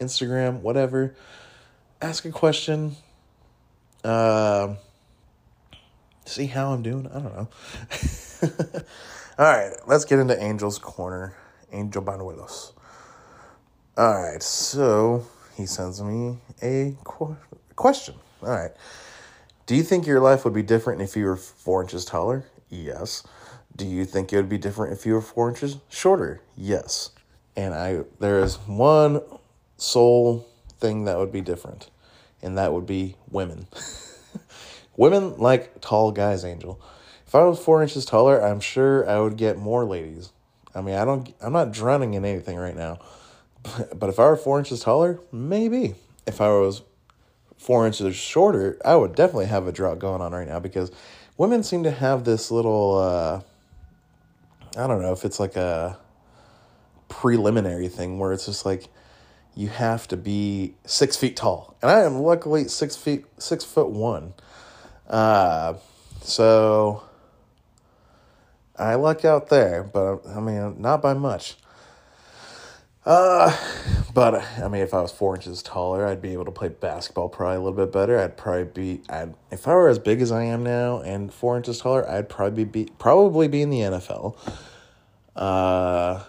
Instagram, 0.00 0.60
whatever. 0.60 1.14
Ask 2.00 2.24
a 2.24 2.30
question. 2.30 2.96
Uh, 4.02 4.76
see 6.24 6.46
how 6.46 6.72
I'm 6.72 6.82
doing. 6.82 7.06
I 7.08 7.20
don't 7.20 7.36
know. 7.36 7.48
All 9.38 9.44
right, 9.44 9.72
let's 9.86 10.04
get 10.04 10.18
into 10.18 10.40
Angel's 10.40 10.78
Corner. 10.78 11.34
Angel 11.72 12.02
Banuelos. 12.02 12.72
All 13.96 14.14
right, 14.14 14.42
so 14.42 15.26
he 15.56 15.66
sends 15.66 16.02
me 16.02 16.38
a 16.62 16.96
qu- 17.04 17.36
question. 17.76 18.14
All 18.42 18.50
right. 18.50 18.70
Do 19.68 19.76
you 19.76 19.82
think 19.82 20.06
your 20.06 20.20
life 20.20 20.46
would 20.46 20.54
be 20.54 20.62
different 20.62 21.02
if 21.02 21.14
you 21.14 21.26
were 21.26 21.36
four 21.36 21.82
inches 21.82 22.06
taller? 22.06 22.46
Yes. 22.70 23.22
Do 23.76 23.84
you 23.84 24.06
think 24.06 24.32
it 24.32 24.36
would 24.36 24.48
be 24.48 24.56
different 24.56 24.94
if 24.94 25.04
you 25.04 25.12
were 25.12 25.20
four 25.20 25.50
inches 25.50 25.76
shorter? 25.90 26.40
Yes. 26.56 27.10
And 27.54 27.74
I 27.74 28.04
there 28.18 28.40
is 28.40 28.54
one 28.66 29.20
sole 29.76 30.48
thing 30.80 31.04
that 31.04 31.18
would 31.18 31.30
be 31.30 31.42
different, 31.42 31.90
and 32.40 32.56
that 32.56 32.72
would 32.72 32.86
be 32.86 33.16
women. 33.30 33.66
women 34.96 35.36
like 35.36 35.82
tall 35.82 36.12
guys, 36.12 36.46
Angel. 36.46 36.80
If 37.26 37.34
I 37.34 37.44
was 37.44 37.58
four 37.58 37.82
inches 37.82 38.06
taller, 38.06 38.42
I'm 38.42 38.60
sure 38.60 39.06
I 39.06 39.20
would 39.20 39.36
get 39.36 39.58
more 39.58 39.84
ladies. 39.84 40.32
I 40.74 40.80
mean, 40.80 40.94
I 40.94 41.04
don't. 41.04 41.34
I'm 41.42 41.52
not 41.52 41.72
drowning 41.72 42.14
in 42.14 42.24
anything 42.24 42.56
right 42.56 42.74
now, 42.76 43.00
but, 43.94 44.08
if 44.08 44.18
I 44.18 44.24
were 44.28 44.36
four 44.36 44.58
inches 44.58 44.80
taller, 44.80 45.20
maybe. 45.30 45.94
If 46.26 46.40
I 46.40 46.48
was 46.48 46.80
four 47.58 47.86
inches 47.86 48.16
shorter, 48.16 48.78
I 48.84 48.96
would 48.96 49.14
definitely 49.14 49.46
have 49.46 49.66
a 49.66 49.72
drought 49.72 49.98
going 49.98 50.22
on 50.22 50.32
right 50.32 50.48
now 50.48 50.60
because 50.60 50.90
women 51.36 51.62
seem 51.62 51.82
to 51.82 51.90
have 51.90 52.24
this 52.24 52.50
little. 52.50 52.96
Uh, 52.96 53.40
I 54.76 54.86
don't 54.86 55.02
know 55.02 55.12
if 55.12 55.24
it's 55.24 55.40
like 55.40 55.56
a 55.56 55.98
preliminary 57.08 57.88
thing 57.88 58.18
where 58.18 58.32
it's 58.32 58.46
just 58.46 58.64
like 58.64 58.88
you 59.54 59.68
have 59.68 60.06
to 60.08 60.16
be 60.16 60.74
six 60.84 61.16
feet 61.16 61.36
tall, 61.36 61.76
and 61.82 61.90
I 61.90 62.02
am 62.02 62.20
luckily 62.20 62.68
six 62.68 62.96
feet 62.96 63.26
six 63.38 63.64
foot 63.64 63.90
one. 63.90 64.34
Uh, 65.08 65.74
so 66.22 67.02
I 68.78 68.94
luck 68.94 69.24
out 69.24 69.48
there, 69.48 69.82
but 69.82 70.26
I 70.28 70.40
mean 70.40 70.80
not 70.80 71.02
by 71.02 71.14
much. 71.14 71.56
Uh, 73.08 73.56
but 74.12 74.34
I 74.34 74.68
mean, 74.68 74.82
if 74.82 74.92
I 74.92 75.00
was 75.00 75.10
four 75.10 75.34
inches 75.34 75.62
taller, 75.62 76.06
I'd 76.06 76.20
be 76.20 76.34
able 76.34 76.44
to 76.44 76.50
play 76.50 76.68
basketball 76.68 77.30
probably 77.30 77.56
a 77.56 77.60
little 77.60 77.86
bit 77.86 77.90
better. 77.90 78.18
I'd 78.18 78.36
probably 78.36 78.64
be, 78.64 79.00
I'd, 79.08 79.32
if 79.50 79.66
I 79.66 79.72
were 79.72 79.88
as 79.88 79.98
big 79.98 80.20
as 80.20 80.30
I 80.30 80.42
am 80.42 80.62
now 80.62 81.00
and 81.00 81.32
four 81.32 81.56
inches 81.56 81.78
taller, 81.78 82.06
I'd 82.06 82.28
probably 82.28 82.66
be, 82.66 82.90
probably 82.98 83.48
be 83.48 83.62
in 83.62 83.70
the 83.70 83.80
NFL. 83.80 84.36
Uh, 85.34 86.22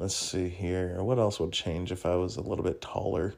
let's 0.00 0.16
see 0.16 0.48
here. 0.48 1.00
What 1.04 1.20
else 1.20 1.38
would 1.38 1.52
change 1.52 1.92
if 1.92 2.04
I 2.04 2.16
was 2.16 2.36
a 2.36 2.40
little 2.40 2.64
bit 2.64 2.80
taller? 2.80 3.36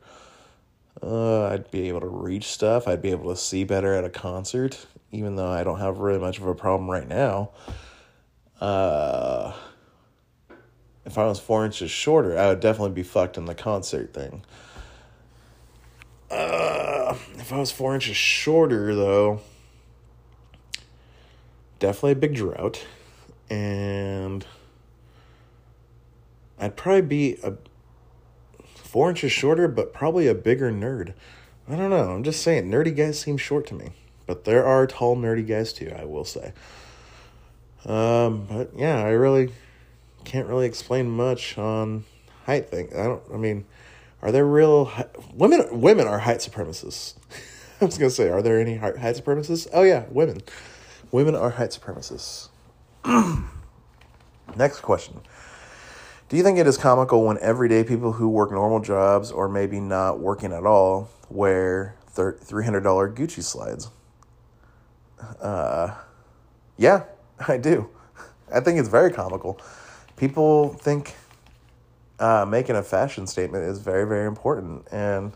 Uh, 1.03 1.49
I'd 1.49 1.71
be 1.71 1.89
able 1.89 2.01
to 2.01 2.09
reach 2.09 2.47
stuff. 2.47 2.89
I'd 2.89 3.03
be 3.03 3.11
able 3.11 3.29
to 3.29 3.37
see 3.39 3.65
better 3.65 3.93
at 3.93 4.05
a 4.05 4.11
concert, 4.11 4.87
even 5.11 5.37
though 5.37 5.51
I 5.51 5.65
don't 5.65 5.81
have 5.81 5.99
really 5.99 6.19
much 6.19 6.39
of 6.39 6.47
a 6.47 6.55
problem 6.55 6.91
right 6.91 7.07
now. 7.07 7.51
Uh, 8.59 9.53
if 11.05 11.19
I 11.19 11.25
was 11.25 11.39
four 11.39 11.65
inches 11.65 11.91
shorter, 11.91 12.39
I 12.39 12.49
would 12.49 12.61
definitely 12.61 12.93
be 12.93 13.03
fucked 13.03 13.37
in 13.37 13.47
the 13.47 13.55
concert 13.55 14.15
thing. 14.15 14.45
Uh, 16.31 17.17
if 17.35 17.53
I 17.53 17.59
was 17.59 17.71
four 17.71 17.95
inches 17.95 18.17
shorter, 18.17 18.95
though, 18.95 19.41
definitely 21.79 22.13
a 22.13 22.17
big 22.17 22.35
drought. 22.35 22.87
And 23.51 24.47
I'd 26.59 26.77
probably 26.77 27.03
be 27.03 27.39
a 27.43 27.55
four 28.77 29.11
inches 29.11 29.33
shorter, 29.33 29.69
but 29.69 29.93
probably 29.93 30.29
a 30.29 30.35
bigger 30.35 30.71
nerd. 30.71 31.15
I 31.69 31.77
don't 31.77 31.91
know. 31.91 32.11
I'm 32.11 32.23
just 32.23 32.43
saying, 32.43 32.71
nerdy 32.71 32.95
guys 32.95 33.19
seem 33.19 33.37
short 33.37 33.67
to 33.69 33.75
me. 33.75 33.91
But 34.27 34.45
there 34.45 34.65
are 34.65 34.87
tall, 34.87 35.17
nerdy 35.17 35.47
guys 35.47 35.73
too, 35.73 35.93
I 35.97 36.05
will 36.05 36.25
say. 36.25 36.53
Um, 37.85 38.47
but 38.49 38.71
yeah, 38.77 39.03
I 39.03 39.11
really 39.11 39.53
can't 40.25 40.49
really 40.49 40.67
explain 40.67 41.11
much 41.11 41.59
on 41.59 42.05
height 42.47 42.69
thing. 42.69 42.89
I 42.93 43.05
don't. 43.05 43.23
I 43.33 43.37
mean, 43.37 43.65
are 44.23 44.33
there 44.33 44.47
real 44.47 44.91
women? 45.35 45.81
Women 45.81 46.07
are 46.07 46.21
height 46.21 46.39
supremacists. 46.39 47.15
I 47.81 47.85
was 47.85 47.99
gonna 47.99 48.11
say, 48.11 48.29
are 48.29 48.43
there 48.43 48.61
any 48.61 48.77
height 48.77 48.95
supremacists? 48.95 49.69
Oh 49.73 49.83
yeah, 49.83 50.05
women. 50.11 50.43
Women 51.11 51.35
are 51.35 51.51
height 51.51 51.71
supremacists. 51.71 52.49
Next 54.57 54.81
question. 54.81 55.21
Do 56.29 56.37
you 56.39 56.43
think 56.43 56.59
it 56.59 56.67
is 56.67 56.79
comical 56.79 57.27
when 57.27 57.37
everyday 57.39 57.85
people 57.85 58.13
who 58.13 58.29
work 58.29 58.53
normal 58.53 58.81
jobs 58.81 59.31
or 59.31 59.49
maybe 59.49 59.81
not 59.81 60.19
working 60.19 60.53
at 60.53 60.65
all 60.65 61.11
wear 61.29 61.97
$300 62.15 62.83
Gucci 63.15 63.43
slides? 63.43 63.91
Uh, 65.41 65.95
yeah, 66.79 67.05
I 67.49 67.59
do. 67.59 67.91
I 68.51 68.61
think 68.61 68.79
it's 68.79 68.89
very 68.89 69.11
comical. 69.11 69.61
People 70.23 70.69
think 70.75 71.17
uh, 72.21 72.47
making 72.49 72.77
a 72.77 72.83
fashion 72.85 73.27
statement 73.27 73.65
is 73.65 73.81
very, 73.81 74.07
very 74.07 74.29
important. 74.29 74.87
And 74.93 75.33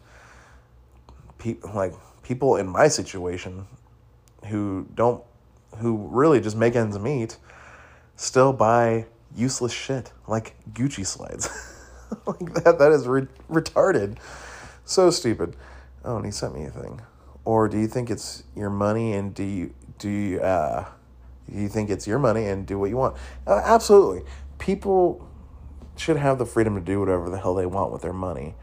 pe- 1.38 1.56
like 1.74 1.92
people 2.22 2.54
in 2.54 2.68
my 2.68 2.86
situation 2.86 3.66
who 4.46 4.86
don't, 4.94 5.24
who 5.78 6.06
really 6.12 6.38
just 6.38 6.56
make 6.56 6.76
ends 6.76 6.96
meet, 7.00 7.36
still 8.14 8.52
buy 8.52 9.06
useless 9.34 9.72
shit 9.72 10.12
like 10.28 10.54
Gucci 10.72 11.04
slides. 11.04 11.48
like 12.26 12.54
that, 12.62 12.78
that 12.78 12.92
is 12.92 13.08
re- 13.08 13.26
retarded. 13.50 14.18
So 14.84 15.10
stupid. 15.10 15.56
Oh, 16.04 16.14
and 16.14 16.24
he 16.24 16.30
sent 16.30 16.54
me 16.54 16.64
a 16.64 16.70
thing. 16.70 17.00
Or 17.44 17.68
do 17.68 17.76
you 17.76 17.88
think 17.88 18.08
it's 18.08 18.44
your 18.54 18.70
money 18.70 19.14
and 19.14 19.34
do 19.34 19.42
you, 19.42 19.74
do 19.98 20.08
you, 20.08 20.40
uh, 20.42 20.84
you 21.52 21.68
think 21.68 21.90
it's 21.90 22.06
your 22.06 22.20
money 22.20 22.46
and 22.46 22.64
do 22.64 22.78
what 22.78 22.88
you 22.88 22.96
want? 22.96 23.16
Uh, 23.48 23.60
absolutely. 23.64 24.22
People 24.58 25.28
should 25.96 26.16
have 26.16 26.38
the 26.38 26.46
freedom 26.46 26.74
to 26.74 26.80
do 26.80 27.00
whatever 27.00 27.30
the 27.30 27.38
hell 27.38 27.54
they 27.54 27.66
want 27.66 27.92
with 27.92 28.02
their 28.02 28.12
money. 28.12 28.54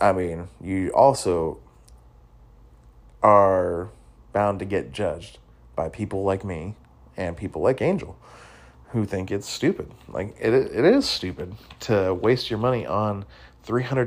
I 0.00 0.12
mean, 0.12 0.48
you 0.60 0.90
also 0.90 1.58
are 3.22 3.90
bound 4.32 4.58
to 4.58 4.64
get 4.64 4.92
judged 4.92 5.38
by 5.76 5.88
people 5.88 6.24
like 6.24 6.44
me 6.44 6.74
and 7.16 7.36
people 7.36 7.62
like 7.62 7.80
Angel 7.80 8.16
who 8.90 9.04
think 9.04 9.30
it's 9.30 9.48
stupid. 9.48 9.90
Like 10.08 10.36
it 10.38 10.52
it 10.52 10.84
is 10.84 11.08
stupid 11.08 11.54
to 11.80 12.14
waste 12.14 12.50
your 12.50 12.58
money 12.58 12.86
on 12.86 13.24
$300 13.66 14.06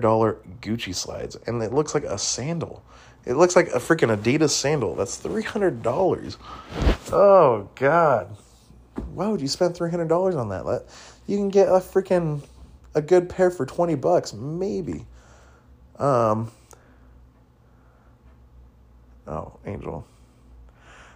Gucci 0.62 0.94
slides 0.94 1.36
and 1.48 1.62
it 1.64 1.74
looks 1.74 1.94
like 1.94 2.04
a 2.04 2.18
sandal. 2.18 2.84
It 3.26 3.34
looks 3.34 3.56
like 3.56 3.68
a 3.70 3.80
freaking 3.80 4.16
Adidas 4.16 4.52
sandal. 4.52 4.96
That's 4.96 5.20
$300. 5.22 6.38
Oh 7.12 7.70
god. 7.76 8.38
Why 9.14 9.28
would 9.28 9.42
you 9.42 9.48
spend 9.48 9.76
$300 9.76 10.36
on 10.38 10.50
that? 10.50 10.66
Let, 10.66 10.84
You 11.26 11.38
can 11.38 11.50
get 11.50 11.68
a 11.68 11.80
freaking 11.80 12.42
a 12.96 13.02
good 13.02 13.30
pair 13.30 13.52
for 13.52 13.66
20 13.66 13.96
bucks 13.96 14.34
maybe. 14.34 15.06
Um 16.00 16.52
Oh, 19.28 19.58
Angel. 19.66 20.08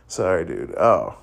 Sorry, 0.08 0.44
dude. 0.44 0.76
Oh, 0.78 1.18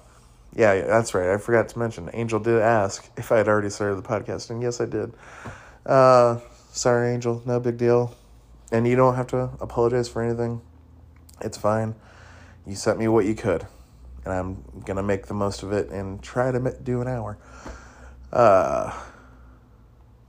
yeah, 0.56 0.80
that's 0.86 1.12
right. 1.14 1.28
I 1.30 1.36
forgot 1.36 1.68
to 1.68 1.78
mention. 1.78 2.08
Angel 2.14 2.40
did 2.40 2.60
ask 2.60 3.08
if 3.18 3.30
I 3.30 3.36
had 3.36 3.48
already 3.48 3.68
started 3.68 3.96
the 3.96 4.08
podcast, 4.08 4.48
and 4.48 4.62
yes, 4.62 4.80
I 4.80 4.86
did. 4.86 5.12
Uh, 5.84 6.40
sorry, 6.72 7.12
Angel. 7.12 7.42
No 7.44 7.60
big 7.60 7.76
deal. 7.76 8.16
And 8.72 8.88
you 8.88 8.96
don't 8.96 9.14
have 9.14 9.26
to 9.28 9.50
apologize 9.60 10.08
for 10.08 10.22
anything. 10.22 10.62
It's 11.42 11.58
fine. 11.58 11.94
You 12.66 12.74
sent 12.74 12.98
me 12.98 13.08
what 13.08 13.26
you 13.26 13.34
could, 13.34 13.66
and 14.28 14.36
I'm 14.38 14.82
gonna 14.84 15.02
make 15.02 15.26
the 15.26 15.34
most 15.34 15.62
of 15.62 15.72
it 15.72 15.88
and 15.90 16.22
try 16.22 16.50
to 16.50 16.76
do 16.82 17.00
an 17.00 17.08
hour. 17.08 17.38
Uh, 18.32 18.92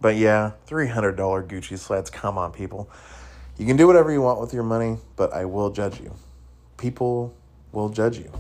but 0.02 0.16
yeah, 0.16 0.52
three 0.66 0.88
hundred 0.88 1.18
dollar 1.18 1.44
Gucci 1.44 1.78
sleds. 1.78 2.10
Come 2.10 2.38
on, 2.38 2.52
people. 2.52 2.90
You 3.58 3.66
can 3.66 3.76
do 3.76 3.88
whatever 3.88 4.12
you 4.12 4.22
want 4.22 4.40
with 4.40 4.54
your 4.54 4.64
money, 4.64 4.98
but 5.16 5.34
I 5.34 5.46
will 5.46 5.70
judge 5.70 6.00
you. 6.00 6.16
People 6.78 7.36
will 7.74 7.90
judge 7.90 8.18
you 8.18 8.32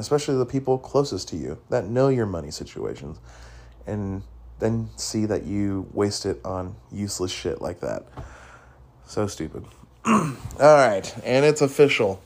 especially 0.00 0.34
the 0.36 0.46
people 0.46 0.78
closest 0.78 1.28
to 1.28 1.36
you 1.36 1.58
that 1.68 1.84
know 1.86 2.08
your 2.08 2.24
money 2.24 2.50
situations, 2.50 3.18
and 3.86 4.22
then 4.58 4.88
see 4.96 5.26
that 5.26 5.44
you 5.44 5.86
waste 5.92 6.24
it 6.24 6.40
on 6.44 6.74
useless 6.90 7.30
shit 7.30 7.60
like 7.60 7.80
that. 7.80 8.04
So 9.06 9.26
stupid. 9.26 9.64
All 10.06 10.34
right, 10.58 11.14
and 11.22 11.44
it's 11.44 11.60
official. 11.60 12.22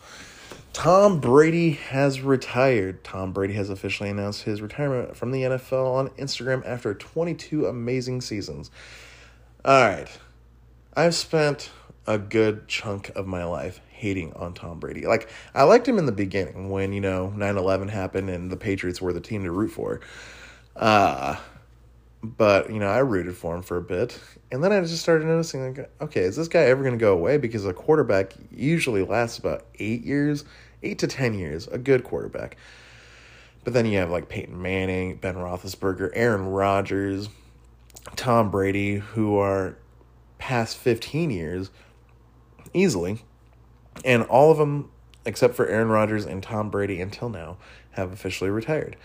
Tom 0.75 1.21
Brady 1.21 1.71
has 1.71 2.21
retired. 2.21 3.05
Tom 3.05 3.33
Brady 3.33 3.55
has 3.55 3.71
officially 3.71 4.11
announced 4.11 4.43
his 4.43 4.61
retirement 4.61 5.17
from 5.17 5.31
the 5.31 5.43
NFL 5.43 5.95
on 5.95 6.09
Instagram 6.11 6.67
after 6.67 6.93
22 6.93 7.67
amazing 7.67 8.21
seasons. 8.21 8.73
All 9.65 9.81
right. 9.81 10.09
I've 10.97 11.15
spent 11.15 11.71
a 12.09 12.19
good 12.19 12.67
chunk 12.67 13.11
of 13.11 13.27
my 13.27 13.45
life 13.45 13.81
hating 13.89 14.33
on 14.35 14.53
Tom 14.53 14.81
Brady. 14.81 15.07
Like 15.07 15.31
I 15.55 15.63
liked 15.63 15.89
him 15.89 15.97
in 15.97 16.07
the 16.07 16.13
beginning 16.13 16.69
when, 16.71 16.93
you 16.93 17.01
know, 17.01 17.33
9/11 17.35 17.89
happened 17.89 18.29
and 18.29 18.51
the 18.51 18.57
Patriots 18.57 19.01
were 19.01 19.13
the 19.13 19.21
team 19.21 19.45
to 19.45 19.53
root 19.53 19.71
for. 19.71 20.01
Uh 20.77 21.37
but, 22.23 22.71
you 22.71 22.79
know, 22.79 22.89
I 22.89 22.99
rooted 22.99 23.37
for 23.37 23.55
him 23.55 23.63
for 23.63 23.77
a 23.77 23.83
bit. 23.83 24.19
And 24.51 24.65
then 24.65 24.73
I 24.73 24.81
just 24.81 25.03
started 25.03 25.27
noticing 25.27 25.77
like 25.77 25.91
okay, 26.01 26.23
is 26.23 26.37
this 26.37 26.49
guy 26.49 26.63
ever 26.65 26.83
going 26.83 26.99
to 26.99 27.03
go 27.03 27.13
away 27.13 27.39
because 27.39 27.65
a 27.65 27.73
quarterback 27.73 28.35
usually 28.51 29.05
lasts 29.05 29.39
about 29.39 29.67
8 29.79 30.05
years, 30.05 30.45
8 30.85 30.99
to 30.99 31.07
10 31.07 31.35
years, 31.35 31.67
a 31.69 31.79
good 31.79 32.05
quarterback. 32.05 32.57
But 33.65 33.73
then 33.73 33.87
you 33.87 33.99
have 33.99 34.11
like 34.11 34.29
Peyton 34.29 34.61
Manning, 34.61 35.17
Ben 35.17 35.37
Roethlisberger, 35.37 36.11
Aaron 36.15 36.47
Rodgers, 36.47 37.29
Tom 38.17 38.51
Brady, 38.51 38.97
who 38.97 39.39
are 39.39 39.77
past 40.39 40.77
15 40.77 41.31
years 41.31 41.71
easily. 42.75 43.23
And 44.05 44.25
all 44.25 44.51
of 44.51 44.59
them, 44.59 44.91
except 45.25 45.55
for 45.55 45.67
Aaron 45.67 45.89
Rodgers 45.89 46.27
and 46.27 46.43
Tom 46.43 46.69
Brady 46.69 47.01
until 47.01 47.29
now, 47.31 47.57
have 47.93 48.13
officially 48.13 48.51
retired. 48.51 48.97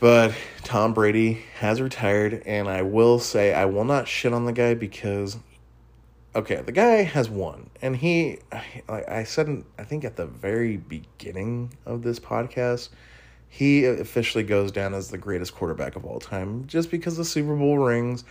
But 0.00 0.34
Tom 0.64 0.92
Brady 0.92 1.44
has 1.60 1.80
retired, 1.80 2.42
and 2.44 2.68
I 2.68 2.82
will 2.82 3.18
say 3.18 3.54
I 3.54 3.64
will 3.64 3.84
not 3.84 4.06
shit 4.06 4.34
on 4.34 4.44
the 4.44 4.52
guy 4.52 4.74
because, 4.74 5.38
okay, 6.34 6.56
the 6.56 6.72
guy 6.72 7.02
has 7.02 7.28
won, 7.30 7.70
and 7.80 7.96
he, 7.96 8.38
like 8.88 9.08
I 9.08 9.24
said, 9.24 9.64
I 9.78 9.84
think 9.84 10.04
at 10.04 10.16
the 10.16 10.26
very 10.26 10.76
beginning 10.76 11.72
of 11.86 12.02
this 12.02 12.18
podcast, 12.18 12.88
he 13.48 13.84
officially 13.84 14.44
goes 14.44 14.72
down 14.72 14.94
as 14.94 15.10
the 15.10 15.18
greatest 15.18 15.54
quarterback 15.54 15.96
of 15.96 16.04
all 16.04 16.18
time, 16.18 16.66
just 16.66 16.90
because 16.90 17.16
the 17.16 17.24
Super 17.24 17.54
Bowl 17.54 17.78
rings, 17.78 18.24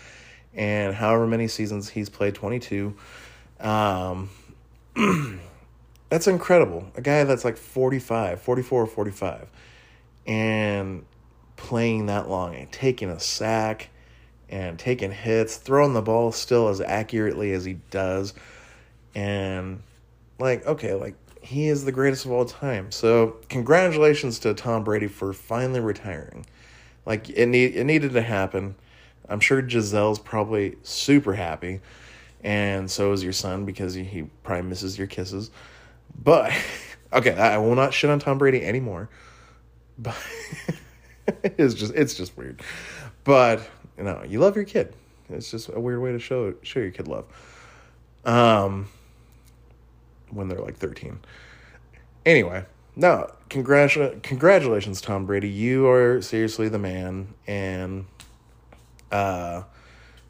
and 0.54 0.94
however 0.94 1.26
many 1.26 1.48
seasons 1.48 1.90
he's 1.90 2.10
played, 2.10 2.36
twenty 2.36 2.60
two. 2.60 2.96
Um, 3.60 4.30
that's 6.10 6.28
incredible. 6.28 6.92
A 6.96 7.02
guy 7.02 7.24
that's 7.24 7.46
like 7.46 7.58
45, 7.58 8.42
44 8.42 8.84
or 8.84 8.86
45, 8.86 9.48
and 10.28 11.06
playing 11.56 12.08
that 12.08 12.28
long 12.30 12.56
and 12.56 12.72
taking 12.72 13.10
a 13.10 13.20
sack 13.20 13.90
and 14.54 14.78
taking 14.78 15.12
hits, 15.12 15.58
throwing 15.58 15.94
the 15.94 16.02
ball 16.02 16.32
still 16.32 16.70
as 16.70 16.80
accurately 16.80 17.54
as 17.54 17.66
he 17.66 17.80
does. 17.90 18.36
And 19.16 19.82
like, 20.38 20.64
okay, 20.68 20.94
like 20.94 21.16
he 21.42 21.68
is 21.68 21.86
the 21.86 21.92
greatest 21.92 22.26
of 22.26 22.32
all 22.32 22.46
time. 22.46 22.92
So, 22.92 23.38
congratulations 23.50 24.38
to 24.40 24.54
Tom 24.54 24.84
Brady 24.84 25.08
for 25.08 25.34
finally 25.34 25.80
retiring. 25.80 26.46
Like 27.04 27.32
it 27.32 27.48
need 27.48 27.76
it 27.76 27.84
needed 27.84 28.14
to 28.14 28.22
happen. 28.22 28.76
I'm 29.28 29.40
sure 29.40 29.62
Gisele's 29.64 30.20
probably 30.20 30.76
super 30.84 31.34
happy 31.34 31.82
and 32.44 32.92
so 32.92 33.12
is 33.14 33.24
your 33.24 33.34
son 33.34 33.66
because 33.66 33.94
he, 33.94 34.04
he 34.04 34.24
probably 34.44 34.68
misses 34.68 34.98
your 34.98 35.08
kisses. 35.08 35.50
But 36.24 36.52
okay, 37.14 37.34
I 37.34 37.58
will 37.58 37.76
not 37.76 37.94
shit 37.94 38.12
on 38.12 38.20
Tom 38.20 38.38
Brady 38.38 38.64
anymore. 38.64 39.10
But 39.98 40.16
it's 41.44 41.74
just 41.74 41.96
it's 41.96 42.14
just 42.14 42.38
weird. 42.38 42.62
But 43.24 43.68
you 43.98 44.04
know, 44.04 44.24
you 44.28 44.40
love 44.40 44.56
your 44.56 44.66
kid. 44.66 44.94
It's 45.30 45.52
just 45.52 45.70
a 45.70 45.80
weird 45.80 46.02
way 46.02 46.12
to 46.12 46.20
show 46.20 46.54
show 46.64 46.80
your 46.80 46.92
kid 46.92 47.08
love. 47.08 47.26
Um, 48.26 48.90
when 50.30 50.48
they're 50.48 50.60
like 50.60 50.78
thirteen. 50.78 51.20
Anyway, 52.26 52.66
no, 52.96 53.32
congratu- 53.50 54.22
congratulations, 54.24 55.02
Tom 55.02 55.26
Brady. 55.26 55.50
You 55.50 55.88
are 55.88 56.22
seriously 56.22 56.70
the 56.70 56.80
man, 56.80 57.34
and 57.48 58.06
Uh, 59.12 59.64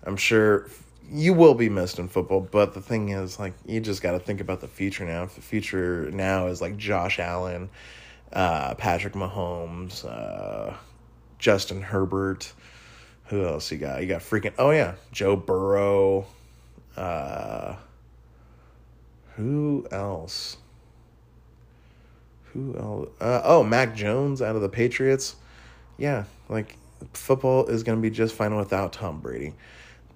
I'm 0.05 0.18
sure 0.18 0.68
you 1.09 1.34
will 1.34 1.53
be 1.53 1.70
missed 1.70 1.99
in 1.99 2.09
football, 2.09 2.41
but 2.41 2.74
the 2.74 2.82
thing 2.82 3.09
is, 3.09 3.39
like, 3.39 3.53
you 3.66 3.80
just 3.80 4.01
got 4.01 4.11
to 4.11 4.20
think 4.20 4.41
about 4.41 4.59
the 4.59 4.68
future 4.68 5.05
now. 5.05 5.24
If 5.24 5.36
the 5.36 5.41
future 5.41 6.11
now 6.11 6.47
is 6.47 6.59
like 6.61 6.76
Josh 6.76 7.18
Allen, 7.18 7.70
uh, 8.34 8.74
Patrick 8.76 9.14
Mahomes, 9.14 10.03
uh, 10.03 10.76
Justin 11.39 11.82
Herbert. 11.82 12.51
Who 13.34 13.48
else 13.48 13.72
you 13.72 13.80
got? 13.80 14.00
You 14.00 14.08
got 14.08 14.22
freaking 14.22 14.54
oh 14.60 14.70
yeah, 14.70 14.94
Joe 15.12 15.36
Burrow. 15.36 16.28
Uh, 16.96 17.78
who 19.36 19.88
else? 19.92 20.58
Who 22.52 22.78
else? 22.78 23.10
Uh, 23.20 23.42
oh, 23.44 23.64
Mac 23.64 23.96
Jones 23.96 24.40
out 24.44 24.56
of 24.56 24.62
the 24.62 24.70
Patriots. 24.70 25.36
Yeah, 25.98 26.26
like 26.48 26.78
football 27.14 27.66
is 27.66 27.82
going 27.82 27.98
to 27.98 28.02
be 28.04 28.12
just 28.12 28.36
fine 28.36 28.56
without 28.56 28.94
Tom 28.94 29.20
Brady, 29.20 29.56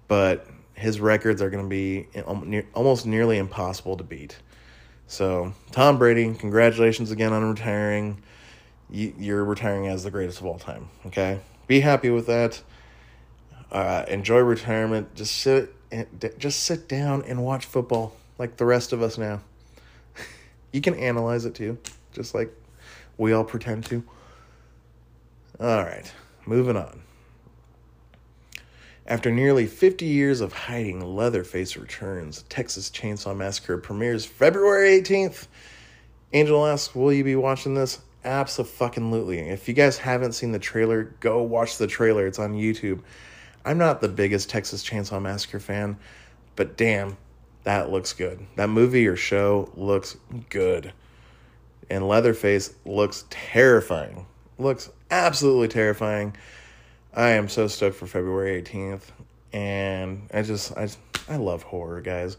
but 0.07 0.45
his 0.75 1.01
records 1.01 1.41
are 1.41 1.49
going 1.49 1.63
to 1.63 1.69
be 1.69 2.05
almost 2.75 3.07
nearly 3.07 3.39
impossible 3.39 3.97
to 3.97 4.03
beat. 4.03 4.37
So, 5.07 5.53
Tom 5.71 5.97
Brady, 5.97 6.31
congratulations 6.35 7.09
again 7.09 7.33
on 7.33 7.43
retiring. 7.49 8.21
You're 8.91 9.43
retiring 9.43 9.87
as 9.87 10.03
the 10.03 10.11
greatest 10.11 10.39
of 10.39 10.45
all 10.45 10.59
time. 10.59 10.89
Okay, 11.07 11.39
be 11.65 11.79
happy 11.79 12.11
with 12.11 12.27
that. 12.27 12.61
Uh, 13.71 14.05
enjoy 14.07 14.39
retirement. 14.39 15.13
Just 15.15 15.35
sit, 15.35 15.73
and 15.91 16.07
just 16.37 16.63
sit 16.63 16.87
down 16.87 17.23
and 17.23 17.43
watch 17.43 17.65
football 17.65 18.15
like 18.37 18.57
the 18.57 18.65
rest 18.65 18.93
of 18.93 19.01
us 19.01 19.17
now. 19.17 19.41
you 20.71 20.81
can 20.81 20.95
analyze 20.95 21.45
it 21.45 21.55
too, 21.55 21.77
just 22.13 22.33
like 22.33 22.53
we 23.17 23.33
all 23.33 23.43
pretend 23.43 23.85
to. 23.85 24.03
All 25.59 25.83
right, 25.83 26.11
moving 26.45 26.77
on. 26.77 27.01
After 29.07 29.31
nearly 29.31 29.67
50 29.67 30.05
years 30.05 30.41
of 30.41 30.51
hiding, 30.51 30.99
Leatherface 30.99 31.77
returns. 31.77 32.43
Texas 32.49 32.89
Chainsaw 32.89 33.35
Massacre 33.35 33.77
premieres 33.77 34.25
February 34.25 35.01
18th. 35.01 35.47
Angel 36.33 36.65
asks, 36.65 36.93
Will 36.93 37.13
you 37.13 37.23
be 37.23 37.37
watching 37.37 37.73
this? 37.73 37.99
Absolutely. 38.25 39.39
If 39.39 39.69
you 39.69 39.73
guys 39.73 39.97
haven't 39.97 40.33
seen 40.33 40.51
the 40.51 40.59
trailer, 40.59 41.15
go 41.21 41.41
watch 41.41 41.77
the 41.77 41.87
trailer. 41.87 42.27
It's 42.27 42.39
on 42.39 42.53
YouTube. 42.53 42.99
I'm 43.67 43.77
not 43.77 43.99
the 43.99 44.07
biggest 44.07 44.49
Texas 44.49 44.81
Chainsaw 44.81 45.21
Massacre 45.21 45.59
fan, 45.59 45.97
but 46.55 46.77
damn, 46.77 47.17
that 47.65 47.91
looks 47.91 48.13
good. 48.13 48.39
That 48.55 48.69
movie 48.69 49.05
or 49.07 49.17
show 49.17 49.69
looks 49.75 50.15
good. 50.49 50.93
And 51.89 52.07
Leatherface 52.07 52.73
looks 52.85 53.25
terrifying. 53.29 54.25
Looks 54.57 54.89
absolutely 55.11 55.67
terrifying. 55.67 56.33
I 57.13 57.31
am 57.31 57.49
so 57.49 57.67
stoked 57.67 57.97
for 57.97 58.07
February 58.07 58.63
18th. 58.63 59.01
And 59.51 60.29
I 60.33 60.43
just, 60.43 60.71
I, 60.77 60.87
I 61.27 61.35
love 61.35 61.63
horror, 61.63 61.99
guys. 61.99 62.37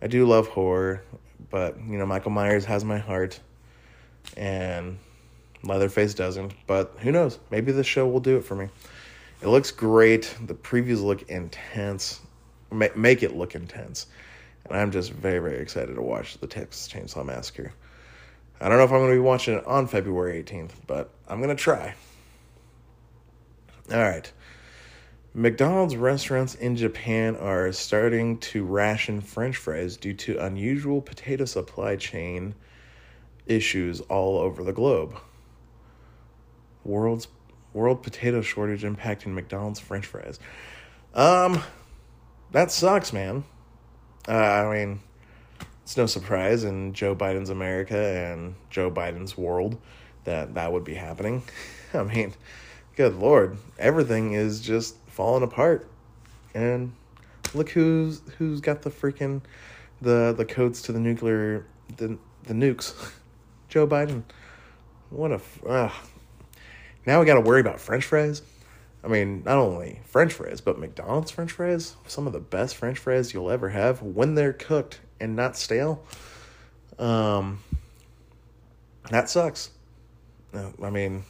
I 0.00 0.06
do 0.06 0.26
love 0.26 0.46
horror, 0.46 1.02
but, 1.50 1.76
you 1.76 1.98
know, 1.98 2.06
Michael 2.06 2.30
Myers 2.30 2.64
has 2.66 2.84
my 2.84 2.98
heart. 2.98 3.40
And 4.36 4.98
Leatherface 5.64 6.14
doesn't. 6.14 6.54
But 6.68 6.94
who 7.00 7.10
knows? 7.10 7.40
Maybe 7.50 7.72
this 7.72 7.88
show 7.88 8.06
will 8.06 8.20
do 8.20 8.36
it 8.36 8.44
for 8.44 8.54
me. 8.54 8.68
It 9.46 9.50
looks 9.50 9.70
great. 9.70 10.34
The 10.44 10.56
previews 10.56 11.00
look 11.04 11.22
intense. 11.30 12.18
Make 12.72 13.22
it 13.22 13.36
look 13.36 13.54
intense. 13.54 14.08
And 14.64 14.76
I'm 14.76 14.90
just 14.90 15.12
very, 15.12 15.38
very 15.38 15.58
excited 15.60 15.94
to 15.94 16.02
watch 16.02 16.38
the 16.38 16.48
Texas 16.48 16.88
Chainsaw 16.92 17.24
Massacre. 17.24 17.72
I 18.60 18.68
don't 18.68 18.76
know 18.76 18.82
if 18.82 18.90
I'm 18.90 18.98
going 18.98 19.12
to 19.12 19.14
be 19.14 19.20
watching 19.20 19.54
it 19.54 19.64
on 19.64 19.86
February 19.86 20.42
18th, 20.42 20.72
but 20.88 21.10
I'm 21.28 21.40
going 21.40 21.56
to 21.56 21.62
try. 21.62 21.94
All 23.92 24.02
right. 24.02 24.32
McDonald's 25.32 25.94
restaurants 25.94 26.56
in 26.56 26.74
Japan 26.74 27.36
are 27.36 27.70
starting 27.70 28.38
to 28.38 28.64
ration 28.64 29.20
french 29.20 29.58
fries 29.58 29.96
due 29.96 30.14
to 30.14 30.44
unusual 30.44 31.00
potato 31.00 31.44
supply 31.44 31.94
chain 31.94 32.52
issues 33.46 34.00
all 34.00 34.38
over 34.38 34.64
the 34.64 34.72
globe. 34.72 35.14
World's 36.82 37.28
world 37.76 38.02
potato 38.02 38.40
shortage 38.40 38.82
impacting 38.82 39.34
McDonald's 39.34 39.78
french 39.78 40.06
fries. 40.06 40.40
Um 41.14 41.62
that 42.52 42.70
sucks, 42.70 43.12
man. 43.12 43.44
Uh, 44.28 44.32
I 44.32 44.74
mean, 44.74 45.00
it's 45.82 45.96
no 45.96 46.06
surprise 46.06 46.64
in 46.64 46.94
Joe 46.94 47.14
Biden's 47.14 47.50
America 47.50 47.96
and 47.96 48.54
Joe 48.70 48.90
Biden's 48.90 49.36
world 49.36 49.78
that 50.24 50.54
that 50.54 50.72
would 50.72 50.84
be 50.84 50.94
happening. 50.94 51.42
I 51.94 52.02
mean, 52.02 52.34
good 52.96 53.16
lord, 53.16 53.56
everything 53.78 54.32
is 54.32 54.60
just 54.60 54.96
falling 55.06 55.42
apart. 55.42 55.88
And 56.54 56.92
look 57.54 57.70
who's 57.70 58.20
who's 58.38 58.60
got 58.60 58.82
the 58.82 58.90
freaking 58.90 59.42
the 60.00 60.34
the 60.36 60.44
codes 60.44 60.82
to 60.82 60.92
the 60.92 61.00
nuclear 61.00 61.66
the 61.96 62.18
the 62.44 62.54
nukes. 62.54 63.12
Joe 63.68 63.86
Biden. 63.86 64.22
What 65.10 65.32
a 65.32 65.40
uh, 65.68 65.92
now 67.06 67.20
we 67.20 67.26
got 67.26 67.34
to 67.34 67.40
worry 67.40 67.60
about 67.60 67.80
French 67.80 68.04
fries. 68.04 68.42
I 69.04 69.08
mean, 69.08 69.44
not 69.44 69.58
only 69.58 70.00
French 70.06 70.32
fries, 70.32 70.60
but 70.60 70.78
McDonald's 70.78 71.30
French 71.30 71.52
fries. 71.52 71.94
Some 72.08 72.26
of 72.26 72.32
the 72.32 72.40
best 72.40 72.76
French 72.76 72.98
fries 72.98 73.32
you'll 73.32 73.50
ever 73.50 73.68
have 73.68 74.02
when 74.02 74.34
they're 74.34 74.52
cooked 74.52 75.00
and 75.20 75.36
not 75.36 75.56
stale. 75.56 76.02
Um, 76.98 77.60
that 79.10 79.30
sucks. 79.30 79.70
I 80.82 80.90
mean, 80.90 81.24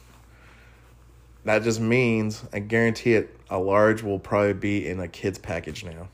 that 1.45 1.63
just 1.63 1.79
means, 1.79 2.43
I 2.51 2.59
guarantee 2.59 3.13
it, 3.13 3.37
a 3.49 3.59
large 3.59 4.01
will 4.01 4.19
probably 4.19 4.53
be 4.53 4.87
in 4.87 4.99
a 4.99 5.07
kid's 5.07 5.37
package 5.37 5.83
now. 5.83 6.09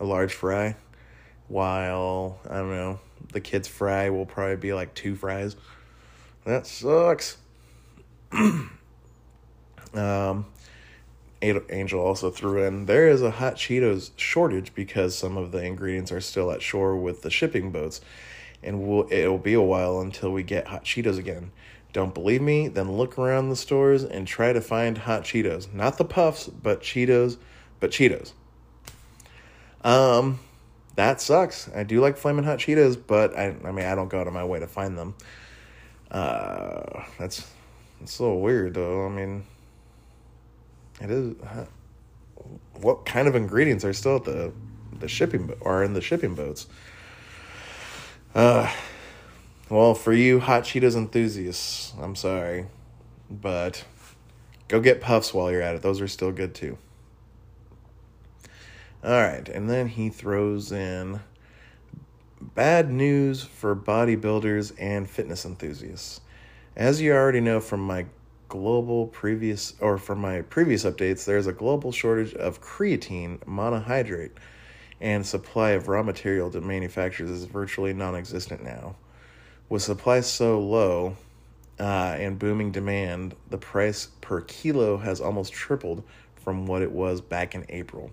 A 0.00 0.04
large 0.04 0.34
fry. 0.34 0.76
While, 1.46 2.38
I 2.48 2.56
don't 2.56 2.70
know, 2.70 3.00
the 3.32 3.40
kid's 3.40 3.68
fry 3.68 4.10
will 4.10 4.26
probably 4.26 4.56
be 4.56 4.72
like 4.72 4.94
two 4.94 5.14
fries. 5.14 5.56
That 6.44 6.66
sucks. 6.66 7.36
um, 9.94 10.46
Angel 11.40 12.00
also 12.00 12.30
threw 12.30 12.64
in 12.64 12.86
there 12.86 13.08
is 13.08 13.22
a 13.22 13.30
hot 13.30 13.56
Cheetos 13.56 14.10
shortage 14.16 14.74
because 14.74 15.16
some 15.16 15.36
of 15.36 15.52
the 15.52 15.64
ingredients 15.64 16.10
are 16.10 16.20
still 16.20 16.50
at 16.50 16.62
shore 16.62 16.96
with 16.96 17.22
the 17.22 17.30
shipping 17.30 17.70
boats, 17.70 18.00
and 18.62 18.86
we'll, 18.86 19.06
it'll 19.12 19.38
be 19.38 19.54
a 19.54 19.62
while 19.62 20.00
until 20.00 20.32
we 20.32 20.42
get 20.42 20.66
hot 20.66 20.84
Cheetos 20.84 21.18
again. 21.18 21.52
Don't 21.92 22.12
believe 22.12 22.42
me? 22.42 22.68
Then 22.68 22.92
look 22.92 23.18
around 23.18 23.48
the 23.48 23.56
stores 23.56 24.04
and 24.04 24.26
try 24.26 24.52
to 24.52 24.60
find 24.60 24.98
hot 24.98 25.22
Cheetos. 25.22 25.72
Not 25.72 25.96
the 25.96 26.04
puffs, 26.04 26.48
but 26.48 26.82
Cheetos, 26.82 27.38
but 27.80 27.90
Cheetos. 27.90 28.32
Um, 29.82 30.40
that 30.96 31.20
sucks. 31.20 31.70
I 31.74 31.84
do 31.84 32.00
like 32.00 32.16
flaming 32.16 32.44
hot 32.44 32.58
Cheetos, 32.58 33.00
but 33.06 33.36
I, 33.36 33.54
I 33.64 33.72
mean, 33.72 33.86
I 33.86 33.94
don't 33.94 34.08
go 34.08 34.20
out 34.20 34.26
of 34.26 34.32
my 34.32 34.44
way 34.44 34.58
to 34.58 34.66
find 34.66 34.98
them. 34.98 35.14
Uh, 36.10 37.04
that's 37.18 37.46
it's 38.00 38.18
a 38.18 38.22
little 38.22 38.40
weird 38.40 38.74
though. 38.74 39.06
I 39.06 39.08
mean, 39.08 39.44
it 41.00 41.10
is. 41.10 41.34
What 42.80 43.06
kind 43.06 43.28
of 43.28 43.34
ingredients 43.34 43.84
are 43.84 43.92
still 43.92 44.16
at 44.16 44.24
the 44.24 44.52
the 44.98 45.08
shipping 45.08 45.52
or 45.60 45.82
in 45.82 45.94
the 45.94 46.00
shipping 46.00 46.34
boats? 46.34 46.66
Uh, 48.34 48.70
well, 49.68 49.94
for 49.94 50.12
you 50.12 50.40
hot 50.40 50.64
Cheetos 50.64 50.96
enthusiasts, 50.96 51.92
I'm 52.00 52.14
sorry, 52.14 52.66
but 53.30 53.84
go 54.68 54.80
get 54.80 55.00
puffs 55.00 55.34
while 55.34 55.50
you're 55.50 55.62
at 55.62 55.74
it. 55.74 55.82
Those 55.82 56.00
are 56.00 56.08
still 56.08 56.32
good 56.32 56.54
too. 56.54 56.78
All 59.04 59.12
right, 59.12 59.48
and 59.48 59.70
then 59.70 59.88
he 59.88 60.08
throws 60.08 60.72
in 60.72 61.20
bad 62.40 62.90
news 62.90 63.42
for 63.42 63.74
bodybuilders 63.76 64.72
and 64.78 65.08
fitness 65.08 65.44
enthusiasts. 65.44 66.20
As 66.76 67.00
you 67.00 67.12
already 67.12 67.40
know 67.40 67.60
from 67.60 67.80
my 67.80 68.06
global 68.48 69.06
previous 69.06 69.74
or 69.80 69.98
from 69.98 70.20
my 70.20 70.42
previous 70.42 70.84
updates, 70.84 71.24
there's 71.24 71.46
a 71.46 71.52
global 71.52 71.92
shortage 71.92 72.34
of 72.34 72.60
creatine 72.60 73.38
monohydrate 73.40 74.32
and 75.00 75.24
supply 75.24 75.70
of 75.70 75.88
raw 75.88 76.02
material 76.02 76.50
to 76.50 76.60
manufacturers 76.60 77.30
is 77.30 77.44
virtually 77.44 77.92
non-existent 77.92 78.64
now. 78.64 78.96
With 79.68 79.82
supply 79.82 80.20
so 80.20 80.58
low 80.58 81.16
uh, 81.78 82.16
and 82.18 82.38
booming 82.38 82.72
demand, 82.72 83.34
the 83.50 83.58
price 83.58 84.08
per 84.20 84.40
kilo 84.40 84.96
has 84.96 85.20
almost 85.20 85.52
tripled 85.52 86.02
from 86.36 86.66
what 86.66 86.82
it 86.82 86.90
was 86.90 87.20
back 87.20 87.54
in 87.54 87.64
April. 87.68 88.10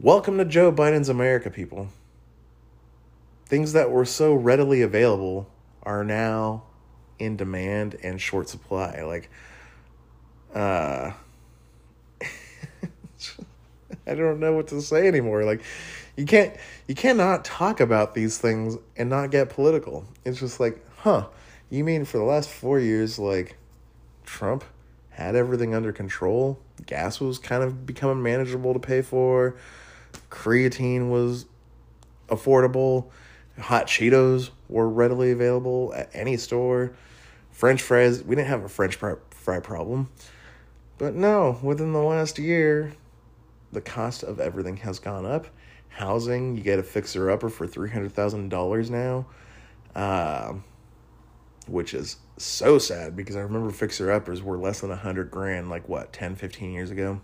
Welcome 0.00 0.38
to 0.38 0.44
Joe 0.44 0.72
Biden's 0.72 1.10
America, 1.10 1.50
people. 1.50 1.88
Things 3.44 3.74
that 3.74 3.90
were 3.90 4.06
so 4.06 4.32
readily 4.32 4.80
available 4.80 5.48
are 5.82 6.04
now 6.04 6.62
in 7.20 7.36
demand 7.36 7.96
and 8.02 8.20
short 8.20 8.48
supply. 8.48 9.02
Like, 9.02 9.30
uh, 10.54 11.12
I 14.06 14.14
don't 14.14 14.40
know 14.40 14.52
what 14.52 14.68
to 14.68 14.80
say 14.82 15.06
anymore. 15.06 15.44
Like, 15.44 15.62
you 16.16 16.26
can't 16.26 16.54
you 16.88 16.94
cannot 16.94 17.44
talk 17.44 17.80
about 17.80 18.14
these 18.14 18.38
things 18.38 18.76
and 18.96 19.08
not 19.08 19.30
get 19.30 19.50
political. 19.50 20.04
It's 20.24 20.40
just 20.40 20.58
like, 20.58 20.84
huh? 20.98 21.26
You 21.70 21.84
mean 21.84 22.04
for 22.04 22.18
the 22.18 22.24
last 22.24 22.48
four 22.48 22.80
years, 22.80 23.18
like 23.18 23.56
Trump 24.24 24.64
had 25.10 25.36
everything 25.36 25.74
under 25.74 25.92
control 25.92 26.58
gas 26.86 27.20
was 27.20 27.38
kind 27.38 27.62
of 27.62 27.86
becoming 27.86 28.22
manageable 28.22 28.72
to 28.72 28.80
pay 28.80 29.02
for. 29.02 29.56
Creatine 30.30 31.10
was 31.10 31.46
affordable. 32.28 33.06
Hot 33.58 33.86
Cheetos 33.86 34.50
were 34.68 34.88
readily 34.88 35.30
available 35.30 35.92
at 35.94 36.10
any 36.12 36.36
store. 36.36 36.92
French 37.60 37.82
fries, 37.82 38.24
we 38.24 38.34
didn't 38.34 38.48
have 38.48 38.64
a 38.64 38.70
French 38.70 38.96
fry 38.96 39.60
problem. 39.60 40.08
But 40.96 41.14
no, 41.14 41.58
within 41.62 41.92
the 41.92 41.98
last 41.98 42.38
year, 42.38 42.94
the 43.70 43.82
cost 43.82 44.22
of 44.22 44.40
everything 44.40 44.78
has 44.78 44.98
gone 44.98 45.26
up. 45.26 45.46
Housing, 45.90 46.56
you 46.56 46.62
get 46.62 46.78
a 46.78 46.82
fixer 46.82 47.30
upper 47.30 47.50
for 47.50 47.66
$300,000 47.66 48.88
now, 48.88 49.26
uh, 49.94 50.54
which 51.68 51.92
is 51.92 52.16
so 52.38 52.78
sad 52.78 53.14
because 53.14 53.36
I 53.36 53.40
remember 53.40 53.68
fixer 53.68 54.10
uppers 54.10 54.42
were 54.42 54.56
less 54.56 54.80
than 54.80 54.88
100 54.88 55.30
grand, 55.30 55.68
like 55.68 55.86
what, 55.86 56.14
10, 56.14 56.36
15 56.36 56.72
years 56.72 56.90
ago? 56.90 57.20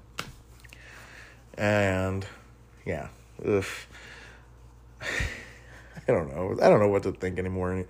And 1.56 2.26
yeah, 2.84 3.08
ugh. 3.42 3.64
I 5.00 6.12
don't 6.12 6.28
know. 6.28 6.58
I 6.62 6.68
don't 6.68 6.80
know 6.80 6.88
what 6.88 7.04
to 7.04 7.12
think 7.12 7.38
anymore. 7.38 7.86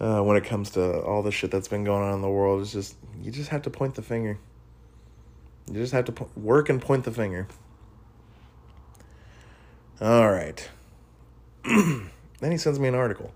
Uh, 0.00 0.20
when 0.20 0.36
it 0.36 0.44
comes 0.44 0.70
to 0.70 1.00
all 1.02 1.22
the 1.22 1.30
shit 1.30 1.50
that's 1.50 1.68
been 1.68 1.84
going 1.84 2.02
on 2.02 2.14
in 2.14 2.20
the 2.20 2.28
world, 2.28 2.60
it's 2.60 2.72
just 2.72 2.96
you 3.22 3.30
just 3.30 3.50
have 3.50 3.62
to 3.62 3.70
point 3.70 3.94
the 3.94 4.02
finger. 4.02 4.38
You 5.66 5.74
just 5.74 5.92
have 5.92 6.04
to 6.06 6.12
po- 6.12 6.30
work 6.36 6.68
and 6.68 6.80
point 6.82 7.04
the 7.04 7.12
finger. 7.12 7.46
All 10.00 10.30
right. 10.30 10.68
then 11.64 12.10
he 12.40 12.58
sends 12.58 12.78
me 12.78 12.88
an 12.88 12.94
article. 12.94 13.32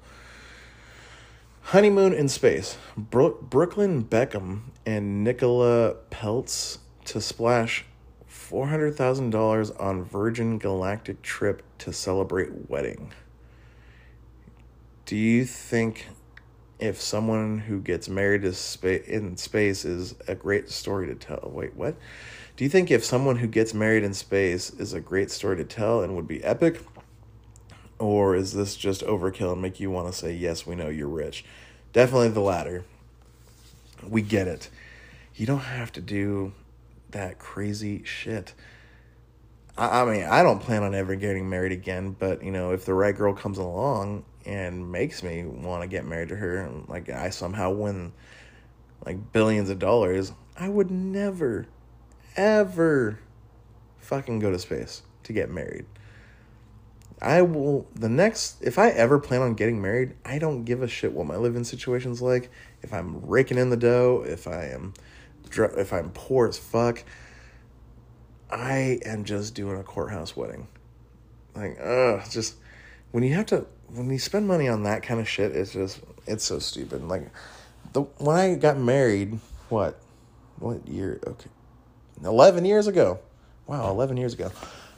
Honeymoon 1.62 2.12
in 2.12 2.28
Space. 2.28 2.76
Bro- 2.96 3.38
Brooklyn 3.42 4.04
Beckham 4.04 4.62
and 4.84 5.22
Nicola 5.22 5.94
Peltz 6.10 6.78
to 7.04 7.20
splash 7.20 7.84
$400,000 8.28 9.80
on 9.80 10.02
Virgin 10.02 10.58
Galactic 10.58 11.22
trip 11.22 11.62
to 11.78 11.92
celebrate 11.92 12.70
wedding. 12.70 13.12
Do 15.04 15.16
you 15.16 15.44
think 15.44 16.08
if 16.78 17.00
someone 17.00 17.58
who 17.58 17.80
gets 17.80 18.08
married 18.08 18.54
spa- 18.54 19.04
in 19.06 19.36
space 19.36 19.84
is 19.84 20.14
a 20.26 20.34
great 20.34 20.70
story 20.70 21.06
to 21.08 21.14
tell. 21.14 21.50
Wait, 21.52 21.74
what? 21.74 21.96
Do 22.56 22.64
you 22.64 22.70
think 22.70 22.90
if 22.90 23.04
someone 23.04 23.36
who 23.36 23.46
gets 23.46 23.74
married 23.74 24.04
in 24.04 24.14
space 24.14 24.70
is 24.70 24.92
a 24.92 25.00
great 25.00 25.30
story 25.30 25.56
to 25.56 25.64
tell 25.64 26.02
and 26.02 26.14
would 26.16 26.28
be 26.28 26.42
epic? 26.42 26.80
Or 27.98 28.36
is 28.36 28.52
this 28.52 28.76
just 28.76 29.02
overkill 29.02 29.52
and 29.52 29.62
make 29.62 29.80
you 29.80 29.90
want 29.90 30.06
to 30.06 30.12
say, 30.12 30.32
yes, 30.32 30.66
we 30.66 30.76
know 30.76 30.88
you're 30.88 31.08
rich? 31.08 31.44
Definitely 31.92 32.28
the 32.28 32.40
latter. 32.40 32.84
We 34.06 34.22
get 34.22 34.46
it. 34.46 34.70
You 35.34 35.46
don't 35.46 35.60
have 35.60 35.92
to 35.92 36.00
do 36.00 36.52
that 37.10 37.38
crazy 37.38 38.04
shit. 38.04 38.54
I, 39.76 40.02
I 40.02 40.04
mean, 40.04 40.24
I 40.24 40.42
don't 40.42 40.60
plan 40.60 40.82
on 40.82 40.94
ever 40.94 41.16
getting 41.16 41.48
married 41.48 41.72
again, 41.72 42.14
but, 42.16 42.44
you 42.44 42.52
know, 42.52 42.72
if 42.72 42.84
the 42.84 42.94
right 42.94 43.16
girl 43.16 43.34
comes 43.34 43.58
along 43.58 44.24
and 44.48 44.90
makes 44.90 45.22
me 45.22 45.44
want 45.44 45.82
to 45.82 45.88
get 45.88 46.06
married 46.06 46.30
to 46.30 46.36
her 46.36 46.56
and 46.56 46.88
like 46.88 47.10
I 47.10 47.28
somehow 47.28 47.70
win 47.70 48.12
like 49.04 49.32
billions 49.32 49.68
of 49.68 49.78
dollars, 49.78 50.32
I 50.56 50.68
would 50.68 50.90
never 50.90 51.66
ever 52.34 53.20
fucking 53.98 54.38
go 54.38 54.50
to 54.50 54.58
space 54.58 55.02
to 55.24 55.32
get 55.34 55.50
married. 55.50 55.84
I 57.20 57.42
will 57.42 57.86
the 57.94 58.08
next 58.08 58.62
if 58.62 58.78
I 58.78 58.88
ever 58.88 59.18
plan 59.18 59.42
on 59.42 59.54
getting 59.54 59.82
married, 59.82 60.14
I 60.24 60.38
don't 60.38 60.64
give 60.64 60.82
a 60.82 60.88
shit 60.88 61.12
what 61.12 61.26
my 61.26 61.36
living 61.36 61.64
situation's 61.64 62.22
like. 62.22 62.50
If 62.80 62.94
I'm 62.94 63.20
raking 63.26 63.58
in 63.58 63.68
the 63.68 63.76
dough, 63.76 64.24
if 64.26 64.48
I 64.48 64.64
am 64.66 64.94
if 65.54 65.92
I'm 65.92 66.10
poor 66.10 66.48
as 66.48 66.56
fuck, 66.56 67.04
I 68.50 69.00
am 69.04 69.24
just 69.24 69.54
doing 69.54 69.78
a 69.78 69.82
courthouse 69.82 70.34
wedding. 70.34 70.68
Like, 71.54 71.78
ugh, 71.82 72.22
just 72.30 72.54
when 73.10 73.24
you 73.24 73.34
have 73.34 73.46
to 73.46 73.66
when 73.92 74.10
you 74.10 74.18
spend 74.18 74.46
money 74.46 74.68
on 74.68 74.82
that 74.84 75.02
kind 75.02 75.20
of 75.20 75.28
shit, 75.28 75.54
it's 75.54 75.72
just 75.72 76.00
it's 76.26 76.44
so 76.44 76.58
stupid. 76.58 77.06
Like 77.06 77.30
the 77.92 78.02
when 78.02 78.36
I 78.36 78.54
got 78.54 78.78
married, 78.78 79.38
what 79.68 79.98
what 80.58 80.86
year? 80.86 81.20
Okay, 81.26 81.50
eleven 82.24 82.64
years 82.64 82.86
ago. 82.86 83.20
Wow, 83.66 83.90
eleven 83.90 84.16
years 84.16 84.34
ago. 84.34 84.50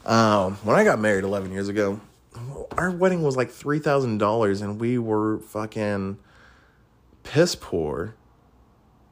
Um, 0.04 0.54
when 0.64 0.76
I 0.76 0.84
got 0.84 0.98
married 0.98 1.24
eleven 1.24 1.52
years 1.52 1.68
ago, 1.68 2.00
our 2.72 2.90
wedding 2.90 3.22
was 3.22 3.36
like 3.36 3.50
three 3.50 3.78
thousand 3.78 4.18
dollars, 4.18 4.60
and 4.60 4.80
we 4.80 4.98
were 4.98 5.38
fucking 5.38 6.18
piss 7.22 7.54
poor, 7.54 8.14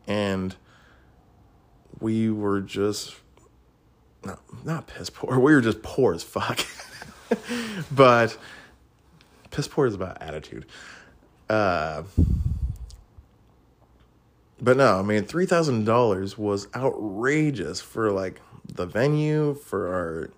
and 0.06 0.56
we 2.00 2.30
were 2.30 2.60
just 2.60 3.16
not 4.24 4.40
not 4.64 4.86
piss 4.86 5.10
poor. 5.10 5.38
We 5.38 5.54
were 5.54 5.60
just 5.60 5.82
poor 5.82 6.14
as 6.14 6.22
fuck, 6.22 6.60
but 7.92 8.36
piss 9.58 9.66
poor 9.66 9.88
is 9.88 9.94
about 9.94 10.22
attitude. 10.22 10.64
Uh, 11.50 12.04
but 14.60 14.76
no, 14.76 15.00
I 15.00 15.02
mean, 15.02 15.24
three 15.24 15.46
thousand 15.46 15.84
dollars 15.84 16.38
was 16.38 16.68
outrageous 16.76 17.80
for 17.80 18.12
like 18.12 18.40
the 18.72 18.86
venue, 18.86 19.54
for 19.54 19.92
our 19.92 20.30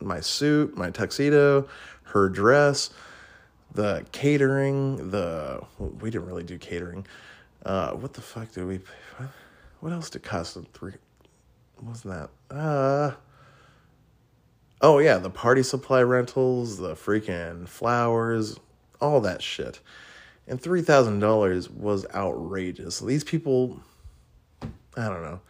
my 0.00 0.18
suit, 0.18 0.76
my 0.76 0.90
tuxedo, 0.90 1.68
her 2.02 2.28
dress, 2.28 2.90
the 3.74 4.04
catering, 4.10 5.12
the 5.12 5.62
we 5.78 6.10
didn't 6.10 6.26
really 6.26 6.42
do 6.42 6.58
catering. 6.58 7.06
Uh, 7.64 7.92
what 7.92 8.12
the 8.12 8.22
fuck 8.22 8.50
did 8.50 8.66
we? 8.66 8.80
What, 9.78 9.92
else 9.92 10.10
did 10.10 10.24
cost 10.24 10.58
three? 10.74 10.94
Wasn't 11.80 12.12
that? 12.12 12.56
Uh, 12.56 13.12
Oh 14.82 14.98
yeah, 14.98 15.18
the 15.18 15.30
party 15.30 15.62
supply 15.62 16.02
rentals, 16.02 16.78
the 16.78 16.94
freaking 16.94 17.68
flowers, 17.68 18.58
all 19.00 19.20
that 19.20 19.40
shit. 19.40 19.78
And 20.48 20.60
$3,000 20.60 21.70
was 21.70 22.04
outrageous. 22.12 22.98
These 22.98 23.22
people 23.22 23.80
I 24.96 25.08
don't 25.08 25.22
know. 25.22 25.40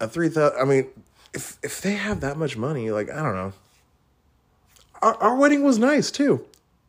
A 0.00 0.08
3000 0.08 0.58
I 0.58 0.64
mean, 0.64 0.88
if 1.32 1.58
if 1.62 1.80
they 1.80 1.92
have 1.92 2.20
that 2.20 2.36
much 2.36 2.56
money, 2.56 2.90
like 2.90 3.10
I 3.10 3.22
don't 3.22 3.34
know. 3.34 3.52
Our 5.00 5.14
our 5.22 5.36
wedding 5.36 5.62
was 5.62 5.78
nice 5.78 6.10
too. 6.10 6.44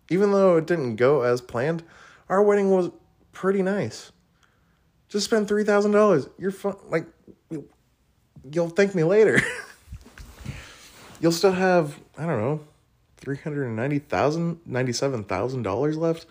Even 0.10 0.32
though 0.32 0.58
it 0.58 0.66
didn't 0.66 0.98
go 0.98 1.22
as 1.22 1.42
planned, 1.42 1.84
our 2.28 2.42
wedding 2.44 2.72
was 2.72 2.90
pretty 3.32 3.62
nice. 3.62 4.12
Just 5.08 5.26
spend 5.26 5.48
$3,000. 5.48 6.30
You're 6.38 6.52
fun 6.52 6.76
like 6.88 7.06
you'll 8.52 8.70
thank 8.70 8.96
me 8.96 9.04
later. 9.04 9.40
you'll 11.24 11.32
still 11.32 11.54
have 11.54 12.02
I 12.18 12.26
don't 12.26 12.40
know, 12.40 12.60
three 13.18 13.38
hundred 13.38 13.66
and 13.68 13.76
ninety 13.78 13.98
thousand, 13.98 14.60
ninety 14.66 14.92
seven 14.92 15.24
thousand 15.24 15.64
dollars 15.64 15.98
left. 15.98 16.28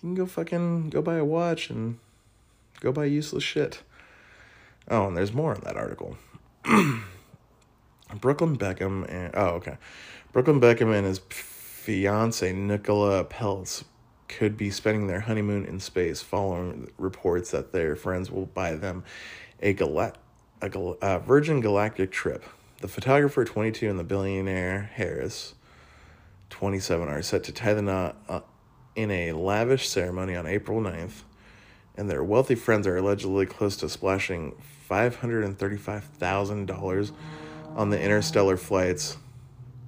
You 0.00 0.08
can 0.08 0.14
go 0.14 0.26
fucking 0.26 0.90
go 0.90 1.02
buy 1.02 1.16
a 1.16 1.24
watch 1.24 1.68
and 1.68 1.98
go 2.80 2.92
buy 2.92 3.06
useless 3.06 3.42
shit. 3.42 3.82
Oh, 4.88 5.08
and 5.08 5.16
there's 5.16 5.32
more 5.32 5.54
in 5.54 5.60
that 5.62 5.76
article. 5.76 6.16
Brooklyn 8.20 8.56
Beckham 8.56 9.04
and 9.10 9.34
oh 9.34 9.56
okay, 9.56 9.76
Brooklyn 10.32 10.60
Beckham 10.60 10.96
and 10.96 11.06
his 11.06 11.18
fiance 11.18 12.52
Nicola 12.52 13.24
Peltz 13.24 13.82
could 14.28 14.56
be 14.56 14.70
spending 14.70 15.08
their 15.08 15.20
honeymoon 15.20 15.66
in 15.66 15.80
space, 15.80 16.22
following 16.22 16.90
reports 16.98 17.50
that 17.50 17.72
their 17.72 17.96
friends 17.96 18.30
will 18.30 18.46
buy 18.46 18.74
them 18.74 19.04
a, 19.60 19.72
gala- 19.72 20.14
a, 20.62 20.68
gal- 20.68 20.96
a 21.02 21.06
uh, 21.06 21.18
Virgin 21.18 21.60
Galactic 21.60 22.10
trip. 22.10 22.44
The 22.80 22.88
photographer, 22.88 23.44
22, 23.44 23.88
and 23.88 23.96
the 23.98 24.04
billionaire 24.04 24.90
Harris, 24.94 25.54
27, 26.50 27.08
are 27.08 27.22
set 27.22 27.44
to 27.44 27.52
tie 27.52 27.72
the 27.72 27.80
knot 27.82 28.16
uh, 28.28 28.40
in 28.96 29.10
a 29.10 29.32
lavish 29.32 29.88
ceremony 29.88 30.36
on 30.36 30.46
April 30.46 30.80
9th, 30.80 31.22
and 31.96 32.10
their 32.10 32.24
wealthy 32.24 32.56
friends 32.56 32.86
are 32.86 32.96
allegedly 32.96 33.46
close 33.46 33.76
to 33.76 33.88
splashing 33.88 34.54
$535,000 34.90 37.12
on 37.76 37.90
the 37.90 38.00
interstellar 38.00 38.56
flights 38.56 39.18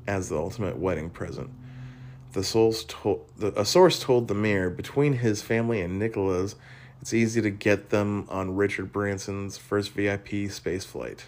as 0.06 0.28
the 0.28 0.36
ultimate 0.36 0.78
wedding 0.78 1.10
present. 1.10 1.50
The 2.32 2.44
source 2.44 2.84
told 2.84 3.28
the, 3.36 3.52
a 3.60 3.64
source 3.64 4.00
told 4.00 4.28
the 4.28 4.34
Mirror 4.34 4.70
between 4.70 5.14
his 5.14 5.42
family 5.42 5.80
and 5.80 5.98
Nicola's, 5.98 6.54
it's 7.00 7.12
easy 7.12 7.42
to 7.42 7.50
get 7.50 7.90
them 7.90 8.26
on 8.28 8.54
Richard 8.56 8.92
Branson's 8.92 9.58
first 9.58 9.90
VIP 9.90 10.48
space 10.50 10.84
flight 10.84 11.24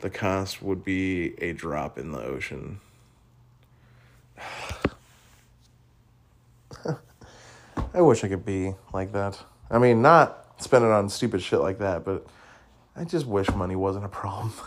the 0.00 0.10
cost 0.10 0.62
would 0.62 0.84
be 0.84 1.34
a 1.42 1.52
drop 1.52 1.98
in 1.98 2.12
the 2.12 2.22
ocean. 2.22 2.80
I 7.94 8.00
wish 8.00 8.24
I 8.24 8.28
could 8.28 8.44
be 8.44 8.74
like 8.92 9.12
that. 9.12 9.38
I 9.70 9.78
mean, 9.78 10.02
not 10.02 10.60
spend 10.60 10.84
it 10.84 10.90
on 10.90 11.08
stupid 11.08 11.42
shit 11.42 11.60
like 11.60 11.78
that, 11.78 12.04
but 12.04 12.26
I 12.96 13.04
just 13.04 13.26
wish 13.26 13.48
money 13.50 13.76
wasn't 13.76 14.04
a 14.04 14.08
problem. 14.08 14.52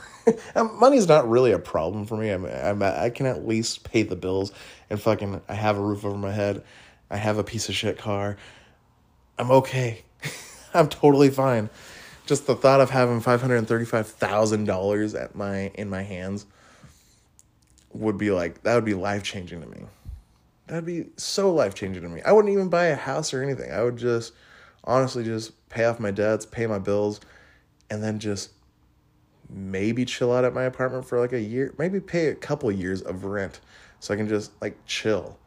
Um, 0.56 0.78
money's 0.78 1.08
not 1.08 1.30
really 1.30 1.54
a 1.54 1.60
problem 1.60 2.06
for 2.06 2.18
me. 2.18 2.34
I 2.34 2.38
mean, 2.38 2.52
I'm, 2.52 2.84
I 2.84 3.10
can 3.10 3.26
at 3.28 3.48
least 3.48 3.86
pay 3.86 4.04
the 4.04 4.18
bills 4.18 4.52
and 4.90 5.02
fucking. 5.02 5.40
I 5.48 5.54
have 5.54 5.78
a 5.78 5.82
roof 5.82 6.04
over 6.04 6.18
my 6.18 6.34
head. 6.34 6.66
I 7.10 7.16
have 7.16 7.38
a 7.38 7.46
piece 7.46 7.70
of 7.70 7.76
shit 7.76 7.98
car. 7.98 8.36
I'm 9.40 9.50
okay. 9.52 10.04
I'm 10.74 10.90
totally 10.90 11.30
fine. 11.30 11.70
Just 12.28 12.46
the 12.46 12.56
thought 12.56 12.82
of 12.82 12.90
having 12.90 13.22
five 13.22 13.42
hundred 13.42 13.58
and 13.58 13.68
thirty 13.68 13.86
five 13.86 14.08
thousand 14.08 14.66
dollars 14.66 15.16
at 15.16 15.34
my 15.36 15.72
in 15.76 15.90
my 15.90 16.04
hands 16.04 16.46
would 17.94 18.18
be 18.18 18.32
like 18.32 18.62
that 18.64 18.76
would 18.76 18.86
be 18.86 18.94
life 18.94 19.24
changing 19.24 19.62
to 19.62 19.68
me. 19.68 19.86
That'd 20.68 20.86
be 20.86 21.06
so 21.16 21.54
life 21.54 21.74
changing 21.74 22.04
to 22.04 22.10
me. 22.10 22.22
I 22.22 22.34
wouldn't 22.34 22.54
even 22.54 22.70
buy 22.70 22.88
a 22.88 22.96
house 22.96 23.34
or 23.34 23.42
anything. 23.42 23.72
I 23.72 23.82
would 23.84 23.98
just 23.98 24.34
honestly 24.84 25.24
just 25.24 25.54
pay 25.70 25.86
off 25.86 26.00
my 26.00 26.12
debts, 26.12 26.46
pay 26.46 26.68
my 26.68 26.80
bills, 26.80 27.22
and 27.90 28.04
then 28.04 28.20
just 28.20 28.52
maybe 29.50 30.04
chill 30.04 30.34
out 30.34 30.44
at 30.44 30.54
my 30.54 30.64
apartment 30.64 31.06
for 31.06 31.20
like 31.20 31.32
a 31.32 31.40
year, 31.40 31.74
maybe 31.78 32.02
pay 32.02 32.28
a 32.28 32.36
couple 32.36 32.70
years 32.70 33.02
of 33.02 33.24
rent 33.24 33.62
so 34.02 34.14
I 34.14 34.18
can 34.18 34.28
just 34.28 34.52
like 34.62 34.78
chill. 34.86 35.38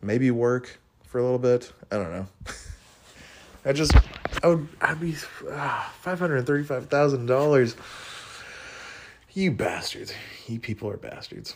Maybe 0.00 0.30
work 0.30 0.78
for 1.04 1.18
a 1.18 1.22
little 1.22 1.38
bit. 1.38 1.72
I 1.90 1.96
don't 1.96 2.12
know. 2.12 2.26
I 3.64 3.72
just 3.72 3.92
I 4.42 4.48
would 4.48 4.68
I'd 4.80 5.00
be 5.00 5.14
ah, 5.50 5.92
five 6.00 6.18
hundred 6.18 6.46
thirty 6.46 6.64
five 6.64 6.86
thousand 6.86 7.26
dollars. 7.26 7.76
You 9.32 9.52
bastards. 9.52 10.12
You 10.46 10.58
people 10.58 10.90
are 10.90 10.96
bastards. 10.96 11.54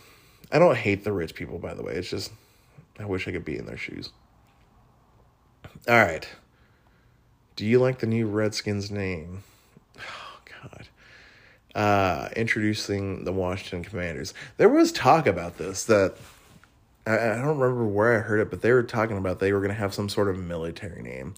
I 0.52 0.58
don't 0.58 0.76
hate 0.76 1.04
the 1.04 1.12
rich 1.12 1.34
people, 1.34 1.58
by 1.58 1.74
the 1.74 1.82
way. 1.82 1.94
It's 1.94 2.08
just 2.08 2.32
I 2.98 3.04
wish 3.04 3.26
I 3.26 3.32
could 3.32 3.44
be 3.44 3.56
in 3.56 3.66
their 3.66 3.76
shoes. 3.76 4.10
All 5.88 5.96
right. 5.96 6.28
Do 7.56 7.64
you 7.64 7.78
like 7.78 7.98
the 7.98 8.06
new 8.06 8.26
Redskins 8.26 8.90
name? 8.90 9.42
Oh 9.98 10.38
God. 10.62 10.88
Uh, 11.74 12.28
introducing 12.36 13.24
the 13.24 13.32
Washington 13.32 13.82
Commanders. 13.82 14.34
There 14.56 14.68
was 14.68 14.92
talk 14.92 15.26
about 15.26 15.58
this 15.58 15.84
that 15.86 16.16
I, 17.06 17.14
I 17.16 17.34
don't 17.36 17.58
remember 17.58 17.84
where 17.86 18.16
I 18.16 18.20
heard 18.20 18.40
it, 18.40 18.50
but 18.50 18.60
they 18.60 18.72
were 18.72 18.82
talking 18.82 19.18
about 19.18 19.40
they 19.40 19.52
were 19.52 19.60
going 19.60 19.70
to 19.70 19.74
have 19.74 19.94
some 19.94 20.08
sort 20.08 20.28
of 20.28 20.38
military 20.38 21.02
name. 21.02 21.34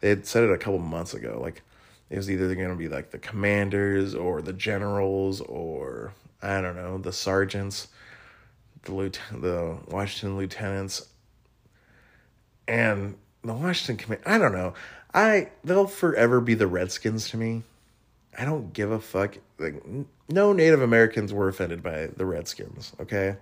They 0.00 0.08
had 0.10 0.26
said 0.26 0.44
it 0.44 0.50
a 0.50 0.58
couple 0.58 0.78
months 0.78 1.14
ago. 1.14 1.38
Like 1.42 1.62
it 2.10 2.16
was 2.16 2.30
either 2.30 2.54
going 2.54 2.68
to 2.68 2.76
be 2.76 2.88
like 2.88 3.10
the 3.10 3.18
commanders 3.18 4.14
or 4.14 4.42
the 4.42 4.52
generals 4.52 5.40
or 5.40 6.12
I 6.42 6.60
don't 6.60 6.76
know 6.76 6.98
the 6.98 7.12
sergeants, 7.12 7.88
the 8.82 8.94
lieutenant, 8.94 9.42
the 9.42 9.78
Washington 9.88 10.36
lieutenants, 10.36 11.08
and 12.68 13.16
the 13.42 13.54
Washington 13.54 13.96
command. 13.96 14.22
I 14.26 14.38
don't 14.38 14.52
know. 14.52 14.74
I 15.12 15.50
they'll 15.64 15.86
forever 15.86 16.40
be 16.40 16.54
the 16.54 16.66
Redskins 16.66 17.30
to 17.30 17.36
me. 17.36 17.62
I 18.38 18.44
don't 18.44 18.72
give 18.72 18.90
a 18.90 19.00
fuck. 19.00 19.38
Like 19.58 19.82
no 20.28 20.52
Native 20.52 20.82
Americans 20.82 21.32
were 21.32 21.48
offended 21.48 21.82
by 21.82 22.08
the 22.08 22.26
Redskins. 22.26 22.92
Okay. 23.00 23.36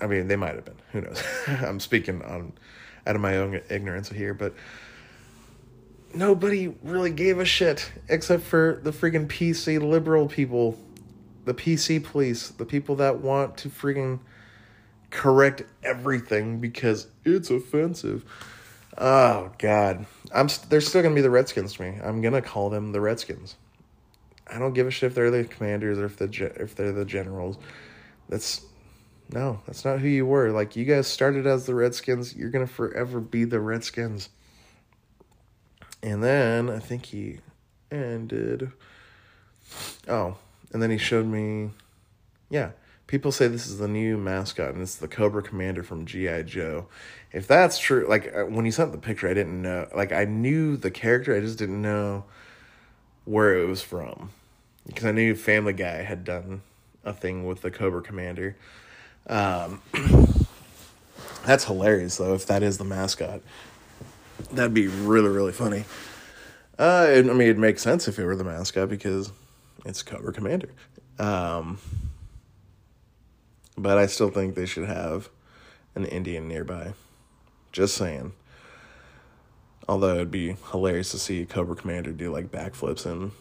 I 0.00 0.06
mean, 0.06 0.28
they 0.28 0.36
might 0.36 0.54
have 0.54 0.64
been. 0.64 0.78
Who 0.92 1.00
knows? 1.00 1.22
I'm 1.48 1.80
speaking 1.80 2.22
on 2.22 2.52
out 3.06 3.16
of 3.16 3.20
my 3.20 3.38
own 3.38 3.60
ignorance 3.68 4.08
here, 4.08 4.34
but 4.34 4.54
nobody 6.14 6.74
really 6.82 7.10
gave 7.10 7.38
a 7.38 7.44
shit 7.44 7.90
except 8.08 8.42
for 8.44 8.80
the 8.82 8.90
freaking 8.90 9.26
PC 9.26 9.80
liberal 9.80 10.28
people, 10.28 10.78
the 11.44 11.54
PC 11.54 12.02
police, 12.02 12.48
the 12.48 12.64
people 12.64 12.96
that 12.96 13.20
want 13.20 13.56
to 13.58 13.68
freaking 13.68 14.20
correct 15.10 15.62
everything 15.82 16.60
because 16.60 17.06
it's 17.24 17.50
offensive. 17.50 18.24
Oh 18.98 19.52
God, 19.58 20.06
I'm 20.32 20.48
they're 20.68 20.80
still 20.80 21.02
gonna 21.02 21.14
be 21.14 21.20
the 21.20 21.30
Redskins 21.30 21.74
to 21.74 21.82
me. 21.82 21.98
I'm 22.02 22.20
gonna 22.20 22.42
call 22.42 22.70
them 22.70 22.92
the 22.92 23.00
Redskins. 23.00 23.56
I 24.46 24.58
don't 24.58 24.74
give 24.74 24.86
a 24.86 24.90
shit 24.90 25.08
if 25.08 25.14
they're 25.14 25.30
the 25.30 25.44
commanders 25.44 25.98
or 25.98 26.04
if 26.04 26.16
the 26.16 26.52
if 26.60 26.74
they're 26.74 26.92
the 26.92 27.04
generals. 27.04 27.58
That's 28.28 28.62
no, 29.32 29.60
that's 29.66 29.84
not 29.84 30.00
who 30.00 30.08
you 30.08 30.26
were. 30.26 30.50
Like 30.50 30.76
you 30.76 30.84
guys 30.84 31.06
started 31.06 31.46
as 31.46 31.66
the 31.66 31.74
Redskins, 31.74 32.36
you're 32.36 32.50
gonna 32.50 32.66
forever 32.66 33.20
be 33.20 33.44
the 33.44 33.60
Redskins. 33.60 34.28
And 36.04 36.22
then 36.22 36.68
I 36.68 36.80
think 36.80 37.06
he 37.06 37.38
ended. 37.90 38.70
Oh, 40.06 40.36
and 40.70 40.82
then 40.82 40.90
he 40.90 40.98
showed 40.98 41.26
me. 41.26 41.70
Yeah, 42.50 42.72
people 43.06 43.32
say 43.32 43.48
this 43.48 43.66
is 43.66 43.78
the 43.78 43.88
new 43.88 44.18
mascot 44.18 44.74
and 44.74 44.82
it's 44.82 44.96
the 44.96 45.08
Cobra 45.08 45.42
Commander 45.42 45.82
from 45.82 46.04
G.I. 46.04 46.42
Joe. 46.42 46.88
If 47.32 47.46
that's 47.48 47.78
true, 47.78 48.06
like 48.06 48.30
uh, 48.36 48.44
when 48.44 48.66
he 48.66 48.70
sent 48.70 48.92
the 48.92 48.98
picture, 48.98 49.28
I 49.30 49.32
didn't 49.32 49.62
know. 49.62 49.88
Like 49.96 50.12
I 50.12 50.26
knew 50.26 50.76
the 50.76 50.90
character, 50.90 51.34
I 51.34 51.40
just 51.40 51.56
didn't 51.56 51.80
know 51.80 52.24
where 53.24 53.56
it 53.58 53.66
was 53.66 53.80
from. 53.80 54.28
Because 54.86 55.06
I 55.06 55.12
knew 55.12 55.34
Family 55.34 55.72
Guy 55.72 56.02
had 56.02 56.22
done 56.22 56.60
a 57.02 57.14
thing 57.14 57.46
with 57.46 57.62
the 57.62 57.70
Cobra 57.70 58.02
Commander. 58.02 58.56
Um, 59.26 59.80
that's 61.46 61.64
hilarious, 61.64 62.18
though, 62.18 62.34
if 62.34 62.44
that 62.44 62.62
is 62.62 62.76
the 62.76 62.84
mascot. 62.84 63.40
That'd 64.52 64.74
be 64.74 64.88
really, 64.88 65.28
really 65.28 65.52
funny. 65.52 65.84
Uh, 66.78 67.06
it, 67.08 67.26
I 67.26 67.32
mean, 67.32 67.42
it'd 67.42 67.58
make 67.58 67.78
sense 67.78 68.08
if 68.08 68.18
it 68.18 68.24
were 68.24 68.36
the 68.36 68.44
mascot 68.44 68.88
because 68.88 69.32
it's 69.84 70.02
Cobra 70.02 70.32
Commander. 70.32 70.70
Um, 71.18 71.78
but 73.76 73.98
I 73.98 74.06
still 74.06 74.30
think 74.30 74.54
they 74.54 74.66
should 74.66 74.86
have 74.86 75.28
an 75.94 76.04
Indian 76.04 76.48
nearby. 76.48 76.94
Just 77.72 77.96
saying. 77.96 78.32
Although 79.88 80.14
it'd 80.14 80.30
be 80.30 80.56
hilarious 80.70 81.10
to 81.10 81.18
see 81.18 81.44
Cobra 81.44 81.76
Commander 81.76 82.12
do 82.12 82.32
like 82.32 82.50
backflips 82.50 83.06
and 83.06 83.32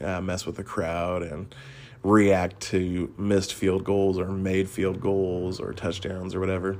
uh, 0.00 0.20
mess 0.20 0.46
with 0.46 0.56
the 0.56 0.64
crowd 0.64 1.22
and 1.22 1.54
react 2.02 2.60
to 2.60 3.12
missed 3.18 3.54
field 3.54 3.84
goals 3.84 4.18
or 4.18 4.26
made 4.26 4.68
field 4.68 5.00
goals 5.00 5.58
or 5.58 5.72
touchdowns 5.72 6.34
or 6.34 6.40
whatever. 6.40 6.76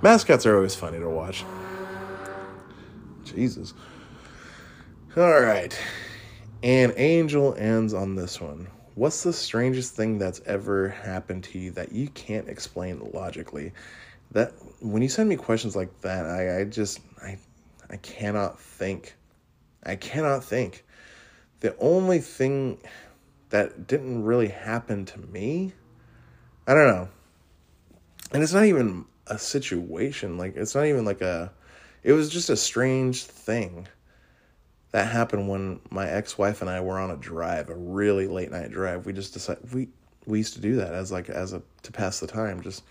Mascots 0.00 0.46
are 0.46 0.56
always 0.56 0.74
funny 0.74 0.98
to 0.98 1.08
watch. 1.08 1.44
Jesus. 3.34 3.74
All 5.16 5.40
right. 5.40 5.78
And 6.62 6.94
Angel 6.96 7.54
ends 7.54 7.92
on 7.92 8.14
this 8.14 8.40
one. 8.40 8.68
What's 8.94 9.22
the 9.22 9.32
strangest 9.32 9.94
thing 9.94 10.18
that's 10.18 10.40
ever 10.46 10.88
happened 10.88 11.44
to 11.44 11.58
you 11.58 11.70
that 11.72 11.92
you 11.92 12.08
can't 12.08 12.48
explain 12.48 13.10
logically? 13.12 13.72
That 14.32 14.52
when 14.80 15.02
you 15.02 15.08
send 15.08 15.28
me 15.28 15.36
questions 15.36 15.74
like 15.74 16.00
that, 16.02 16.26
I, 16.26 16.60
I 16.60 16.64
just 16.64 17.00
I 17.22 17.38
I 17.90 17.96
cannot 17.96 18.60
think. 18.60 19.14
I 19.84 19.96
cannot 19.96 20.44
think. 20.44 20.84
The 21.60 21.76
only 21.78 22.20
thing 22.20 22.78
that 23.50 23.86
didn't 23.86 24.24
really 24.24 24.48
happen 24.48 25.04
to 25.06 25.18
me, 25.18 25.72
I 26.66 26.74
don't 26.74 26.88
know. 26.88 27.08
And 28.32 28.42
it's 28.42 28.54
not 28.54 28.64
even 28.64 29.04
a 29.26 29.38
situation. 29.38 30.38
Like 30.38 30.56
it's 30.56 30.74
not 30.74 30.86
even 30.86 31.04
like 31.04 31.20
a 31.20 31.52
it 32.02 32.12
was 32.12 32.28
just 32.28 32.50
a 32.50 32.56
strange 32.56 33.24
thing 33.24 33.86
that 34.92 35.10
happened 35.10 35.48
when 35.48 35.80
my 35.90 36.08
ex-wife 36.08 36.60
and 36.60 36.68
I 36.68 36.80
were 36.80 36.98
on 36.98 37.10
a 37.10 37.16
drive, 37.16 37.70
a 37.70 37.74
really 37.74 38.26
late 38.26 38.50
night 38.50 38.70
drive. 38.70 39.06
We 39.06 39.12
just 39.12 39.32
decided 39.32 39.72
we 39.72 39.88
we 40.26 40.38
used 40.38 40.54
to 40.54 40.60
do 40.60 40.76
that 40.76 40.92
as 40.92 41.10
like 41.10 41.28
as 41.28 41.52
a 41.52 41.62
to 41.82 41.92
pass 41.92 42.20
the 42.20 42.26
time, 42.26 42.62
just 42.62 42.82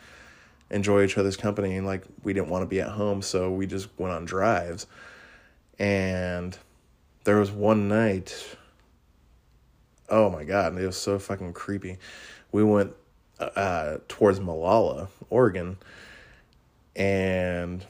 enjoy 0.69 1.03
each 1.03 1.17
other's 1.17 1.37
company 1.37 1.75
and 1.75 1.85
like 1.85 2.03
we 2.23 2.33
didn't 2.33 2.49
want 2.49 2.63
to 2.63 2.67
be 2.67 2.81
at 2.81 2.89
home, 2.89 3.21
so 3.21 3.51
we 3.51 3.67
just 3.67 3.87
went 3.97 4.13
on 4.13 4.25
drives. 4.25 4.87
And 5.79 6.57
there 7.23 7.37
was 7.37 7.51
one 7.51 7.87
night 7.87 8.57
oh 10.11 10.29
my 10.29 10.43
god, 10.43 10.77
it 10.77 10.85
was 10.85 10.97
so 10.97 11.17
fucking 11.17 11.53
creepy. 11.53 11.97
We 12.51 12.63
went 12.63 12.93
uh, 13.39 13.97
towards 14.07 14.39
Molalla, 14.39 15.07
Oregon, 15.29 15.77
and 16.95 17.85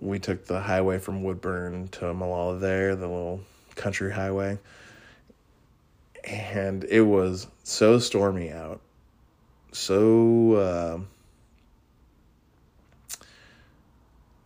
we 0.00 0.18
took 0.18 0.46
the 0.46 0.60
highway 0.60 0.98
from 0.98 1.22
Woodburn 1.22 1.88
to 1.88 2.12
Molalla 2.12 2.58
there, 2.58 2.96
the 2.96 3.08
little 3.08 3.40
country 3.74 4.12
highway. 4.12 4.58
And 6.24 6.84
it 6.84 7.02
was 7.02 7.46
so 7.62 7.98
stormy 7.98 8.50
out. 8.50 8.80
So 9.72 10.54
uh, 10.54 11.00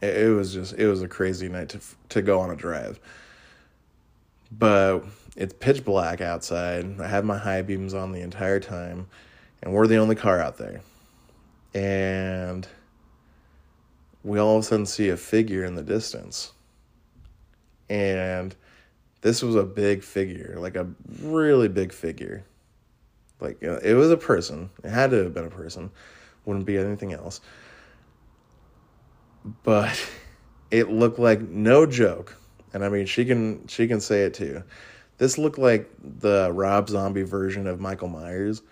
it, 0.01 0.17
it 0.17 0.31
was 0.31 0.53
just 0.53 0.75
it 0.75 0.87
was 0.87 1.03
a 1.03 1.09
crazy 1.09 1.49
night 1.49 1.71
to 1.71 1.81
to 2.11 2.23
go 2.23 2.41
on 2.41 2.51
a 2.51 2.57
drive. 2.57 3.01
But 4.51 5.05
it's 5.37 5.55
pitch 5.55 5.85
black 5.85 6.21
outside. 6.21 7.01
I 7.01 7.07
have 7.07 7.25
my 7.25 7.39
high 7.39 7.63
beams 7.63 7.95
on 7.95 8.13
the 8.13 8.21
entire 8.21 8.61
time, 8.61 9.07
and 9.63 9.73
we're 9.73 9.87
the 9.87 9.97
only 9.97 10.17
car 10.17 10.41
out 10.41 10.59
there. 10.59 10.81
And 11.73 12.67
we 14.23 14.39
all 14.39 14.57
of 14.57 14.65
a 14.65 14.67
sudden 14.67 14.87
see 14.87 15.09
a 15.09 15.17
figure 15.17 15.65
in 15.65 15.75
the 15.75 15.83
distance. 15.83 16.53
And 17.89 18.55
this 19.23 19.43
was 19.43 19.55
a 19.55 19.65
big 19.65 20.03
figure, 20.03 20.57
like 20.59 20.77
a 20.77 20.89
really 21.23 21.69
big 21.69 21.93
figure. 21.93 22.45
Like 23.41 23.63
it 23.63 23.95
was 23.95 24.11
a 24.11 24.17
person. 24.17 24.71
It 24.85 24.91
had 24.91 25.11
to 25.11 25.25
have 25.25 25.35
been 25.35 25.47
a 25.47 25.51
person. 25.51 25.91
Wouldn't 26.45 26.67
be 26.67 26.79
anything 26.79 27.13
else. 27.13 27.41
But 29.63 30.09
it 30.71 30.91
looked 30.91 31.19
like 31.19 31.41
no 31.41 31.87
joke. 31.87 32.37
And 32.73 32.85
I 32.85 32.89
mean 32.89 33.07
she 33.07 33.25
can 33.25 33.67
she 33.67 33.89
can 33.89 34.01
say 34.01 34.25
it 34.25 34.35
too. 34.35 34.63
This 35.19 35.37
looked 35.37 35.59
like 35.59 35.91
the 36.03 36.51
Rob 36.53 36.89
Zombie 36.89 37.23
version 37.23 37.67
of 37.67 37.81
Michael 37.81 38.09
Myers 38.09 38.63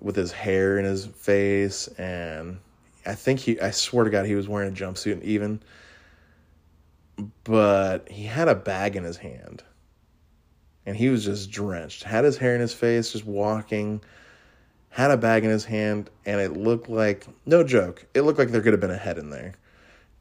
with 0.00 0.16
his 0.16 0.32
hair 0.32 0.78
in 0.78 0.84
his 0.84 1.06
face 1.06 1.88
and 1.98 2.58
I 3.06 3.14
think 3.14 3.40
he, 3.40 3.60
I 3.60 3.70
swear 3.70 4.04
to 4.04 4.10
God, 4.10 4.26
he 4.26 4.34
was 4.34 4.48
wearing 4.48 4.70
a 4.72 4.76
jumpsuit 4.76 5.12
and 5.12 5.22
even, 5.24 5.62
but 7.44 8.08
he 8.10 8.24
had 8.24 8.48
a 8.48 8.54
bag 8.54 8.96
in 8.96 9.04
his 9.04 9.16
hand. 9.18 9.62
and 10.86 10.96
he 10.96 11.10
was 11.10 11.24
just 11.24 11.50
drenched. 11.50 12.02
Had 12.02 12.24
his 12.24 12.38
hair 12.38 12.54
in 12.54 12.62
his 12.62 12.72
face, 12.72 13.12
just 13.12 13.26
walking. 13.26 14.00
Had 14.88 15.10
a 15.10 15.18
bag 15.18 15.44
in 15.44 15.50
his 15.50 15.66
hand, 15.66 16.08
and 16.24 16.40
it 16.40 16.56
looked 16.56 16.88
like 16.88 17.26
no 17.44 17.62
joke. 17.62 18.06
It 18.14 18.22
looked 18.22 18.38
like 18.38 18.48
there 18.50 18.62
could 18.62 18.72
have 18.72 18.80
been 18.80 18.90
a 18.90 18.96
head 18.96 19.18
in 19.18 19.28
there. 19.28 19.52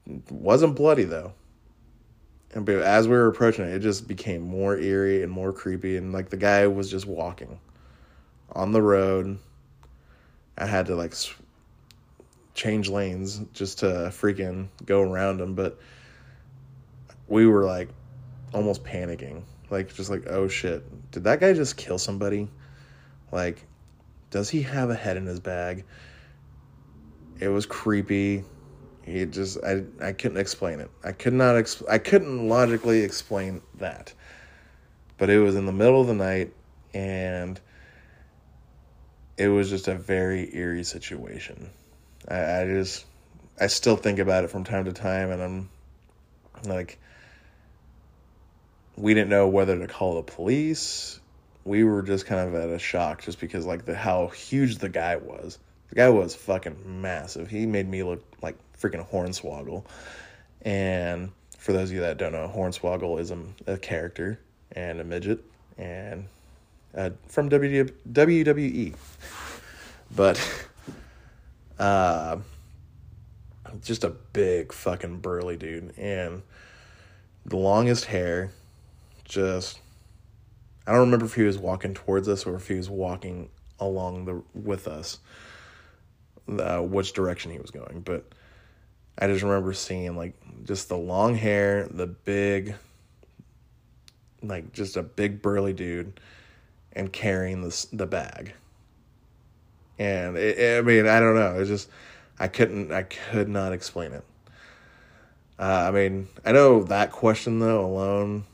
It 0.05 0.29
wasn't 0.29 0.75
bloody 0.75 1.05
though. 1.05 1.33
And 2.53 2.67
as 2.69 3.07
we 3.07 3.15
were 3.15 3.27
approaching 3.27 3.65
it, 3.65 3.73
it 3.75 3.79
just 3.79 4.07
became 4.09 4.41
more 4.41 4.77
eerie 4.77 5.23
and 5.23 5.31
more 5.31 5.53
creepy, 5.53 5.95
and 5.95 6.11
like 6.11 6.29
the 6.29 6.37
guy 6.37 6.67
was 6.67 6.91
just 6.91 7.05
walking 7.05 7.59
on 8.51 8.73
the 8.73 8.81
road. 8.81 9.39
I 10.57 10.65
had 10.65 10.87
to 10.87 10.95
like 10.95 11.13
change 12.57 12.89
lanes 12.89 13.39
just 13.53 13.79
to 13.79 13.85
freaking 14.11 14.67
go 14.85 15.01
around 15.01 15.39
him, 15.39 15.53
but 15.53 15.79
we 17.27 17.45
were 17.45 17.63
like 17.63 17.89
almost 18.53 18.83
panicking. 18.83 19.43
Like 19.69 19.93
just 19.93 20.09
like, 20.09 20.23
oh 20.27 20.47
shit. 20.47 20.83
Did 21.11 21.23
that 21.25 21.39
guy 21.39 21.53
just 21.53 21.77
kill 21.77 21.97
somebody? 21.97 22.49
Like, 23.31 23.65
does 24.31 24.49
he 24.49 24.63
have 24.63 24.89
a 24.89 24.95
head 24.95 25.15
in 25.15 25.25
his 25.25 25.39
bag? 25.39 25.85
It 27.39 27.49
was 27.49 27.65
creepy. 27.65 28.43
He 29.03 29.25
just 29.25 29.63
I 29.63 29.83
I 30.01 30.11
couldn't 30.11 30.37
explain 30.37 30.79
it. 30.79 30.89
I 31.03 31.11
could 31.11 31.33
not 31.33 31.55
ex- 31.55 31.83
I 31.89 31.99
couldn't 31.99 32.49
logically 32.49 33.01
explain 33.01 33.61
that. 33.75 34.13
But 35.17 35.29
it 35.29 35.39
was 35.39 35.55
in 35.55 35.65
the 35.65 35.71
middle 35.71 36.01
of 36.01 36.07
the 36.07 36.13
night 36.13 36.53
and 36.93 37.59
it 39.37 39.47
was 39.47 39.69
just 39.69 39.87
a 39.87 39.95
very 39.95 40.53
eerie 40.55 40.83
situation. 40.83 41.69
I, 42.27 42.61
I 42.61 42.65
just 42.65 43.05
I 43.59 43.67
still 43.67 43.95
think 43.95 44.19
about 44.19 44.43
it 44.43 44.49
from 44.49 44.63
time 44.63 44.85
to 44.85 44.93
time 44.93 45.31
and 45.31 45.41
I'm 45.41 45.69
like 46.65 46.99
we 48.97 49.13
didn't 49.13 49.29
know 49.29 49.47
whether 49.47 49.77
to 49.77 49.87
call 49.87 50.15
the 50.15 50.23
police. 50.23 51.19
We 51.63 51.83
were 51.83 52.01
just 52.01 52.25
kind 52.25 52.47
of 52.47 52.55
at 52.55 52.69
a 52.69 52.79
shock 52.79 53.23
just 53.23 53.39
because 53.39 53.65
like 53.65 53.85
the 53.85 53.95
how 53.95 54.27
huge 54.27 54.79
the 54.79 54.89
guy 54.89 55.15
was. 55.17 55.59
The 55.89 55.95
guy 55.95 56.09
was 56.09 56.35
fucking 56.35 57.01
massive. 57.01 57.49
He 57.49 57.65
made 57.65 57.87
me 57.87 58.03
look 58.03 58.23
like 58.41 58.57
freaking 58.79 59.07
Hornswoggle. 59.09 59.85
And 60.63 61.31
for 61.57 61.73
those 61.73 61.89
of 61.89 61.95
you 61.95 62.01
that 62.01 62.17
don't 62.17 62.31
know, 62.31 62.51
Hornswoggle 62.53 63.19
is 63.19 63.31
a, 63.31 63.37
a 63.67 63.77
character 63.77 64.39
and 64.71 64.99
a 64.99 65.03
midget 65.03 65.43
and 65.77 66.27
uh, 66.95 67.11
from 67.27 67.49
WWE. 67.49 68.95
But 70.15 70.37
uh, 71.79 72.37
just 73.83 74.03
a 74.03 74.09
big 74.09 74.73
fucking 74.73 75.19
burly 75.19 75.57
dude. 75.57 75.93
And 75.97 76.41
the 77.45 77.57
longest 77.57 78.05
hair 78.05 78.51
just 79.23 79.79
I 80.85 80.91
don't 80.91 81.01
remember 81.01 81.25
if 81.25 81.33
he 81.33 81.43
was 81.43 81.57
walking 81.57 81.93
towards 81.93 82.29
us 82.29 82.45
or 82.45 82.55
if 82.55 82.67
he 82.67 82.75
was 82.75 82.89
walking 82.89 83.49
along 83.79 84.25
the 84.25 84.41
with 84.53 84.87
us 84.87 85.19
uh, 86.47 86.79
which 86.79 87.13
direction 87.13 87.51
he 87.51 87.59
was 87.59 87.71
going. 87.71 88.01
But 88.01 88.25
I 89.17 89.27
just 89.27 89.43
remember 89.43 89.73
seeing 89.73 90.15
like 90.15 90.33
just 90.63 90.89
the 90.89 90.97
long 90.97 91.35
hair 91.35 91.87
the 91.89 92.07
big 92.07 92.75
like 94.43 94.71
just 94.71 94.95
a 94.95 95.03
big 95.03 95.41
burly 95.41 95.73
dude 95.73 96.19
and 96.93 97.11
carrying 97.11 97.61
this 97.61 97.85
the 97.85 98.05
bag 98.05 98.53
and 99.99 100.37
it, 100.37 100.77
I 100.77 100.81
mean 100.81 101.07
I 101.07 101.19
don't 101.19 101.35
know. 101.35 101.59
It's 101.59 101.69
just 101.69 101.89
I 102.39 102.47
couldn't 102.47 102.91
I 102.91 103.03
could 103.03 103.49
not 103.49 103.73
explain 103.73 104.13
it. 104.13 104.23
Uh, 105.59 105.85
I 105.87 105.91
mean 105.91 106.27
I 106.45 106.51
know 106.51 106.83
that 106.83 107.11
question 107.11 107.59
though 107.59 107.85
alone 107.85 108.45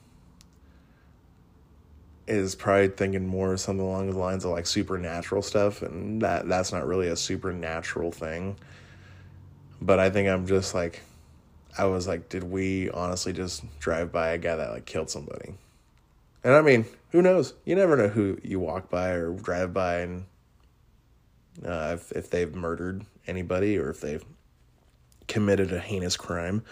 is 2.26 2.56
probably 2.56 2.88
thinking 2.88 3.28
more 3.28 3.58
something 3.58 3.86
along 3.86 4.10
the 4.10 4.18
lines 4.18 4.46
of 4.46 4.52
like 4.52 4.66
supernatural 4.66 5.42
stuff. 5.42 5.82
And 5.82 6.22
that 6.22 6.48
that's 6.48 6.72
not 6.72 6.88
really 6.88 7.08
a 7.08 7.16
supernatural 7.16 8.12
thing. 8.12 8.56
But 9.82 10.00
i 10.00 10.10
think 10.10 10.30
i'm 10.30 10.48
just 10.48 10.74
like 10.74 11.02
i 11.78 11.84
was 11.84 12.08
like 12.08 12.30
did 12.30 12.44
we 12.44 12.90
honestly 12.92 13.34
just 13.34 13.64
drive 13.80 14.14
by 14.14 14.30
a 14.30 14.38
guy 14.38 14.56
that 14.56 14.72
like 14.72 14.86
killed 14.86 15.10
somebody? 15.10 15.56
And 16.44 16.54
i 16.54 16.62
mean 16.62 16.86
who 17.14 17.22
knows? 17.22 17.54
You 17.64 17.76
never 17.76 17.96
know 17.96 18.08
who 18.08 18.40
you 18.44 18.60
walk 18.60 18.90
by 18.90 19.10
or 19.10 19.34
drive 19.34 19.72
by 19.72 20.00
and 20.00 20.26
uh, 21.66 21.92
if, 21.96 22.12
if 22.12 22.30
they've 22.30 22.56
murdered 22.56 23.06
anybody 23.28 23.78
or 23.78 23.90
if 23.90 24.02
they've 24.02 24.24
committed 25.28 25.72
a 25.72 25.80
heinous 25.80 26.18
crime 26.18 26.64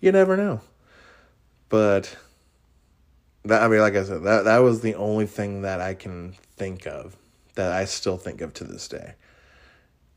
you 0.00 0.12
never 0.12 0.36
know 0.36 0.60
but 1.68 2.16
that 3.46 3.62
I 3.62 3.68
mean, 3.68 3.80
like 3.80 3.96
I 3.96 4.02
said, 4.02 4.22
that 4.24 4.44
that 4.44 4.58
was 4.58 4.80
the 4.80 4.94
only 4.94 5.26
thing 5.26 5.62
that 5.62 5.80
I 5.80 5.94
can 5.94 6.34
think 6.56 6.86
of 6.86 7.16
that 7.54 7.72
I 7.72 7.84
still 7.84 8.16
think 8.16 8.40
of 8.40 8.52
to 8.54 8.64
this 8.64 8.88
day. 8.88 9.14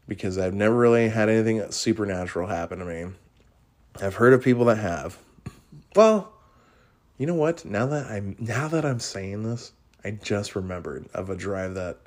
Because 0.08 0.38
I've 0.38 0.54
never 0.54 0.76
really 0.76 1.10
had 1.10 1.30
anything 1.30 1.72
supernatural 1.72 2.48
happen 2.48 2.80
to 2.80 2.86
me. 2.86 3.06
I've 4.02 4.16
heard 4.16 4.34
of 4.34 4.44
people 4.44 4.66
that 4.66 4.80
have. 4.80 5.18
Well, 5.96 6.32
you 7.18 7.28
know 7.28 7.36
what? 7.36 7.64
Now 7.66 7.86
that 7.88 8.08
I'm 8.08 8.36
now 8.40 8.68
that 8.68 8.86
I'm 8.86 9.00
saying 9.00 9.44
this, 9.44 9.72
I 10.04 10.12
just 10.12 10.56
remembered 10.56 11.08
of 11.14 11.30
a 11.30 11.36
drive 11.36 11.76
that 11.76 11.98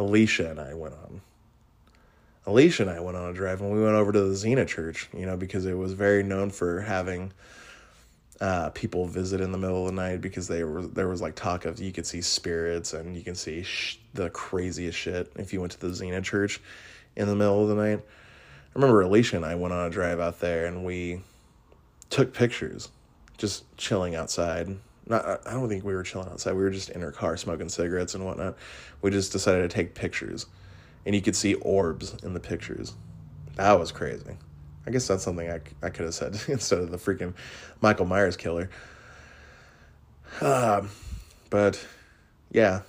Alicia 0.00 0.50
and 0.50 0.58
I 0.58 0.72
went 0.72 0.94
on. 0.94 1.20
Alicia 2.46 2.84
and 2.84 2.90
I 2.90 3.00
went 3.00 3.18
on 3.18 3.28
a 3.28 3.34
drive 3.34 3.60
and 3.60 3.70
we 3.70 3.82
went 3.82 3.94
over 3.94 4.12
to 4.12 4.20
the 4.22 4.34
Zena 4.34 4.64
Church, 4.64 5.08
you 5.14 5.26
know, 5.26 5.36
because 5.36 5.66
it 5.66 5.74
was 5.74 5.92
very 5.92 6.22
known 6.22 6.48
for 6.48 6.80
having 6.80 7.32
uh, 8.40 8.70
people 8.70 9.04
visit 9.04 9.42
in 9.42 9.52
the 9.52 9.58
middle 9.58 9.86
of 9.86 9.94
the 9.94 10.00
night 10.00 10.22
because 10.22 10.48
they 10.48 10.64
were 10.64 10.86
there 10.86 11.08
was 11.08 11.20
like 11.20 11.34
talk 11.34 11.66
of 11.66 11.78
you 11.78 11.92
could 11.92 12.06
see 12.06 12.22
spirits 12.22 12.94
and 12.94 13.14
you 13.14 13.22
can 13.22 13.34
see 13.34 13.62
sh- 13.62 13.98
the 14.14 14.30
craziest 14.30 14.96
shit 14.96 15.30
if 15.36 15.52
you 15.52 15.60
went 15.60 15.72
to 15.72 15.80
the 15.80 15.92
Zena 15.92 16.22
Church 16.22 16.62
in 17.14 17.28
the 17.28 17.36
middle 17.36 17.62
of 17.62 17.68
the 17.68 17.74
night. 17.74 17.98
I 18.00 18.72
remember 18.74 19.02
Alicia 19.02 19.36
and 19.36 19.44
I 19.44 19.54
went 19.54 19.74
on 19.74 19.86
a 19.86 19.90
drive 19.90 20.18
out 20.18 20.40
there 20.40 20.64
and 20.64 20.82
we 20.82 21.20
took 22.08 22.32
pictures, 22.32 22.90
just 23.36 23.64
chilling 23.76 24.14
outside. 24.14 24.78
Not, 25.10 25.44
I 25.44 25.54
don't 25.54 25.68
think 25.68 25.84
we 25.84 25.92
were 25.92 26.04
chilling 26.04 26.28
outside. 26.28 26.52
We 26.52 26.62
were 26.62 26.70
just 26.70 26.88
in 26.88 27.02
our 27.02 27.10
car 27.10 27.36
smoking 27.36 27.68
cigarettes 27.68 28.14
and 28.14 28.24
whatnot. 28.24 28.56
We 29.02 29.10
just 29.10 29.32
decided 29.32 29.68
to 29.68 29.74
take 29.74 29.94
pictures, 29.94 30.46
and 31.04 31.16
you 31.16 31.20
could 31.20 31.34
see 31.34 31.54
orbs 31.54 32.14
in 32.22 32.32
the 32.32 32.38
pictures. 32.38 32.94
That 33.56 33.72
was 33.72 33.90
crazy. 33.90 34.36
I 34.86 34.90
guess 34.92 35.08
that's 35.08 35.24
something 35.24 35.50
I, 35.50 35.60
I 35.82 35.90
could 35.90 36.04
have 36.04 36.14
said 36.14 36.40
instead 36.48 36.78
of 36.78 36.92
the 36.92 36.96
freaking 36.96 37.34
Michael 37.80 38.06
Myers 38.06 38.36
killer. 38.36 38.70
Um, 40.40 40.90
but 41.50 41.84
yeah, 42.52 42.82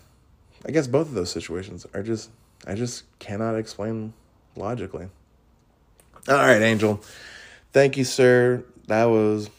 I 0.64 0.70
guess 0.70 0.86
both 0.86 1.08
of 1.08 1.16
those 1.16 1.32
situations 1.32 1.88
are 1.96 2.04
just, 2.04 2.30
I 2.68 2.76
just 2.76 3.06
cannot 3.18 3.56
explain 3.56 4.14
logically. 4.56 5.10
All 6.30 6.36
right, 6.36 6.62
Angel. 6.62 7.02
Thank 7.74 7.98
you, 7.98 8.04
sir. 8.04 8.64
That 8.86 9.06
was 9.06 9.50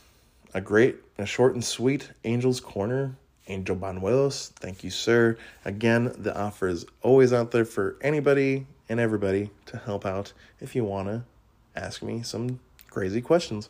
a 0.55 0.61
great, 0.61 0.97
a 1.19 1.27
short 1.27 1.55
and 1.55 1.65
sweet 1.65 2.11
Angel's 2.25 2.61
Corner. 2.61 3.17
Angel 3.49 3.75
Banuelos, 3.75 4.51
thank 4.51 4.85
you, 4.85 4.91
sir. 4.91 5.37
Again, 5.65 6.13
the 6.17 6.37
offer 6.39 6.69
is 6.69 6.87
always 7.03 7.33
out 7.33 7.51
there 7.51 7.65
for 7.65 7.97
anybody 8.01 8.67
and 8.89 9.01
everybody 9.01 9.51
to 9.67 9.79
help 9.79 10.07
out 10.07 10.33
if 10.61 10.77
you 10.77 10.85
want 10.85 11.09
to 11.09 11.25
ask 11.75 12.03
me 12.03 12.23
some 12.23 12.61
crazy 12.89 13.21
questions. 13.21 13.69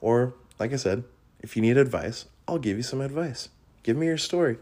Or, 0.00 0.32
like 0.58 0.72
I 0.72 0.76
said, 0.76 1.04
if 1.40 1.54
you 1.54 1.62
need 1.62 1.76
advice, 1.76 2.26
I'll 2.48 2.58
give 2.58 2.76
you 2.76 2.82
some 2.82 3.00
advice. 3.00 3.50
Give 3.82 3.96
me 3.96 4.06
your 4.06 4.18
story. 4.18 4.58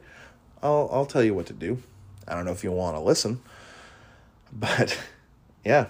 I'll 0.62 0.88
I'll 0.92 1.06
tell 1.06 1.22
you 1.22 1.34
what 1.34 1.46
to 1.46 1.52
do. 1.52 1.82
I 2.26 2.34
don't 2.34 2.44
know 2.44 2.52
if 2.52 2.64
you 2.64 2.72
want 2.72 2.96
to 2.96 3.00
listen. 3.00 3.40
But 4.50 4.98
yeah. 5.62 5.88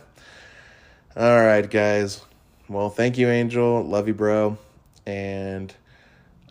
All 1.17 1.41
right, 1.41 1.71
guys. 1.71 2.21
Well, 2.69 2.91
thank 2.91 3.17
you, 3.17 3.29
Angel. 3.29 3.85
Love 3.85 4.09
you, 4.09 4.15
bro. 4.15 4.59
And 5.07 5.73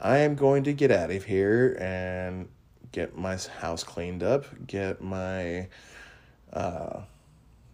I 0.01 0.17
am 0.19 0.35
going 0.35 0.63
to 0.65 0.73
get 0.73 0.91
out 0.91 1.11
of 1.11 1.23
here 1.23 1.77
and 1.79 2.47
get 2.91 3.17
my 3.17 3.37
house 3.59 3.83
cleaned 3.83 4.23
up, 4.23 4.45
get 4.67 5.01
my 5.01 5.67
uh, 6.53 7.01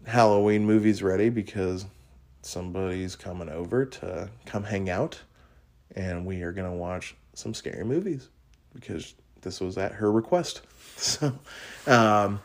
Halloween 0.06 0.64
movies 0.64 1.02
ready 1.02 1.28
because 1.28 1.86
somebody's 2.42 3.16
coming 3.16 3.48
over 3.48 3.84
to 3.86 4.28
come 4.46 4.64
hang 4.64 4.90
out 4.90 5.20
and 5.94 6.26
we 6.26 6.42
are 6.42 6.52
going 6.52 6.70
to 6.70 6.76
watch 6.76 7.14
some 7.34 7.54
scary 7.54 7.84
movies 7.84 8.28
because 8.74 9.14
this 9.42 9.60
was 9.60 9.78
at 9.78 9.92
her 9.92 10.10
request. 10.10 10.62
So, 10.96 11.36
um, 11.88 12.40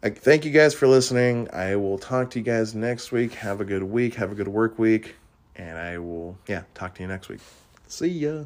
I 0.00 0.10
thank 0.10 0.44
you 0.44 0.52
guys 0.52 0.72
for 0.72 0.86
listening. 0.86 1.48
I 1.52 1.74
will 1.74 1.98
talk 1.98 2.30
to 2.30 2.38
you 2.38 2.44
guys 2.44 2.76
next 2.76 3.10
week. 3.10 3.34
Have 3.34 3.60
a 3.60 3.64
good 3.64 3.82
week. 3.82 4.14
Have 4.14 4.30
a 4.30 4.36
good 4.36 4.46
work 4.46 4.78
week. 4.78 5.16
And 5.56 5.76
I 5.76 5.98
will, 5.98 6.38
yeah, 6.46 6.62
talk 6.74 6.94
to 6.94 7.02
you 7.02 7.08
next 7.08 7.28
week. 7.28 7.40
See 7.88 8.06
ya. 8.06 8.44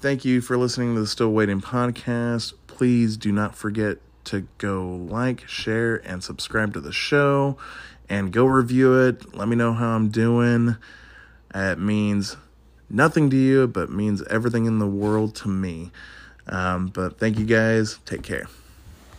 Thank 0.00 0.24
you 0.24 0.40
for 0.40 0.56
listening 0.56 0.94
to 0.94 1.02
the 1.02 1.06
Still 1.06 1.30
Waiting 1.30 1.60
podcast. 1.60 2.54
Please 2.66 3.18
do 3.18 3.30
not 3.32 3.54
forget 3.54 3.98
to 4.24 4.48
go 4.56 4.88
like, 4.88 5.46
share, 5.46 5.96
and 6.08 6.24
subscribe 6.24 6.72
to 6.72 6.80
the 6.80 6.90
show 6.90 7.58
and 8.08 8.32
go 8.32 8.46
review 8.46 8.98
it. 8.98 9.34
Let 9.34 9.46
me 9.46 9.56
know 9.56 9.74
how 9.74 9.90
I'm 9.90 10.08
doing. 10.08 10.76
It 11.54 11.78
means 11.78 12.38
nothing 12.88 13.28
to 13.28 13.36
you, 13.36 13.66
but 13.66 13.90
means 13.90 14.22
everything 14.28 14.64
in 14.64 14.78
the 14.78 14.86
world 14.86 15.34
to 15.36 15.48
me. 15.48 15.90
Um, 16.46 16.86
but 16.86 17.18
thank 17.18 17.38
you 17.38 17.44
guys. 17.44 17.98
Take 18.06 18.22
care. 18.22 18.46